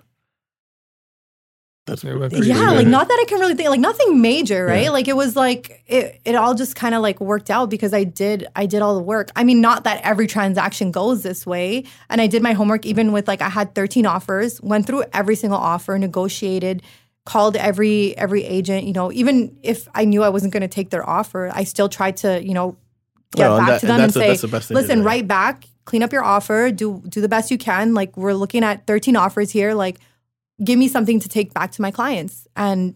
That's 1.85 2.01
went 2.03 2.31
pretty 2.31 2.47
yeah 2.47 2.71
like 2.71 2.87
not 2.87 3.09
that 3.09 3.19
i 3.21 3.25
can 3.27 3.39
really 3.41 3.55
think 3.55 3.67
like 3.69 3.79
nothing 3.79 4.21
major 4.21 4.65
right? 4.65 4.83
Yeah. 4.83 4.89
like 4.91 5.09
it 5.09 5.17
was 5.17 5.35
like 5.35 5.83
it, 5.85 6.21
it 6.23 6.33
all 6.35 6.55
just 6.55 6.77
kind 6.77 6.95
of 6.95 7.01
like 7.01 7.19
worked 7.19 7.49
out 7.49 7.69
because 7.69 7.93
i 7.93 8.05
did 8.05 8.47
i 8.55 8.65
did 8.65 8.81
all 8.81 8.95
the 8.95 9.03
work. 9.03 9.29
I 9.35 9.43
mean 9.43 9.59
not 9.59 9.83
that 9.83 9.99
every 10.01 10.25
transaction 10.27 10.91
goes 10.91 11.23
this 11.23 11.45
way 11.45 11.83
and 12.09 12.21
i 12.21 12.27
did 12.27 12.41
my 12.41 12.53
homework 12.53 12.85
even 12.85 13.11
with 13.11 13.27
like 13.27 13.41
i 13.41 13.49
had 13.49 13.75
13 13.75 14.05
offers 14.05 14.61
went 14.61 14.87
through 14.87 15.03
every 15.11 15.35
single 15.35 15.59
offer 15.59 15.97
negotiated 15.97 16.83
called 17.25 17.57
every 17.57 18.17
every 18.17 18.45
agent 18.45 18.85
you 18.85 18.93
know 18.93 19.11
even 19.11 19.57
if 19.61 19.87
i 19.93 20.05
knew 20.05 20.23
i 20.23 20.29
wasn't 20.29 20.53
going 20.53 20.61
to 20.61 20.67
take 20.69 20.89
their 20.89 21.07
offer 21.07 21.51
i 21.53 21.65
still 21.65 21.89
tried 21.89 22.15
to 22.17 22.41
you 22.41 22.53
know 22.53 22.77
get 23.35 23.49
Well, 23.49 23.57
back 23.57 23.67
that- 23.67 23.79
to 23.81 23.85
them 23.87 23.95
and 23.95 24.03
that's 24.03 24.13
the- 24.13 24.19
say 24.21 24.37
the 24.37 24.47
best 24.47 24.67
thing 24.69 24.75
to 24.77 24.81
listen 24.81 25.03
write 25.03 25.27
back 25.27 25.65
clean 25.85 26.01
up 26.01 26.13
your 26.13 26.23
offer 26.23 26.71
do 26.71 27.03
do 27.09 27.19
the 27.19 27.27
best 27.27 27.51
you 27.51 27.57
can. 27.57 27.93
Like 27.93 28.15
we're 28.15 28.33
looking 28.33 28.63
at 28.63 28.87
13 28.87 29.17
offers 29.17 29.51
here 29.51 29.73
like 29.73 29.99
give 30.63 30.77
me 30.77 30.87
something 30.87 31.19
to 31.19 31.29
take 31.29 31.53
back 31.53 31.71
to 31.71 31.81
my 31.81 31.91
clients 31.91 32.47
and 32.55 32.95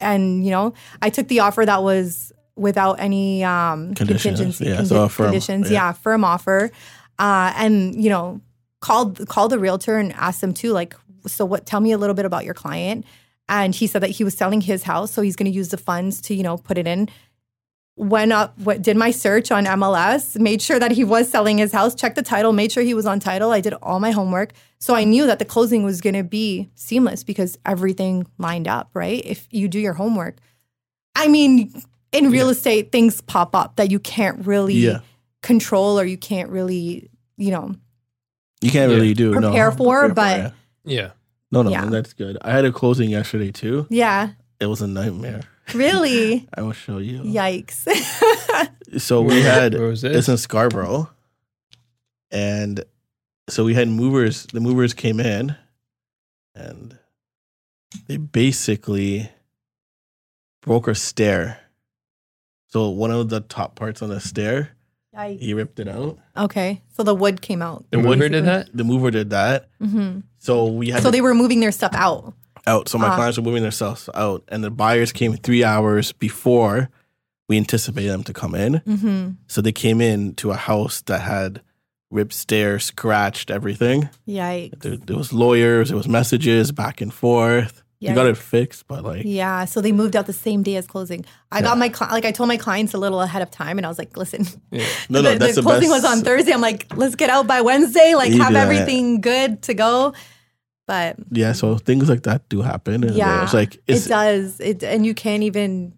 and 0.00 0.44
you 0.44 0.50
know 0.50 0.72
i 1.02 1.10
took 1.10 1.28
the 1.28 1.40
offer 1.40 1.64
that 1.64 1.82
was 1.82 2.32
without 2.56 3.00
any 3.00 3.44
um 3.44 3.94
Conditions, 3.94 4.60
yeah, 4.60 4.76
condi- 4.76 4.86
so 4.86 5.04
a 5.04 5.08
firm, 5.08 5.26
conditions 5.26 5.70
yeah. 5.70 5.88
yeah. 5.88 5.92
firm 5.92 6.24
offer 6.24 6.70
uh 7.18 7.52
and 7.56 8.02
you 8.02 8.10
know 8.10 8.40
called 8.80 9.26
called 9.28 9.52
the 9.52 9.58
realtor 9.58 9.96
and 9.96 10.12
asked 10.12 10.40
them 10.40 10.52
too 10.52 10.72
like 10.72 10.94
so 11.26 11.44
what 11.44 11.66
tell 11.66 11.80
me 11.80 11.92
a 11.92 11.98
little 11.98 12.14
bit 12.14 12.24
about 12.24 12.44
your 12.44 12.54
client 12.54 13.04
and 13.48 13.74
he 13.74 13.86
said 13.86 14.02
that 14.02 14.10
he 14.10 14.24
was 14.24 14.36
selling 14.36 14.60
his 14.60 14.82
house 14.82 15.10
so 15.10 15.22
he's 15.22 15.36
going 15.36 15.50
to 15.50 15.56
use 15.56 15.70
the 15.70 15.76
funds 15.76 16.20
to 16.20 16.34
you 16.34 16.42
know 16.42 16.56
put 16.56 16.78
it 16.78 16.86
in 16.86 17.08
went 17.98 18.32
up 18.32 18.56
what 18.58 18.80
did 18.82 18.96
my 18.96 19.10
search 19.10 19.50
on 19.50 19.64
MLS 19.64 20.38
made 20.40 20.62
sure 20.62 20.78
that 20.78 20.92
he 20.92 21.02
was 21.04 21.28
selling 21.28 21.58
his 21.58 21.72
house 21.72 21.94
checked 21.94 22.16
the 22.16 22.22
title 22.22 22.52
made 22.52 22.70
sure 22.72 22.82
he 22.82 22.94
was 22.94 23.06
on 23.06 23.18
title 23.20 23.50
I 23.50 23.60
did 23.60 23.74
all 23.82 23.98
my 24.00 24.10
homework 24.12 24.52
so 24.78 24.94
I 24.94 25.04
knew 25.04 25.26
that 25.26 25.38
the 25.40 25.44
closing 25.44 25.82
was 25.82 26.00
going 26.00 26.14
to 26.14 26.22
be 26.22 26.70
seamless 26.74 27.24
because 27.24 27.58
everything 27.66 28.26
lined 28.38 28.68
up 28.68 28.90
right 28.94 29.22
if 29.24 29.48
you 29.50 29.66
do 29.68 29.78
your 29.80 29.94
homework 29.94 30.36
I 31.16 31.28
mean 31.28 31.72
in 32.12 32.30
real 32.30 32.48
estate 32.48 32.92
things 32.92 33.20
pop 33.20 33.54
up 33.56 33.76
that 33.76 33.90
you 33.90 33.98
can't 33.98 34.46
really 34.46 34.74
Yeah. 34.74 35.00
control 35.42 35.98
or 36.00 36.04
you 36.04 36.16
can't 36.16 36.50
really, 36.50 37.10
you 37.36 37.50
know, 37.50 37.74
You 38.60 38.70
can't 38.70 38.90
Yeah. 38.90 38.96
really 38.96 39.14
do 39.14 39.32
no, 39.34 39.40
Prepare 39.50 39.72
for, 39.72 40.08
but- 40.08 40.38
yeah. 40.38 40.50
Yeah. 40.84 41.10
no, 41.52 41.62
no, 41.62 41.70
Yeah. 41.70 41.84
that's 41.86 42.12
good. 42.12 42.38
I 42.42 42.50
had 42.52 42.64
a 42.64 42.72
closing 42.72 43.10
yesterday 43.10 43.50
too. 43.52 43.86
yeah, 43.90 44.30
It 44.60 44.66
was 44.66 44.80
a 44.82 44.86
nightmare. 44.86 45.42
Really. 45.74 46.48
I 46.54 46.62
will 46.62 46.72
show 46.72 46.98
you. 46.98 47.20
Yikes. 47.22 47.86
So 48.96 49.20
we 49.20 49.42
had 49.42 49.74
where 49.74 49.88
was 49.88 50.02
it's 50.02 50.28
in 50.30 50.38
Scarborough, 50.38 51.10
and 52.30 52.82
so 53.50 53.64
we 53.64 53.74
had 53.74 53.86
movers. 53.88 54.46
The 54.46 54.60
movers 54.60 54.94
came 54.94 55.20
in, 55.20 55.54
and 56.54 56.96
they 58.06 58.16
basically 58.16 59.30
broke 60.62 60.88
our 60.88 60.94
stair. 60.94 61.60
So 62.68 62.88
one 62.88 63.10
of 63.10 63.28
the 63.28 63.40
top 63.40 63.74
parts 63.76 64.00
on 64.00 64.08
the 64.08 64.20
stair, 64.20 64.70
Yikes. 65.14 65.38
he 65.40 65.52
ripped 65.52 65.78
it 65.80 65.88
out. 65.88 66.18
Okay, 66.36 66.80
so 66.96 67.02
the 67.02 67.14
wood 67.14 67.42
came 67.42 67.60
out. 67.60 67.84
The 67.90 67.98
What- 67.98 68.16
mover 68.18 68.28
did 68.30 68.46
that? 68.46 68.70
The 68.74 68.84
mover 68.84 69.10
did 69.10 69.30
that. 69.30 69.68
hmm 69.80 70.20
So 70.38 70.64
we 70.66 70.88
had 70.88 71.02
So 71.02 71.08
to 71.08 71.12
they 71.12 71.20
were 71.20 71.34
moving 71.34 71.60
their 71.60 71.72
stuff 71.72 71.92
out. 71.94 72.32
Out. 72.68 72.88
So 72.88 72.98
my 72.98 73.08
Ah. 73.08 73.16
clients 73.16 73.36
were 73.38 73.44
moving 73.44 73.62
their 73.62 73.72
stuff 73.80 74.08
out, 74.14 74.42
and 74.48 74.62
the 74.62 74.70
buyers 74.70 75.10
came 75.12 75.32
three 75.36 75.64
hours 75.64 76.12
before 76.12 76.88
we 77.48 77.56
anticipated 77.56 78.10
them 78.10 78.24
to 78.24 78.32
come 78.32 78.54
in. 78.54 78.74
hmm 78.86 79.30
So 79.46 79.60
they 79.62 79.72
came 79.72 80.00
in 80.10 80.34
to 80.34 80.50
a 80.50 80.56
house 80.56 81.00
that 81.06 81.20
had 81.22 81.60
ripped 82.10 82.34
stairs, 82.34 82.84
scratched 82.84 83.50
everything. 83.50 84.08
Yikes. 84.26 84.80
There, 84.82 84.96
there 84.96 85.16
was 85.16 85.32
lawyers, 85.32 85.88
there 85.88 85.96
was 85.96 86.08
messages 86.08 86.72
back 86.72 87.00
and 87.00 87.12
forth. 87.12 87.82
We 88.00 88.12
got 88.14 88.26
it 88.26 88.36
fixed, 88.36 88.86
but 88.86 89.02
like, 89.02 89.22
Yeah, 89.24 89.64
so 89.64 89.80
they 89.80 89.90
moved 89.92 90.14
out 90.14 90.26
the 90.26 90.32
same 90.46 90.62
day 90.62 90.76
as 90.76 90.86
closing. 90.86 91.24
I 91.50 91.62
got 91.62 91.76
my 91.78 91.88
cli- 91.88 92.12
like 92.12 92.24
I 92.24 92.30
told 92.32 92.46
my 92.48 92.56
clients 92.56 92.94
a 92.94 92.98
little 92.98 93.20
ahead 93.20 93.42
of 93.42 93.50
time, 93.50 93.76
and 93.76 93.84
I 93.84 93.88
was 93.88 93.98
like, 93.98 94.16
"Listen, 94.16 94.46
Yeah. 94.70 94.86
no, 95.10 95.20
no, 95.20 95.32
the, 95.32 95.38
that's 95.38 95.56
the 95.56 95.62
the, 95.62 95.66
closing 95.68 95.90
best. 95.90 96.04
was 96.04 96.12
on 96.12 96.22
Thursday. 96.22 96.52
I'm 96.52 96.60
like, 96.60 96.86
let's 96.94 97.16
get 97.16 97.28
out 97.28 97.46
by 97.48 97.60
Wednesday, 97.60 98.14
like 98.14 98.30
You 98.32 98.40
have 98.42 98.54
everything 98.54 99.20
good 99.20 99.62
to 99.62 99.74
go." 99.74 100.14
But 100.88 101.16
Yeah, 101.30 101.52
so 101.52 101.76
things 101.76 102.08
like 102.08 102.24
that 102.24 102.48
do 102.48 102.62
happen. 102.62 103.04
And 103.04 103.12
uh, 103.12 103.14
Yeah, 103.14 103.44
it's 103.44 103.54
like 103.54 103.80
it's 103.86 104.06
it 104.06 104.08
does. 104.08 104.58
It 104.58 104.82
and 104.82 105.06
you 105.06 105.14
can't 105.14 105.44
even. 105.44 105.92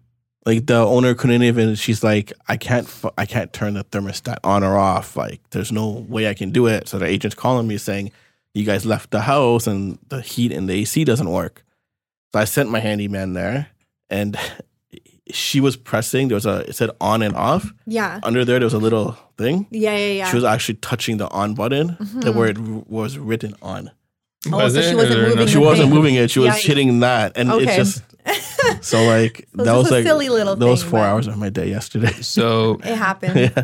like 0.45 0.67
the 0.67 0.75
owner 0.75 1.15
couldn't 1.15 1.41
even. 1.41 1.75
She's 1.75 2.03
like, 2.03 2.33
I 2.47 2.57
can't, 2.57 2.87
I 3.17 3.25
can't 3.25 3.53
turn 3.53 3.75
the 3.75 3.85
thermostat 3.85 4.37
on 4.43 4.63
or 4.63 4.77
off. 4.77 5.15
Like, 5.15 5.39
there's 5.51 5.71
no 5.71 6.05
way 6.09 6.27
I 6.27 6.33
can 6.33 6.51
do 6.51 6.67
it. 6.67 6.89
So 6.89 6.99
the 6.99 7.05
agent's 7.05 7.35
calling 7.35 7.67
me 7.67 7.77
saying, 7.77 8.11
you 8.53 8.65
guys 8.65 8.85
left 8.85 9.11
the 9.11 9.21
house 9.21 9.65
and 9.65 9.97
the 10.09 10.21
heat 10.21 10.51
and 10.51 10.67
the 10.69 10.73
AC 10.73 11.05
doesn't 11.05 11.29
work. 11.29 11.63
So 12.33 12.39
I 12.39 12.45
sent 12.45 12.69
my 12.69 12.79
handyman 12.79 13.33
there, 13.33 13.67
and 14.09 14.37
she 15.31 15.59
was 15.61 15.75
pressing. 15.77 16.27
There 16.27 16.35
was 16.35 16.45
a 16.45 16.69
it 16.69 16.75
said 16.75 16.89
on 16.99 17.21
and 17.21 17.35
off. 17.35 17.71
Yeah, 17.85 18.19
Under 18.23 18.43
there, 18.45 18.59
there 18.59 18.65
was 18.65 18.73
a 18.73 18.79
little 18.79 19.17
thing. 19.37 19.67
yeah, 19.69 19.95
yeah, 19.95 20.11
yeah. 20.11 20.29
She 20.29 20.35
was 20.35 20.43
actually 20.43 20.75
touching 20.75 21.17
the 21.17 21.29
on 21.29 21.53
button, 21.53 21.87
the 21.87 22.03
mm-hmm. 22.03 22.37
word 22.37 22.57
was 22.89 23.17
written 23.17 23.55
on. 23.61 23.91
Oh, 24.51 24.57
Was 24.57 24.73
so 24.73 24.79
it? 24.79 24.89
she 24.89 24.95
wasn't 24.95 25.21
moving 25.21 25.35
no- 25.37 25.45
She 25.45 25.57
wasn't 25.57 25.87
thing. 25.89 25.95
moving 25.95 26.15
it; 26.15 26.31
she 26.31 26.39
was 26.39 26.49
Yikes. 26.55 26.65
hitting 26.65 26.99
that, 27.01 27.33
and 27.35 27.51
Okay. 27.51 27.63
it's 27.65 27.75
just 27.75 28.03
so 28.83 29.03
like 29.05 29.47
So 29.55 29.63
that 29.63 29.73
was 29.73 29.83
just 29.83 29.91
a 29.91 29.95
like 29.95 30.03
silly 30.05 30.29
little 30.29 30.55
that 30.55 30.65
was 30.65 30.81
thing, 30.81 30.89
four 30.91 30.99
but- 31.01 31.05
hours 31.09 31.27
of 31.27 31.37
my 31.37 31.49
day 31.49 31.69
yesterday. 31.69 32.11
So 32.21 32.79
it 32.83 32.95
happened. 32.95 33.35
yeah, 33.39 33.63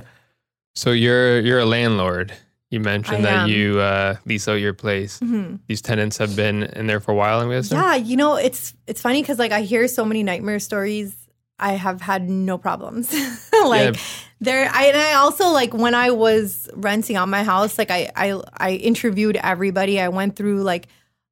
so 0.76 0.92
you're 0.92 1.40
you're 1.42 1.60
a 1.60 1.66
landlord. 1.66 2.32
You 2.70 2.82
mentioned 2.82 3.20
I 3.26 3.32
that 3.32 3.38
am. 3.44 3.50
you 3.50 3.80
uh, 3.80 4.18
lease 4.26 4.48
out 4.48 4.56
your 4.56 4.74
place. 4.74 5.20
Mhm. 5.22 5.60
These 5.68 5.82
tenants 5.82 6.18
have 6.18 6.36
been 6.36 6.63
in 6.63 6.86
there 6.88 7.00
for 7.00 7.12
a 7.12 7.16
while, 7.16 7.40
I'm 7.40 7.50
guessing. 7.50 7.78
Yeah, 7.78 7.96
you 7.96 8.18
know, 8.18 8.36
it's 8.36 8.74
it's 8.88 9.02
funny 9.02 9.22
because 9.22 9.40
like 9.40 9.54
I 9.54 9.62
hear 9.62 9.88
so 9.88 10.04
many 10.06 10.22
nightmare 10.22 10.60
stories. 10.60 11.16
I 11.60 11.74
have 11.74 12.02
had 12.02 12.30
no 12.30 12.58
problems. 12.60 13.10
like 13.67 13.96
Yeah. 13.96 14.02
there, 14.41 14.70
I 14.74 14.86
and 14.88 14.98
I 14.98 15.13
also 15.13 15.50
like 15.50 15.74
when 15.74 15.96
I 15.96 16.12
was 16.12 16.70
renting 16.74 17.15
out 17.15 17.28
my 17.30 17.43
house. 17.43 17.78
Like 17.78 17.91
I 17.91 18.12
I 18.15 18.41
I 18.58 18.72
interviewed 18.74 19.38
everybody. 19.38 20.00
I 20.00 20.10
went 20.10 20.36
through 20.36 20.63
like 20.63 20.88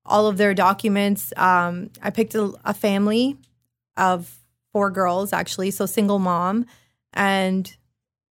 all 0.05 0.27
of 0.27 0.37
their 0.37 0.53
documents. 0.53 1.33
Um, 1.37 1.89
I 2.01 2.09
picked 2.11 2.35
a, 2.35 2.53
a 2.63 2.73
family 2.73 3.37
of 3.97 4.33
four 4.73 4.91
girls 4.91 5.33
actually, 5.33 5.71
so 5.71 5.85
single 5.85 6.19
mom, 6.19 6.65
and 7.13 7.75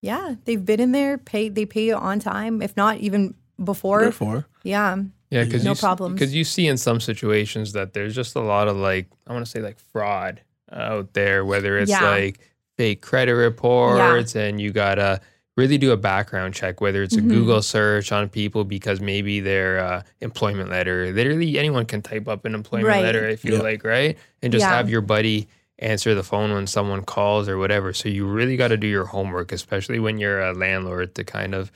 yeah, 0.00 0.36
they've 0.44 0.64
been 0.64 0.80
in 0.80 0.92
there. 0.92 1.18
Pay 1.18 1.48
they 1.48 1.66
pay 1.66 1.90
on 1.92 2.20
time, 2.20 2.62
if 2.62 2.76
not 2.76 2.98
even 2.98 3.34
before. 3.62 4.06
before 4.06 4.46
Yeah, 4.62 4.96
Yeah, 5.30 5.44
because 5.44 5.64
No 5.64 5.72
you, 5.72 5.76
problems. 5.76 6.14
Because 6.14 6.32
you 6.34 6.44
see 6.44 6.68
in 6.68 6.76
some 6.78 7.00
situations 7.00 7.72
that 7.72 7.92
there's 7.92 8.14
just 8.14 8.36
a 8.36 8.40
lot 8.40 8.68
of 8.68 8.76
like 8.76 9.08
I 9.26 9.32
want 9.32 9.44
to 9.44 9.50
say 9.50 9.60
like 9.60 9.78
fraud 9.80 10.40
out 10.70 11.12
there, 11.14 11.44
whether 11.44 11.76
it's 11.78 11.90
Yeah. 11.90 12.08
like 12.08 12.38
fake 12.78 13.02
credit 13.02 13.34
reports, 13.34 14.34
and 14.36 14.60
you 14.60 14.70
gotta 14.72 15.20
really 15.56 15.76
do 15.76 15.90
a 15.90 15.96
background 15.96 16.54
check, 16.54 16.80
whether 16.80 17.02
it's 17.02 17.16
a 17.16 17.20
Mhm. 17.20 17.28
Google 17.28 17.60
search 17.60 18.12
on 18.12 18.28
people 18.28 18.64
because 18.64 19.00
maybe 19.00 19.40
their 19.40 19.80
uh, 19.80 20.02
employment 20.20 20.70
letter, 20.70 21.10
literally 21.12 21.58
anyone 21.58 21.84
can 21.84 22.00
type 22.00 22.28
up 22.28 22.44
an 22.44 22.54
employment 22.54 22.86
Right. 22.88 23.02
letter. 23.02 23.26
I 23.26 23.34
feel 23.34 23.56
Yeah. 23.56 23.62
like 23.62 23.82
right, 23.84 24.16
and 24.40 24.52
just 24.52 24.64
Yeah. 24.64 24.76
have 24.76 24.88
your 24.88 25.00
buddy 25.00 25.48
answer 25.80 26.14
the 26.14 26.22
phone 26.22 26.52
when 26.52 26.66
someone 26.68 27.02
calls 27.02 27.48
or 27.48 27.58
whatever. 27.58 27.92
So 27.92 28.08
you 28.08 28.24
really 28.26 28.56
got 28.56 28.68
to 28.68 28.76
do 28.76 28.86
your 28.86 29.04
homework, 29.06 29.50
especially 29.52 29.98
when 29.98 30.18
you're 30.18 30.40
a 30.40 30.52
landlord, 30.54 31.14
to 31.16 31.24
kind 31.24 31.54
of 31.54 31.70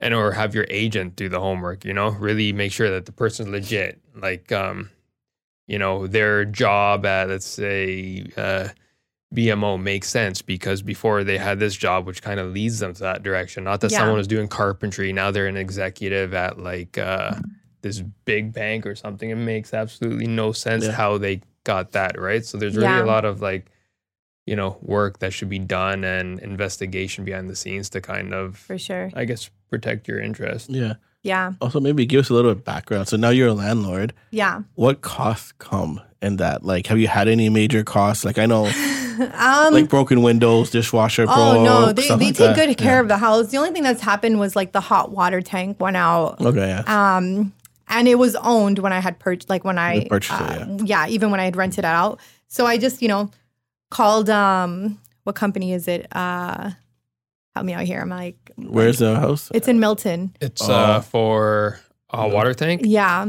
and 0.00 0.14
or 0.14 0.32
have 0.32 0.54
your 0.54 0.66
agent 0.70 1.16
do 1.16 1.28
the 1.28 1.40
homework 1.40 1.84
you 1.84 1.92
know 1.92 2.10
really 2.10 2.52
make 2.52 2.70
sure 2.70 2.88
that 2.88 3.04
the 3.04 3.10
person's 3.10 3.48
legit 3.48 3.98
like 4.14 4.52
um 4.52 4.88
you 5.66 5.76
know 5.76 6.06
their 6.06 6.44
job 6.44 7.04
at 7.04 7.28
let's 7.28 7.44
say 7.44 8.24
uh 8.36 8.68
BMO 9.34 9.80
makes 9.80 10.08
sense 10.08 10.40
because 10.40 10.80
before 10.82 11.22
they 11.22 11.36
had 11.38 11.58
this 11.58 11.76
job 11.76 12.06
which 12.06 12.22
kind 12.22 12.40
of 12.40 12.52
leads 12.52 12.78
them 12.78 12.94
to 12.94 13.00
that 13.02 13.22
direction 13.22 13.64
not 13.64 13.80
that 13.82 13.92
Yeah. 13.92 13.98
someone 13.98 14.16
was 14.16 14.26
doing 14.26 14.48
carpentry 14.48 15.12
now 15.12 15.30
they're 15.30 15.46
an 15.46 15.56
executive 15.58 16.32
at 16.32 16.58
like 16.58 16.96
uh 16.96 17.34
this 17.82 18.00
big 18.24 18.52
bank 18.54 18.86
or 18.86 18.94
something 18.94 19.28
it 19.30 19.34
makes 19.36 19.74
absolutely 19.74 20.26
no 20.26 20.52
sense 20.52 20.86
Yeah. 20.86 20.92
how 20.92 21.18
they 21.18 21.42
got 21.64 21.92
that 21.92 22.18
right 22.18 22.42
so 22.44 22.56
there's 22.56 22.74
really 22.74 22.88
Yeah. 22.88 23.04
a 23.04 23.04
lot 23.04 23.26
of 23.26 23.42
like 23.42 23.66
you 24.46 24.56
know 24.56 24.78
work 24.80 25.18
that 25.18 25.34
should 25.34 25.50
be 25.50 25.58
done 25.58 26.04
and 26.04 26.38
investigation 26.40 27.24
behind 27.24 27.50
the 27.50 27.56
scenes 27.56 27.90
to 27.90 28.00
kind 28.00 28.32
of 28.32 28.56
for 28.56 28.78
sure. 28.78 29.10
I 29.14 29.26
guess 29.26 29.50
protect 29.68 30.08
your 30.08 30.20
interest. 30.20 30.70
yeah. 30.70 30.94
Yeah, 31.24 31.52
Also, 31.60 31.80
maybe 31.80 32.06
give 32.06 32.20
us 32.20 32.30
a 32.30 32.34
little 32.34 32.50
bit 32.52 32.58
of 32.58 32.64
background. 32.64 33.08
So 33.08 33.16
now 33.16 33.30
you're 33.30 33.48
a 33.48 33.52
landlord. 33.54 34.14
yeah. 34.30 34.62
What 34.76 35.00
costs 35.00 35.52
come 35.58 36.00
in 36.22 36.36
that? 36.36 36.64
Like, 36.64 36.86
have 36.86 36.98
you 36.98 37.08
had 37.08 37.28
any 37.28 37.48
major 37.48 37.82
costs? 37.84 38.24
Like, 38.24 38.38
I 38.38 38.46
know, 38.46 38.66
Um, 39.18 39.74
like 39.74 39.88
broken 39.88 40.22
windows, 40.22 40.70
dishwasher 40.70 41.26
broke. 41.26 41.36
Oh 41.38 41.64
no, 41.64 41.92
they, 41.92 42.02
they 42.02 42.08
like 42.10 42.20
take 42.20 42.36
that. 42.36 42.54
good 42.56 42.78
care 42.78 43.00
of 43.00 43.08
the 43.08 43.18
house. 43.18 43.48
The 43.48 43.56
only 43.56 43.72
thing 43.72 43.82
that's 43.82 44.00
happened 44.00 44.38
was 44.38 44.54
like 44.54 44.70
the 44.70 44.80
hot 44.80 45.10
water 45.10 45.40
tank 45.40 45.80
went 45.80 45.96
out. 45.96 46.40
Okay, 46.40 46.68
yeah. 46.68 47.16
Um, 47.16 47.52
and 47.88 48.06
it 48.06 48.14
was 48.14 48.36
owned 48.36 48.78
when 48.78 48.92
I 48.92 49.00
had 49.00 49.18
purchased, 49.18 49.50
like 49.50 49.64
when 49.64 49.76
I 49.76 50.06
purchased 50.06 50.40
it, 50.40 50.62
uh, 50.62 50.78
yeah, 50.84 51.08
even 51.08 51.32
when 51.32 51.40
I 51.40 51.44
had 51.46 51.56
rented 51.56 51.80
it 51.80 51.84
out. 51.86 52.20
So 52.46 52.64
I 52.64 52.78
just 52.78 53.02
you 53.02 53.08
know 53.08 53.28
called 53.90 54.30
um, 54.30 55.00
what 55.24 55.34
company 55.34 55.72
is 55.72 55.88
it? 55.88 56.06
Uh, 56.12 56.70
help 57.56 57.66
me 57.66 57.72
out 57.72 57.82
here. 57.82 58.00
I'm 58.00 58.10
like, 58.10 58.47
Where's 58.66 58.98
the 58.98 59.16
house? 59.18 59.50
it's 59.54 59.68
in 59.68 59.80
Milton. 59.80 60.34
It's 60.40 60.68
Oh. 60.68 60.72
uh, 60.74 61.00
for 61.00 61.78
a 62.10 62.28
water 62.28 62.54
tank. 62.54 62.82
Yeah, 62.84 63.26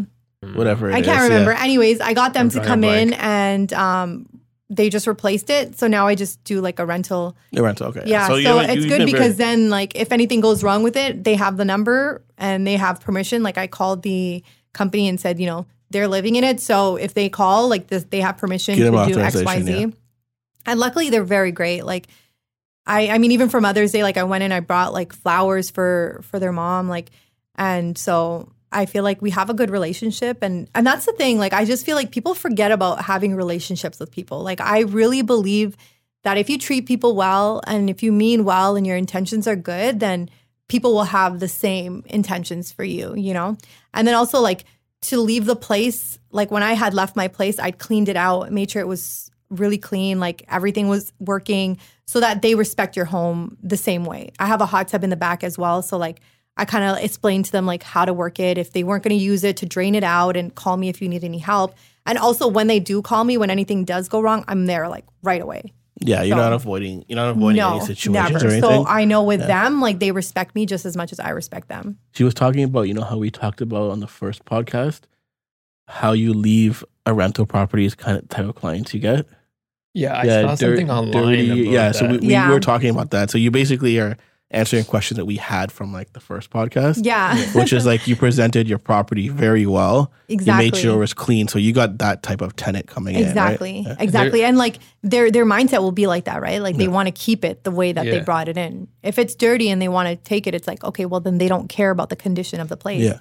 Whatever. 0.54 0.90
it 0.90 0.96
I 0.96 1.02
can't 1.02 1.24
is, 1.24 1.30
remember. 1.30 1.52
Yeah. 1.52 1.64
Anyways, 1.64 2.00
I 2.02 2.14
got 2.14 2.34
them 2.34 2.44
I'm 2.46 2.50
to 2.50 2.56
drawing 2.56 2.66
a 2.66 2.70
come 2.70 2.84
in 2.84 3.08
blank. 3.10 3.24
and 3.24 3.74
um, 3.74 4.26
they 4.70 4.90
just 4.90 5.06
replaced 5.08 5.50
it. 5.50 5.78
So 5.78 5.88
now 5.88 6.08
I 6.08 6.16
just 6.16 6.44
do 6.44 6.62
like 6.62 6.80
a 6.80 6.86
rental. 6.86 7.36
The 7.52 7.62
rental. 7.62 7.88
Okay. 7.88 8.04
Yeah, 8.06 8.28
so, 8.28 8.36
you 8.36 8.46
know, 8.46 8.60
it's 8.60 8.76
you've 8.76 8.88
good 8.88 9.00
been 9.00 9.06
because 9.06 9.36
very- 9.36 9.56
then 9.56 9.70
like 9.70 9.96
if 9.96 10.12
anything 10.12 10.40
goes 10.42 10.64
wrong 10.64 10.82
with 10.84 10.96
it, 10.96 11.24
they 11.24 11.36
have 11.36 11.58
the 11.58 11.66
number 11.66 12.24
and 12.38 12.66
they 12.66 12.78
have 12.78 13.00
permission. 13.02 13.44
Like 13.44 13.58
I 13.58 13.68
called 13.68 14.02
the 14.04 14.44
company 14.74 15.08
and 15.10 15.20
said, 15.20 15.40
you 15.40 15.46
know, 15.46 15.66
they're 15.92 16.08
living 16.08 16.36
in 16.36 16.44
it, 16.44 16.60
so 16.62 16.98
if 16.98 17.16
they 17.16 17.30
call, 17.30 17.68
like 17.68 17.88
this, 17.88 18.04
they 18.12 18.22
have 18.22 18.38
permission 18.38 18.76
Give 18.76 18.92
to 18.94 18.98
them 18.98 19.12
do 19.12 19.20
X, 19.20 19.34
Y, 19.36 19.42
authorization, 19.42 19.92
Z. 19.92 19.98
And 20.68 20.80
luckily, 20.80 21.10
they're 21.10 21.24
very 21.24 21.52
great. 21.52 21.84
Like 21.84 22.08
I, 22.90 23.10
I 23.10 23.18
mean, 23.20 23.32
even 23.34 23.50
for 23.50 23.62
Mother's 23.62 23.92
Day, 23.92 24.02
like 24.02 24.18
I 24.18 24.24
went 24.24 24.44
and 24.44 24.54
I 24.54 24.62
brought 24.62 24.94
like 24.94 25.14
flowers 25.14 25.70
for 25.70 26.22
for 26.24 26.40
their 26.40 26.52
mom, 26.52 26.90
like, 26.90 27.12
and 27.56 27.96
so 27.96 28.52
I 28.72 28.88
feel 28.88 29.04
like 29.04 29.22
we 29.22 29.30
have 29.30 29.52
a 29.52 29.54
good 29.54 29.70
relationship, 29.70 30.40
and 30.42 30.68
and 30.74 30.88
that's 30.88 31.06
the 31.06 31.14
thing. 31.14 31.38
Like 31.38 31.54
I 31.54 31.66
just 31.66 31.86
feel 31.86 31.96
like 31.96 32.12
people 32.12 32.34
forget 32.34 32.72
about 32.72 33.04
having 33.04 33.36
relationships 33.36 34.00
with 34.00 34.12
people. 34.12 34.42
Like 34.42 34.60
I 34.60 34.80
really 34.82 35.22
believe 35.22 35.78
that 36.24 36.38
if 36.38 36.50
you 36.50 36.58
treat 36.58 36.88
people 36.88 37.16
well 37.16 37.62
and 37.68 37.92
if 37.92 38.02
you 38.02 38.12
mean 38.12 38.44
well 38.44 38.76
and 38.76 38.86
your 38.86 38.98
intentions 38.98 39.48
are 39.48 39.56
good, 39.56 40.00
then 40.00 40.30
people 40.68 40.94
will 40.94 41.04
have 41.04 41.40
the 41.40 41.48
same 41.48 42.04
intentions 42.08 42.72
for 42.72 42.84
you, 42.84 43.16
you 43.16 43.34
know? 43.34 43.56
And 43.94 44.08
then 44.08 44.16
also 44.16 44.40
like 44.40 44.66
to 45.04 45.20
leave 45.20 45.46
the 45.46 45.56
place, 45.56 46.20
like 46.32 46.52
when 46.52 46.64
I 46.64 46.74
had 46.74 46.94
left 46.94 47.16
my 47.16 47.28
place, 47.28 47.58
I'd 47.60 47.78
cleaned 47.78 48.10
it 48.10 48.18
out, 48.18 48.52
made 48.52 48.70
sure 48.72 48.82
it 48.82 48.88
was 48.88 49.32
really 49.50 49.78
clean, 49.78 50.20
like 50.20 50.44
everything 50.50 50.90
was 50.90 51.14
working 51.20 51.78
so 52.10 52.20
that 52.20 52.42
they 52.42 52.56
respect 52.56 52.96
your 52.96 53.06
home 53.06 53.56
the 53.62 53.78
same 53.78 54.04
way. 54.04 54.32
I 54.40 54.48
have 54.48 54.62
a 54.62 54.66
hot 54.66 54.88
tub 54.88 55.04
in 55.04 55.12
the 55.12 55.16
back 55.16 55.44
as 55.44 55.60
well, 55.60 55.84
so 55.84 55.96
like 55.98 56.22
I 56.58 56.66
kind 56.66 56.84
of 56.84 57.04
explained 57.04 57.46
to 57.46 57.52
them 57.52 57.68
like 57.68 57.84
how 57.84 58.04
to 58.04 58.14
work 58.14 58.40
it, 58.40 58.58
if 58.58 58.72
they 58.74 58.84
weren't 58.84 59.04
going 59.04 59.16
to 59.18 59.24
use 59.24 59.44
it 59.44 59.58
to 59.58 59.68
drain 59.68 59.94
it 59.94 60.04
out 60.04 60.36
and 60.36 60.54
call 60.56 60.76
me 60.76 60.90
if 60.90 61.02
you 61.04 61.08
need 61.08 61.24
any 61.24 61.38
help. 61.38 61.76
And 62.08 62.18
also 62.18 62.48
when 62.48 62.66
they 62.66 62.80
do 62.80 63.04
call 63.04 63.24
me 63.26 63.38
when 63.38 63.52
anything 63.52 63.86
does 63.86 64.10
go 64.10 64.22
wrong, 64.22 64.44
I'm 64.48 64.66
there 64.66 64.90
like 64.90 65.06
right 65.22 65.40
away. 65.42 65.72
Yeah, 66.02 66.24
you're 66.24 66.36
So- 66.38 66.42
not 66.42 66.54
avoiding 66.54 67.06
you're 67.08 67.16
not 67.18 67.30
avoiding 67.30 67.62
any 67.62 67.78
no, 67.80 67.86
situations 67.86 68.32
never. 68.34 68.48
or 68.48 68.52
anything. 68.52 68.62
So 68.86 68.86
I 68.88 69.06
know 69.06 69.24
with 69.24 69.42
Yeah. 69.42 69.48
them, 69.48 69.80
like 69.80 70.00
they 70.00 70.12
respect 70.12 70.56
me 70.56 70.66
just 70.66 70.86
as 70.88 70.98
much 70.98 71.12
as 71.12 71.20
I 71.20 71.30
respect 71.30 71.68
them. 71.70 71.98
she 72.14 72.24
was 72.24 72.34
talking 72.34 72.64
about, 72.64 72.88
you 72.88 72.94
know, 72.96 73.04
how 73.04 73.18
we 73.18 73.30
talked 73.30 73.62
about 73.62 73.92
on 73.92 74.00
the 74.00 74.08
first 74.08 74.46
podcast, 74.46 75.02
how 75.88 76.14
you 76.14 76.34
leave 76.34 76.84
a 77.06 77.14
rental 77.14 77.46
property 77.46 77.86
is 77.86 77.94
kind 77.96 78.18
of 78.18 78.28
type 78.30 78.48
of 78.48 78.56
clients 78.56 78.94
you 78.96 79.00
get. 79.00 79.28
Yeah, 79.94 80.14
I 80.14 80.24
yeah, 80.24 80.42
saw 80.42 80.56
dir- 80.56 80.58
something 80.78 80.92
online. 80.92 81.12
dirty- 81.12 81.62
about 81.64 81.74
yeah, 81.74 81.92
so 81.92 82.08
we, 82.08 82.18
we 82.20 82.28
Yeah. 82.28 82.50
were 82.50 82.60
talking 82.60 82.90
about 82.90 83.12
that. 83.12 83.30
So 83.32 83.38
you 83.38 83.50
basically 83.52 84.00
are 84.00 84.18
answering 84.52 84.84
questions 84.84 85.16
that 85.18 85.26
we 85.26 85.36
had 85.36 85.72
from 85.72 85.94
like 85.94 86.12
the 86.14 86.20
first 86.20 86.50
podcast, 86.50 87.02
Yeah, 87.06 87.38
which 87.54 87.72
is 87.72 87.86
like 87.86 88.08
you 88.08 88.16
presented 88.16 88.68
your 88.68 88.80
property 88.80 89.30
very 89.30 89.68
well. 89.68 90.12
exactly. 90.28 90.66
You 90.66 90.72
made 90.72 90.80
sure 90.80 90.96
it 90.96 91.00
was 91.00 91.14
clean. 91.14 91.48
So 91.48 91.60
you 91.60 91.72
got 91.72 92.00
that 92.00 92.24
type 92.24 92.42
of 92.42 92.56
tenant 92.56 92.88
coming 92.88 93.16
Exactly. 93.16 93.80
in. 93.80 93.86
Right? 93.86 93.98
Exactly. 94.00 94.44
And 94.44 94.58
like 94.58 94.80
their 95.04 95.30
their 95.30 95.46
mindset 95.46 95.82
will 95.82 95.92
be 95.92 96.08
like 96.08 96.26
that, 96.26 96.42
right? 96.42 96.62
Like 96.64 96.78
they 96.78 96.88
want 96.88 97.06
to 97.08 97.12
keep 97.12 97.46
it 97.46 97.64
the 97.64 97.70
way 97.72 97.92
that 97.92 98.06
they 98.06 98.22
brought 98.22 98.48
it 98.48 98.58
in. 98.58 98.88
If 99.04 99.20
it's 99.20 99.36
dirty 99.36 99.70
and 99.70 99.80
they 99.82 99.88
want 99.90 100.10
to 100.10 100.16
take 100.16 100.48
it, 100.48 100.56
it's 100.56 100.68
like, 100.68 100.84
okay, 100.84 101.06
well 101.06 101.20
then 101.20 101.38
they 101.38 101.48
don't 101.48 101.68
care 101.70 101.92
about 101.92 102.10
the 102.10 102.16
condition 102.16 102.60
of 102.60 102.70
the 102.70 102.78
place. 102.78 103.04
Yeah. 103.04 103.20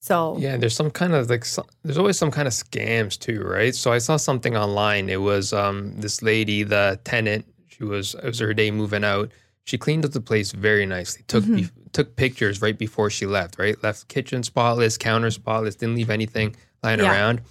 So 0.00 0.36
Yeah, 0.38 0.56
there's 0.56 0.74
some 0.74 0.90
kind 0.90 1.14
of 1.14 1.28
like 1.30 1.44
some, 1.44 1.66
there's 1.82 1.98
always 1.98 2.18
some 2.18 2.30
kind 2.30 2.48
of 2.48 2.54
scams 2.54 3.18
too, 3.18 3.42
right? 3.42 3.74
So 3.74 3.92
I 3.92 3.98
saw 3.98 4.16
something 4.16 4.56
online. 4.56 5.08
It 5.08 5.20
was 5.20 5.52
um 5.52 5.94
this 6.00 6.22
lady, 6.22 6.62
the 6.62 6.98
tenant. 7.04 7.44
She 7.68 7.84
was 7.84 8.14
it 8.14 8.24
was 8.24 8.38
her 8.38 8.54
day 8.54 8.70
moving 8.70 9.04
out. 9.04 9.30
She 9.64 9.76
cleaned 9.78 10.04
up 10.06 10.12
the 10.12 10.20
place 10.20 10.52
very 10.52 10.86
nicely. 10.86 11.22
Took 11.28 11.44
Mm-hmm. 11.44 11.56
be- 11.56 11.68
took 11.92 12.16
pictures 12.16 12.62
right 12.62 12.78
before 12.78 13.10
she 13.10 13.26
left. 13.26 13.58
Right, 13.58 13.76
left 13.82 14.08
kitchen 14.08 14.42
spotless, 14.42 14.96
counter 14.96 15.30
spotless. 15.30 15.74
Didn't 15.76 15.96
leave 15.96 16.10
anything 16.10 16.56
lying 16.82 17.00
Yeah. 17.00 17.10
around. 17.12 17.42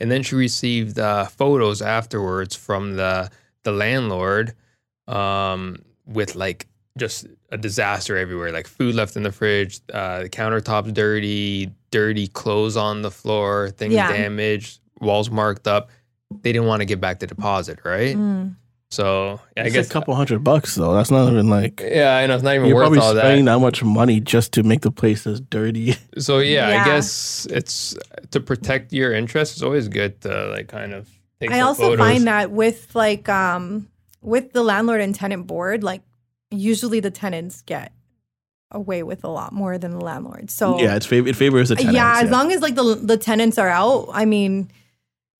And 0.00 0.10
then 0.10 0.22
she 0.22 0.34
received 0.36 0.98
uh, 0.98 1.26
photos 1.26 1.82
afterwards 1.82 2.54
from 2.56 2.96
the 2.96 3.30
the 3.64 3.72
landlord, 3.72 4.54
um, 5.08 5.82
with 6.06 6.34
like 6.36 6.66
just 6.98 7.26
a 7.50 7.56
disaster 7.58 8.16
everywhere. 8.16 8.52
Like 8.52 8.66
food 8.66 8.94
left 8.94 9.16
in 9.16 9.22
the 9.22 9.32
fridge, 9.32 9.80
uh, 9.92 10.22
the 10.24 10.28
countertops 10.28 10.92
dirty, 10.92 11.70
dirty 11.90 12.28
clothes 12.28 12.76
on 12.76 13.02
the 13.02 13.10
floor, 13.10 13.70
things 13.70 13.94
Yeah. 13.94 14.12
damaged, 14.12 14.80
walls 15.00 15.30
marked 15.30 15.66
up. 15.66 15.90
They 16.42 16.52
didn't 16.52 16.66
want 16.68 16.80
to 16.80 16.84
give 16.86 17.00
back 17.00 17.20
the 17.20 17.26
deposit, 17.26 17.78
right? 17.84 18.14
mm, 18.16 18.54
So 18.90 19.40
I 19.56 19.60
It's 19.62 19.74
guess 19.74 19.86
a 19.88 19.92
couple 19.92 20.14
hundred 20.14 20.44
bucks 20.44 20.74
though. 20.74 20.92
That's 20.94 21.10
not 21.10 21.30
even 21.32 21.48
like 21.48 21.80
Yeah, 21.80 22.16
I 22.16 22.26
know 22.26 22.34
it's 22.34 22.42
not 22.44 22.54
even 22.54 22.66
you're 22.68 22.76
worth 22.76 22.84
probably 22.84 22.98
all 23.00 23.14
spending 23.16 23.44
that. 23.46 23.54
that. 23.54 23.60
much 23.60 23.82
money 23.82 24.20
just 24.20 24.52
to 24.52 24.62
make 24.62 24.80
the 24.82 24.90
place 24.90 25.26
as 25.26 25.40
dirty. 25.40 25.94
So 26.18 26.38
yeah, 26.40 26.70
Yeah. 26.70 26.82
I 26.82 26.84
guess 26.84 27.46
it's 27.50 27.94
to 28.32 28.40
protect 28.40 28.92
your 28.92 29.12
interests. 29.12 29.54
It's 29.56 29.62
always 29.62 29.88
good 29.88 30.20
to 30.22 30.48
like 30.48 30.68
kind 30.68 30.92
of. 30.92 31.08
Take 31.40 31.52
I 31.52 31.58
some 31.60 31.68
also 31.68 31.82
photos. 31.82 31.98
find 32.06 32.26
that 32.26 32.50
with 32.50 32.94
like 32.94 33.28
um 33.28 33.88
with 34.20 34.52
the 34.52 34.62
landlord 34.64 35.00
and 35.00 35.14
tenant 35.14 35.46
board, 35.46 35.84
like 35.84 36.02
usually 36.50 37.00
the 37.00 37.10
tenants 37.10 37.62
get 37.62 37.92
away 38.70 39.02
with 39.02 39.24
a 39.24 39.28
lot 39.28 39.52
more 39.52 39.78
than 39.78 39.92
the 39.92 40.00
landlord. 40.00 40.50
So 40.50 40.78
yeah, 40.78 40.96
it's 40.96 41.06
fav- 41.06 41.26
it 41.28 41.36
favors 41.36 41.70
the 41.70 41.76
tenants. 41.76 41.94
yeah, 41.94 42.20
as 42.22 42.30
long 42.30 42.52
as 42.52 42.60
like 42.60 42.74
the 42.74 42.94
the 42.94 43.16
tenants 43.16 43.58
are 43.58 43.68
out, 43.68 44.08
I 44.12 44.24
mean, 44.24 44.70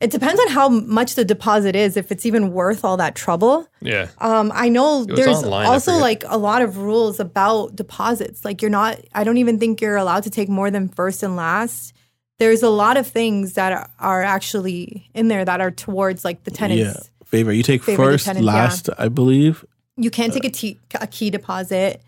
it 0.01 0.11
depends 0.11 0.41
on 0.41 0.49
how 0.49 0.69
much 0.69 1.15
the 1.15 1.25
deposit 1.25 1.75
is, 1.77 1.97
if 1.97 2.11
it's 2.13 2.25
even 2.25 2.53
worth 2.53 2.85
all 2.85 2.97
that 2.99 3.15
trouble. 3.15 3.69
Yeah, 3.81 4.09
Um, 4.19 4.53
I 4.55 4.69
know 4.69 5.05
there's 5.05 5.43
online, 5.43 5.67
also 5.67 5.97
like 5.97 6.25
a 6.27 6.39
lot 6.39 6.63
of 6.63 6.79
rules 6.79 7.21
about 7.21 7.75
deposits. 7.77 8.45
Like 8.45 8.63
you're 8.63 8.71
not, 8.71 8.99
I 9.13 9.25
don't 9.25 9.39
even 9.39 9.59
think 9.59 9.81
you're 9.81 9.97
allowed 9.97 10.23
to 10.23 10.31
take 10.31 10.49
more 10.49 10.71
than 10.71 10.89
first 10.89 11.23
and 11.23 11.37
last. 11.37 11.95
There's 12.39 12.63
a 12.63 12.71
lot 12.71 12.97
of 12.97 13.09
things 13.09 13.55
that 13.55 13.73
are, 13.73 13.91
are 13.99 14.23
actually 14.23 15.11
in 15.13 15.27
there 15.27 15.45
that 15.45 15.61
are 15.61 15.73
towards 15.73 16.25
like 16.25 16.45
the 16.45 16.53
tenants. 16.53 16.97
yeah, 16.97 17.03
favor. 17.27 17.53
You 17.53 17.65
take 17.65 17.83
favor 17.83 18.05
the 18.07 18.13
first, 18.13 18.25
tenants, 18.27 18.47
yeah. 18.47 18.53
last, 18.53 18.89
I 18.97 19.09
believe. 19.09 19.65
You 19.99 20.11
can 20.11 20.31
take 20.31 20.45
a, 20.45 20.51
t- 20.51 20.79
a 21.01 21.07
key 21.07 21.29
deposit, 21.31 22.01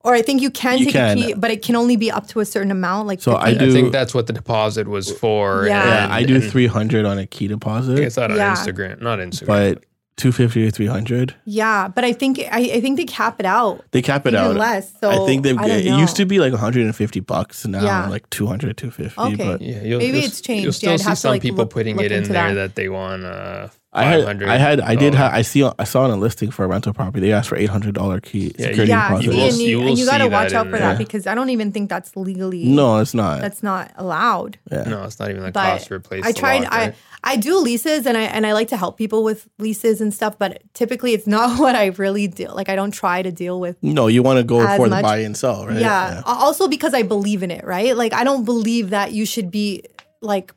or 0.00 0.14
I 0.14 0.22
think 0.22 0.42
you 0.42 0.50
can 0.50 0.78
You 0.78 0.84
take 0.86 0.94
can. 0.94 1.18
a 1.18 1.20
key, 1.22 1.34
but 1.34 1.50
it 1.50 1.62
can 1.62 1.76
only 1.76 1.96
be 1.96 2.10
up 2.10 2.26
to 2.28 2.40
a 2.40 2.44
certain 2.44 2.70
amount. 2.70 3.06
Like 3.08 3.20
So 3.22 3.36
I 3.36 3.52
key- 3.52 3.58
do- 3.58 3.70
I 3.70 3.72
think 3.72 3.92
that's 3.92 4.12
what 4.14 4.26
the 4.26 4.32
deposit 4.32 4.88
was 4.88 5.10
for. 5.10 5.66
Yeah. 5.66 6.06
Yeah, 6.06 6.14
I 6.14 6.24
do 6.24 6.36
and 6.36 6.44
three 6.44 6.66
hundred 6.66 7.04
on 7.06 7.18
a 7.18 7.26
key 7.26 7.48
deposit, 7.48 7.96
guess 7.98 8.16
that 8.16 8.30
on 8.30 8.36
Yeah. 8.36 8.54
Instagram, 8.54 9.00
not 9.00 9.18
Instagram. 9.20 9.46
but 9.46 9.84
two 10.16 10.32
fifty 10.32 10.66
or 10.66 10.70
three 10.70 10.86
hundred. 10.86 11.34
Yeah, 11.44 11.88
but 11.88 12.04
I 12.04 12.12
think 12.12 12.38
I, 12.50 12.60
I 12.74 12.80
think 12.80 12.96
they 12.96 13.04
cap 13.04 13.38
it 13.40 13.46
out 13.46 13.84
They 13.90 14.00
cap 14.02 14.26
it 14.26 14.34
even 14.34 14.40
out. 14.44 14.56
less. 14.56 14.92
So 15.00 15.10
I 15.10 15.26
think 15.26 15.42
they've. 15.42 15.58
I 15.58 15.68
don't 15.68 15.78
it 15.80 15.84
know. 15.86 15.98
used 15.98 16.16
to 16.16 16.24
be 16.26 16.38
like 16.40 16.52
one 16.52 16.60
hundred 16.60 16.84
and 16.86 16.96
fifty 16.96 17.20
bucks. 17.20 17.66
Now 17.66 17.82
Yeah. 17.82 18.08
like 18.08 18.28
200, 18.30 18.76
250. 18.76 19.20
Okay. 19.20 19.36
But 19.36 19.60
yeah, 19.60 19.82
you'll, 19.82 19.98
Maybe 19.98 20.18
you'll, 20.18 20.26
it's 20.26 20.40
changed. 20.40 20.64
You'll 20.64 20.72
still 20.72 20.92
I'd 20.92 21.00
see 21.00 21.08
have 21.08 21.18
some 21.18 21.30
like, 21.32 21.42
people 21.42 21.58
look- 21.58 21.70
putting 21.70 21.96
look 21.96 22.06
it 22.06 22.12
in 22.12 22.22
there 22.24 22.54
that. 22.54 22.54
that, 22.54 22.74
they 22.76 22.88
want 22.88 23.24
uh, 23.24 23.68
I 23.92 24.04
had, 24.04 24.18
500. 24.20 24.48
I 24.50 24.56
had, 24.58 24.80
I 24.82 24.94
did 24.94 25.14
have, 25.14 25.32
I 25.32 25.40
see, 25.40 25.66
I 25.78 25.84
saw 25.84 26.02
on 26.04 26.10
a 26.10 26.16
listing 26.16 26.50
for 26.50 26.66
a 26.66 26.68
rental 26.68 26.92
property. 26.92 27.20
They 27.20 27.32
asked 27.32 27.48
for 27.48 27.56
eight 27.56 27.70
hundred 27.70 27.94
dollar 27.94 28.20
key 28.20 28.52
Yeah, 28.58 28.66
security 28.66 28.90
yeah, 28.90 29.08
deposit. 29.08 29.24
You 29.24 29.30
will- 29.30 29.48
and 29.48 29.56
you, 29.56 29.68
you 29.80 29.88
and 29.88 29.98
you 29.98 30.04
got 30.04 30.18
to 30.18 30.28
watch 30.28 30.52
out 30.52 30.66
for 30.66 30.72
there. 30.72 30.80
that 30.80 30.98
because 30.98 31.26
I 31.26 31.34
don't 31.34 31.48
even 31.50 31.72
think 31.72 31.88
that's 31.88 32.14
legally 32.14 32.64
no, 32.64 32.98
it's 32.98 33.14
not. 33.14 33.40
that's 33.40 33.62
not 33.62 33.92
allowed. 33.96 34.58
yeah. 34.70 34.82
No, 34.84 35.04
it's 35.04 35.18
not 35.18 35.30
even 35.30 35.42
the 35.44 35.50
But 35.52 35.64
cost 35.78 35.86
to 35.88 35.94
replace. 35.94 36.24
I 36.26 36.32
the 36.32 36.38
tried. 36.38 36.62
lock, 36.64 36.72
right? 36.72 36.88
I 36.90 36.94
do 37.34 37.58
leases 37.58 38.06
and 38.06 38.16
I 38.16 38.22
and 38.22 38.46
I 38.46 38.52
like 38.52 38.68
to 38.68 38.76
help 38.76 38.96
people 38.96 39.24
with 39.24 39.48
leases 39.58 40.00
and 40.00 40.14
stuff, 40.14 40.38
but 40.38 40.62
typically 40.74 41.12
it's 41.12 41.26
not 41.26 41.58
what 41.58 41.74
I 41.74 41.86
really 41.86 42.28
deal. 42.28 42.54
Like 42.54 42.68
I 42.68 42.76
don't 42.76 42.92
try 42.92 43.22
to 43.22 43.32
deal 43.32 43.58
with. 43.58 43.76
No, 43.82 44.06
you 44.06 44.22
want 44.22 44.38
to 44.38 44.44
go 44.44 44.60
for 44.76 44.88
the 44.88 45.02
buy 45.02 45.18
and 45.18 45.36
sell, 45.36 45.66
right? 45.66 45.80
Yeah. 45.80 46.22
Also 46.24 46.68
because 46.68 46.94
I 46.94 47.02
believe 47.02 47.42
in 47.42 47.50
it, 47.50 47.64
right? 47.64 47.96
Like 47.96 48.12
I 48.14 48.22
don't 48.22 48.44
believe 48.44 48.90
that 48.90 49.10
you 49.10 49.26
should 49.26 49.50
be 49.50 49.82
like 50.22 50.54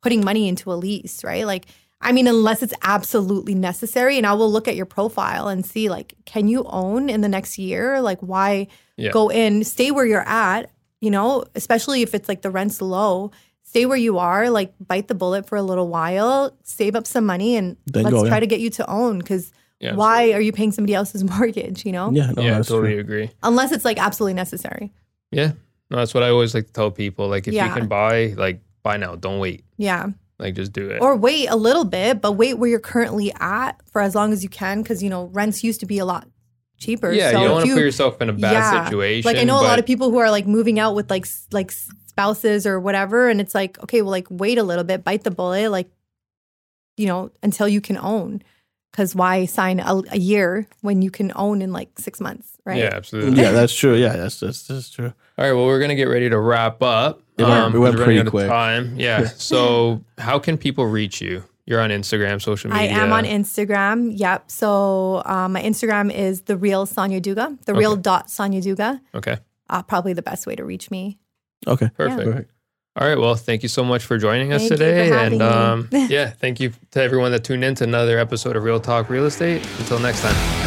putting 0.00 0.24
money 0.24 0.46
into 0.46 0.72
a 0.72 0.74
lease, 0.74 1.24
right? 1.24 1.44
Like 1.44 1.66
I 2.00 2.12
mean, 2.12 2.28
unless 2.28 2.62
it's 2.62 2.72
absolutely 2.82 3.54
necessary, 3.54 4.16
and 4.16 4.26
I 4.26 4.32
will 4.32 4.50
look 4.50 4.68
at 4.68 4.74
your 4.76 4.86
profile 4.86 5.48
and 5.48 5.66
see 5.66 5.90
like, 5.90 6.14
can 6.24 6.48
you 6.48 6.64
own 6.64 7.10
in 7.10 7.20
the 7.20 7.28
next 7.28 7.58
year? 7.58 8.00
Like, 8.00 8.20
why 8.20 8.68
Yeah. 8.96 9.10
go 9.10 9.28
in, 9.28 9.64
stay 9.64 9.90
where 9.90 10.06
you're 10.06 10.26
at, 10.26 10.70
you 11.02 11.10
know, 11.10 11.44
especially 11.54 12.00
if 12.00 12.14
it's 12.14 12.26
like 12.28 12.40
the 12.40 12.50
rent's 12.50 12.80
low. 12.80 13.32
Stay 13.70 13.86
where 13.86 13.96
you 13.96 14.18
are, 14.18 14.50
like 14.50 14.74
bite 14.84 15.06
the 15.06 15.14
bullet 15.14 15.46
for 15.46 15.54
a 15.56 15.62
little 15.62 15.86
while, 15.86 16.56
save 16.64 16.96
up 16.96 17.06
some 17.06 17.24
money, 17.24 17.54
and 17.56 17.76
Then 17.86 18.02
let's 18.02 18.14
go, 18.14 18.26
try 18.26 18.36
yeah. 18.36 18.40
to 18.40 18.46
get 18.48 18.58
you 18.58 18.70
to 18.70 18.90
own. 18.90 19.18
Because 19.18 19.52
Yeah, 19.78 19.94
why 19.94 20.32
are 20.32 20.40
you 20.40 20.50
paying 20.52 20.72
somebody 20.72 20.94
else's 20.94 21.22
mortgage? 21.32 21.86
You 21.86 21.92
know, 21.92 22.10
Yeah, 22.10 22.32
no, 22.32 22.42
yeah, 22.42 22.58
I 22.58 22.62
totally 22.62 22.92
true. 22.94 23.00
agree. 23.00 23.30
unless 23.44 23.70
it's 23.70 23.84
like 23.84 23.98
absolutely 23.98 24.34
necessary. 24.34 24.92
Yeah, 25.30 25.52
no, 25.88 25.98
that's 25.98 26.12
what 26.14 26.24
I 26.24 26.30
always 26.30 26.52
like 26.52 26.66
to 26.66 26.72
tell 26.72 26.90
people. 26.90 27.28
Like, 27.28 27.46
if 27.46 27.54
Yeah. 27.54 27.68
you 27.68 27.72
can 27.78 27.86
buy, 27.86 28.34
like, 28.36 28.60
buy 28.82 28.96
now. 28.96 29.14
Don't 29.14 29.38
wait. 29.38 29.64
Yeah, 29.76 30.08
Like, 30.40 30.54
just 30.54 30.72
do 30.72 30.88
it. 30.90 31.00
or 31.00 31.14
wait 31.16 31.46
a 31.48 31.54
little 31.56 31.84
bit, 31.84 32.20
but 32.20 32.32
wait 32.32 32.54
where 32.58 32.68
you're 32.68 32.80
currently 32.80 33.32
at 33.38 33.72
for 33.92 34.00
as 34.02 34.16
long 34.16 34.32
as 34.32 34.42
you 34.42 34.48
can, 34.48 34.82
because 34.82 35.00
you 35.00 35.10
know 35.10 35.26
rents 35.32 35.62
used 35.62 35.78
to 35.80 35.86
be 35.86 35.98
a 35.98 36.04
lot 36.04 36.26
cheaper. 36.78 37.12
yeah, 37.12 37.30
so 37.30 37.38
you 37.42 37.44
don't 37.44 37.46
if 37.46 37.52
want 37.52 37.66
to 37.68 37.74
put 37.74 37.80
yourself 37.82 38.20
in 38.20 38.28
a 38.30 38.32
bad 38.32 38.52
Yeah. 38.52 38.84
situation. 38.84 39.28
Like 39.30 39.36
I 39.40 39.44
know 39.44 39.60
a 39.60 39.62
lot 39.62 39.78
of 39.78 39.86
people 39.86 40.10
who 40.10 40.18
are 40.18 40.30
like 40.30 40.46
moving 40.48 40.80
out 40.80 40.96
with 40.96 41.08
like 41.10 41.26
like 41.52 41.70
spouses 42.20 42.66
or 42.66 42.78
whatever, 42.78 43.28
and 43.28 43.40
it's 43.40 43.54
like 43.54 43.82
okay, 43.82 44.02
well, 44.02 44.10
like 44.10 44.26
wait 44.30 44.58
a 44.58 44.62
little 44.62 44.84
bit, 44.84 45.04
bite 45.04 45.24
the 45.24 45.30
bullet, 45.30 45.70
like 45.70 45.90
you 46.96 47.06
know, 47.06 47.30
until 47.42 47.68
you 47.68 47.80
can 47.80 47.96
own. 47.96 48.42
Because 48.92 49.14
why 49.14 49.46
sign 49.46 49.78
a, 49.78 50.02
a 50.10 50.18
year 50.18 50.66
when 50.80 51.00
you 51.00 51.12
can 51.12 51.30
own 51.36 51.62
in 51.62 51.72
like 51.72 51.90
six 51.96 52.20
months, 52.20 52.58
right? 52.64 52.78
Yeah, 52.78 52.90
absolutely. 52.92 53.40
Yeah, 53.40 53.52
that's 53.52 53.72
true. 53.72 53.94
Yeah, 53.94 54.16
that's 54.16 54.40
that's, 54.40 54.66
that's 54.66 54.90
true. 54.90 55.12
All 55.38 55.44
right, 55.44 55.52
well, 55.52 55.64
we're 55.66 55.78
gonna 55.80 55.94
get 55.94 56.08
ready 56.08 56.28
to 56.28 56.38
wrap 56.38 56.82
up. 56.82 57.22
It 57.38 57.44
went- 57.44 57.74
it 57.74 57.78
went 57.78 57.96
we're 57.96 58.04
pretty 58.04 58.28
quick. 58.28 58.48
Time. 58.48 58.98
Yeah. 58.98 59.26
so, 59.28 60.02
how 60.18 60.38
can 60.40 60.58
people 60.58 60.86
reach 60.86 61.20
you? 61.20 61.44
You're 61.66 61.80
on 61.80 61.90
Instagram, 61.90 62.42
social 62.42 62.70
media. 62.72 62.90
I 62.96 63.00
am 63.00 63.12
on 63.12 63.24
Instagram. 63.24 64.10
Yep. 64.18 64.50
So 64.50 65.22
um, 65.24 65.52
my 65.52 65.62
Instagram 65.62 66.12
is 66.12 66.42
the 66.42 66.56
real 66.56 66.84
Sonia 66.84 67.20
Dhuga, 67.20 67.64
the 67.64 67.74
real 67.74 67.94
dot 67.94 68.28
Sonia 68.28 68.60
Dhuga. 68.60 69.00
Okay, 69.14 69.38
Uh, 69.68 69.82
probably 69.84 70.12
the 70.12 70.22
best 70.22 70.48
way 70.48 70.56
to 70.56 70.64
reach 70.64 70.90
me. 70.90 71.19
Okay, 71.66 71.90
perfect. 71.96 72.24
perfect. 72.24 72.50
All 72.96 73.06
right. 73.06 73.18
Well, 73.18 73.36
thank 73.36 73.62
you 73.62 73.68
so 73.68 73.84
much 73.84 74.04
for 74.04 74.18
joining 74.18 74.52
us 74.52 74.62
Thank 74.62 74.72
you 74.72 74.76
for 74.76 74.84
today. 74.84 75.26
and 75.26 75.42
um, 75.42 75.88
yeah, 75.92 76.30
thank 76.30 76.58
you 76.58 76.72
to 76.90 77.02
everyone 77.02 77.30
that 77.32 77.44
tuned 77.44 77.64
in 77.64 77.74
to 77.76 77.84
another 77.84 78.18
episode 78.18 78.56
of 78.56 78.64
Real 78.64 78.80
Talk 78.80 79.08
Real 79.08 79.26
Estate. 79.26 79.64
Until 79.78 80.00
next 80.00 80.22
time. 80.22 80.59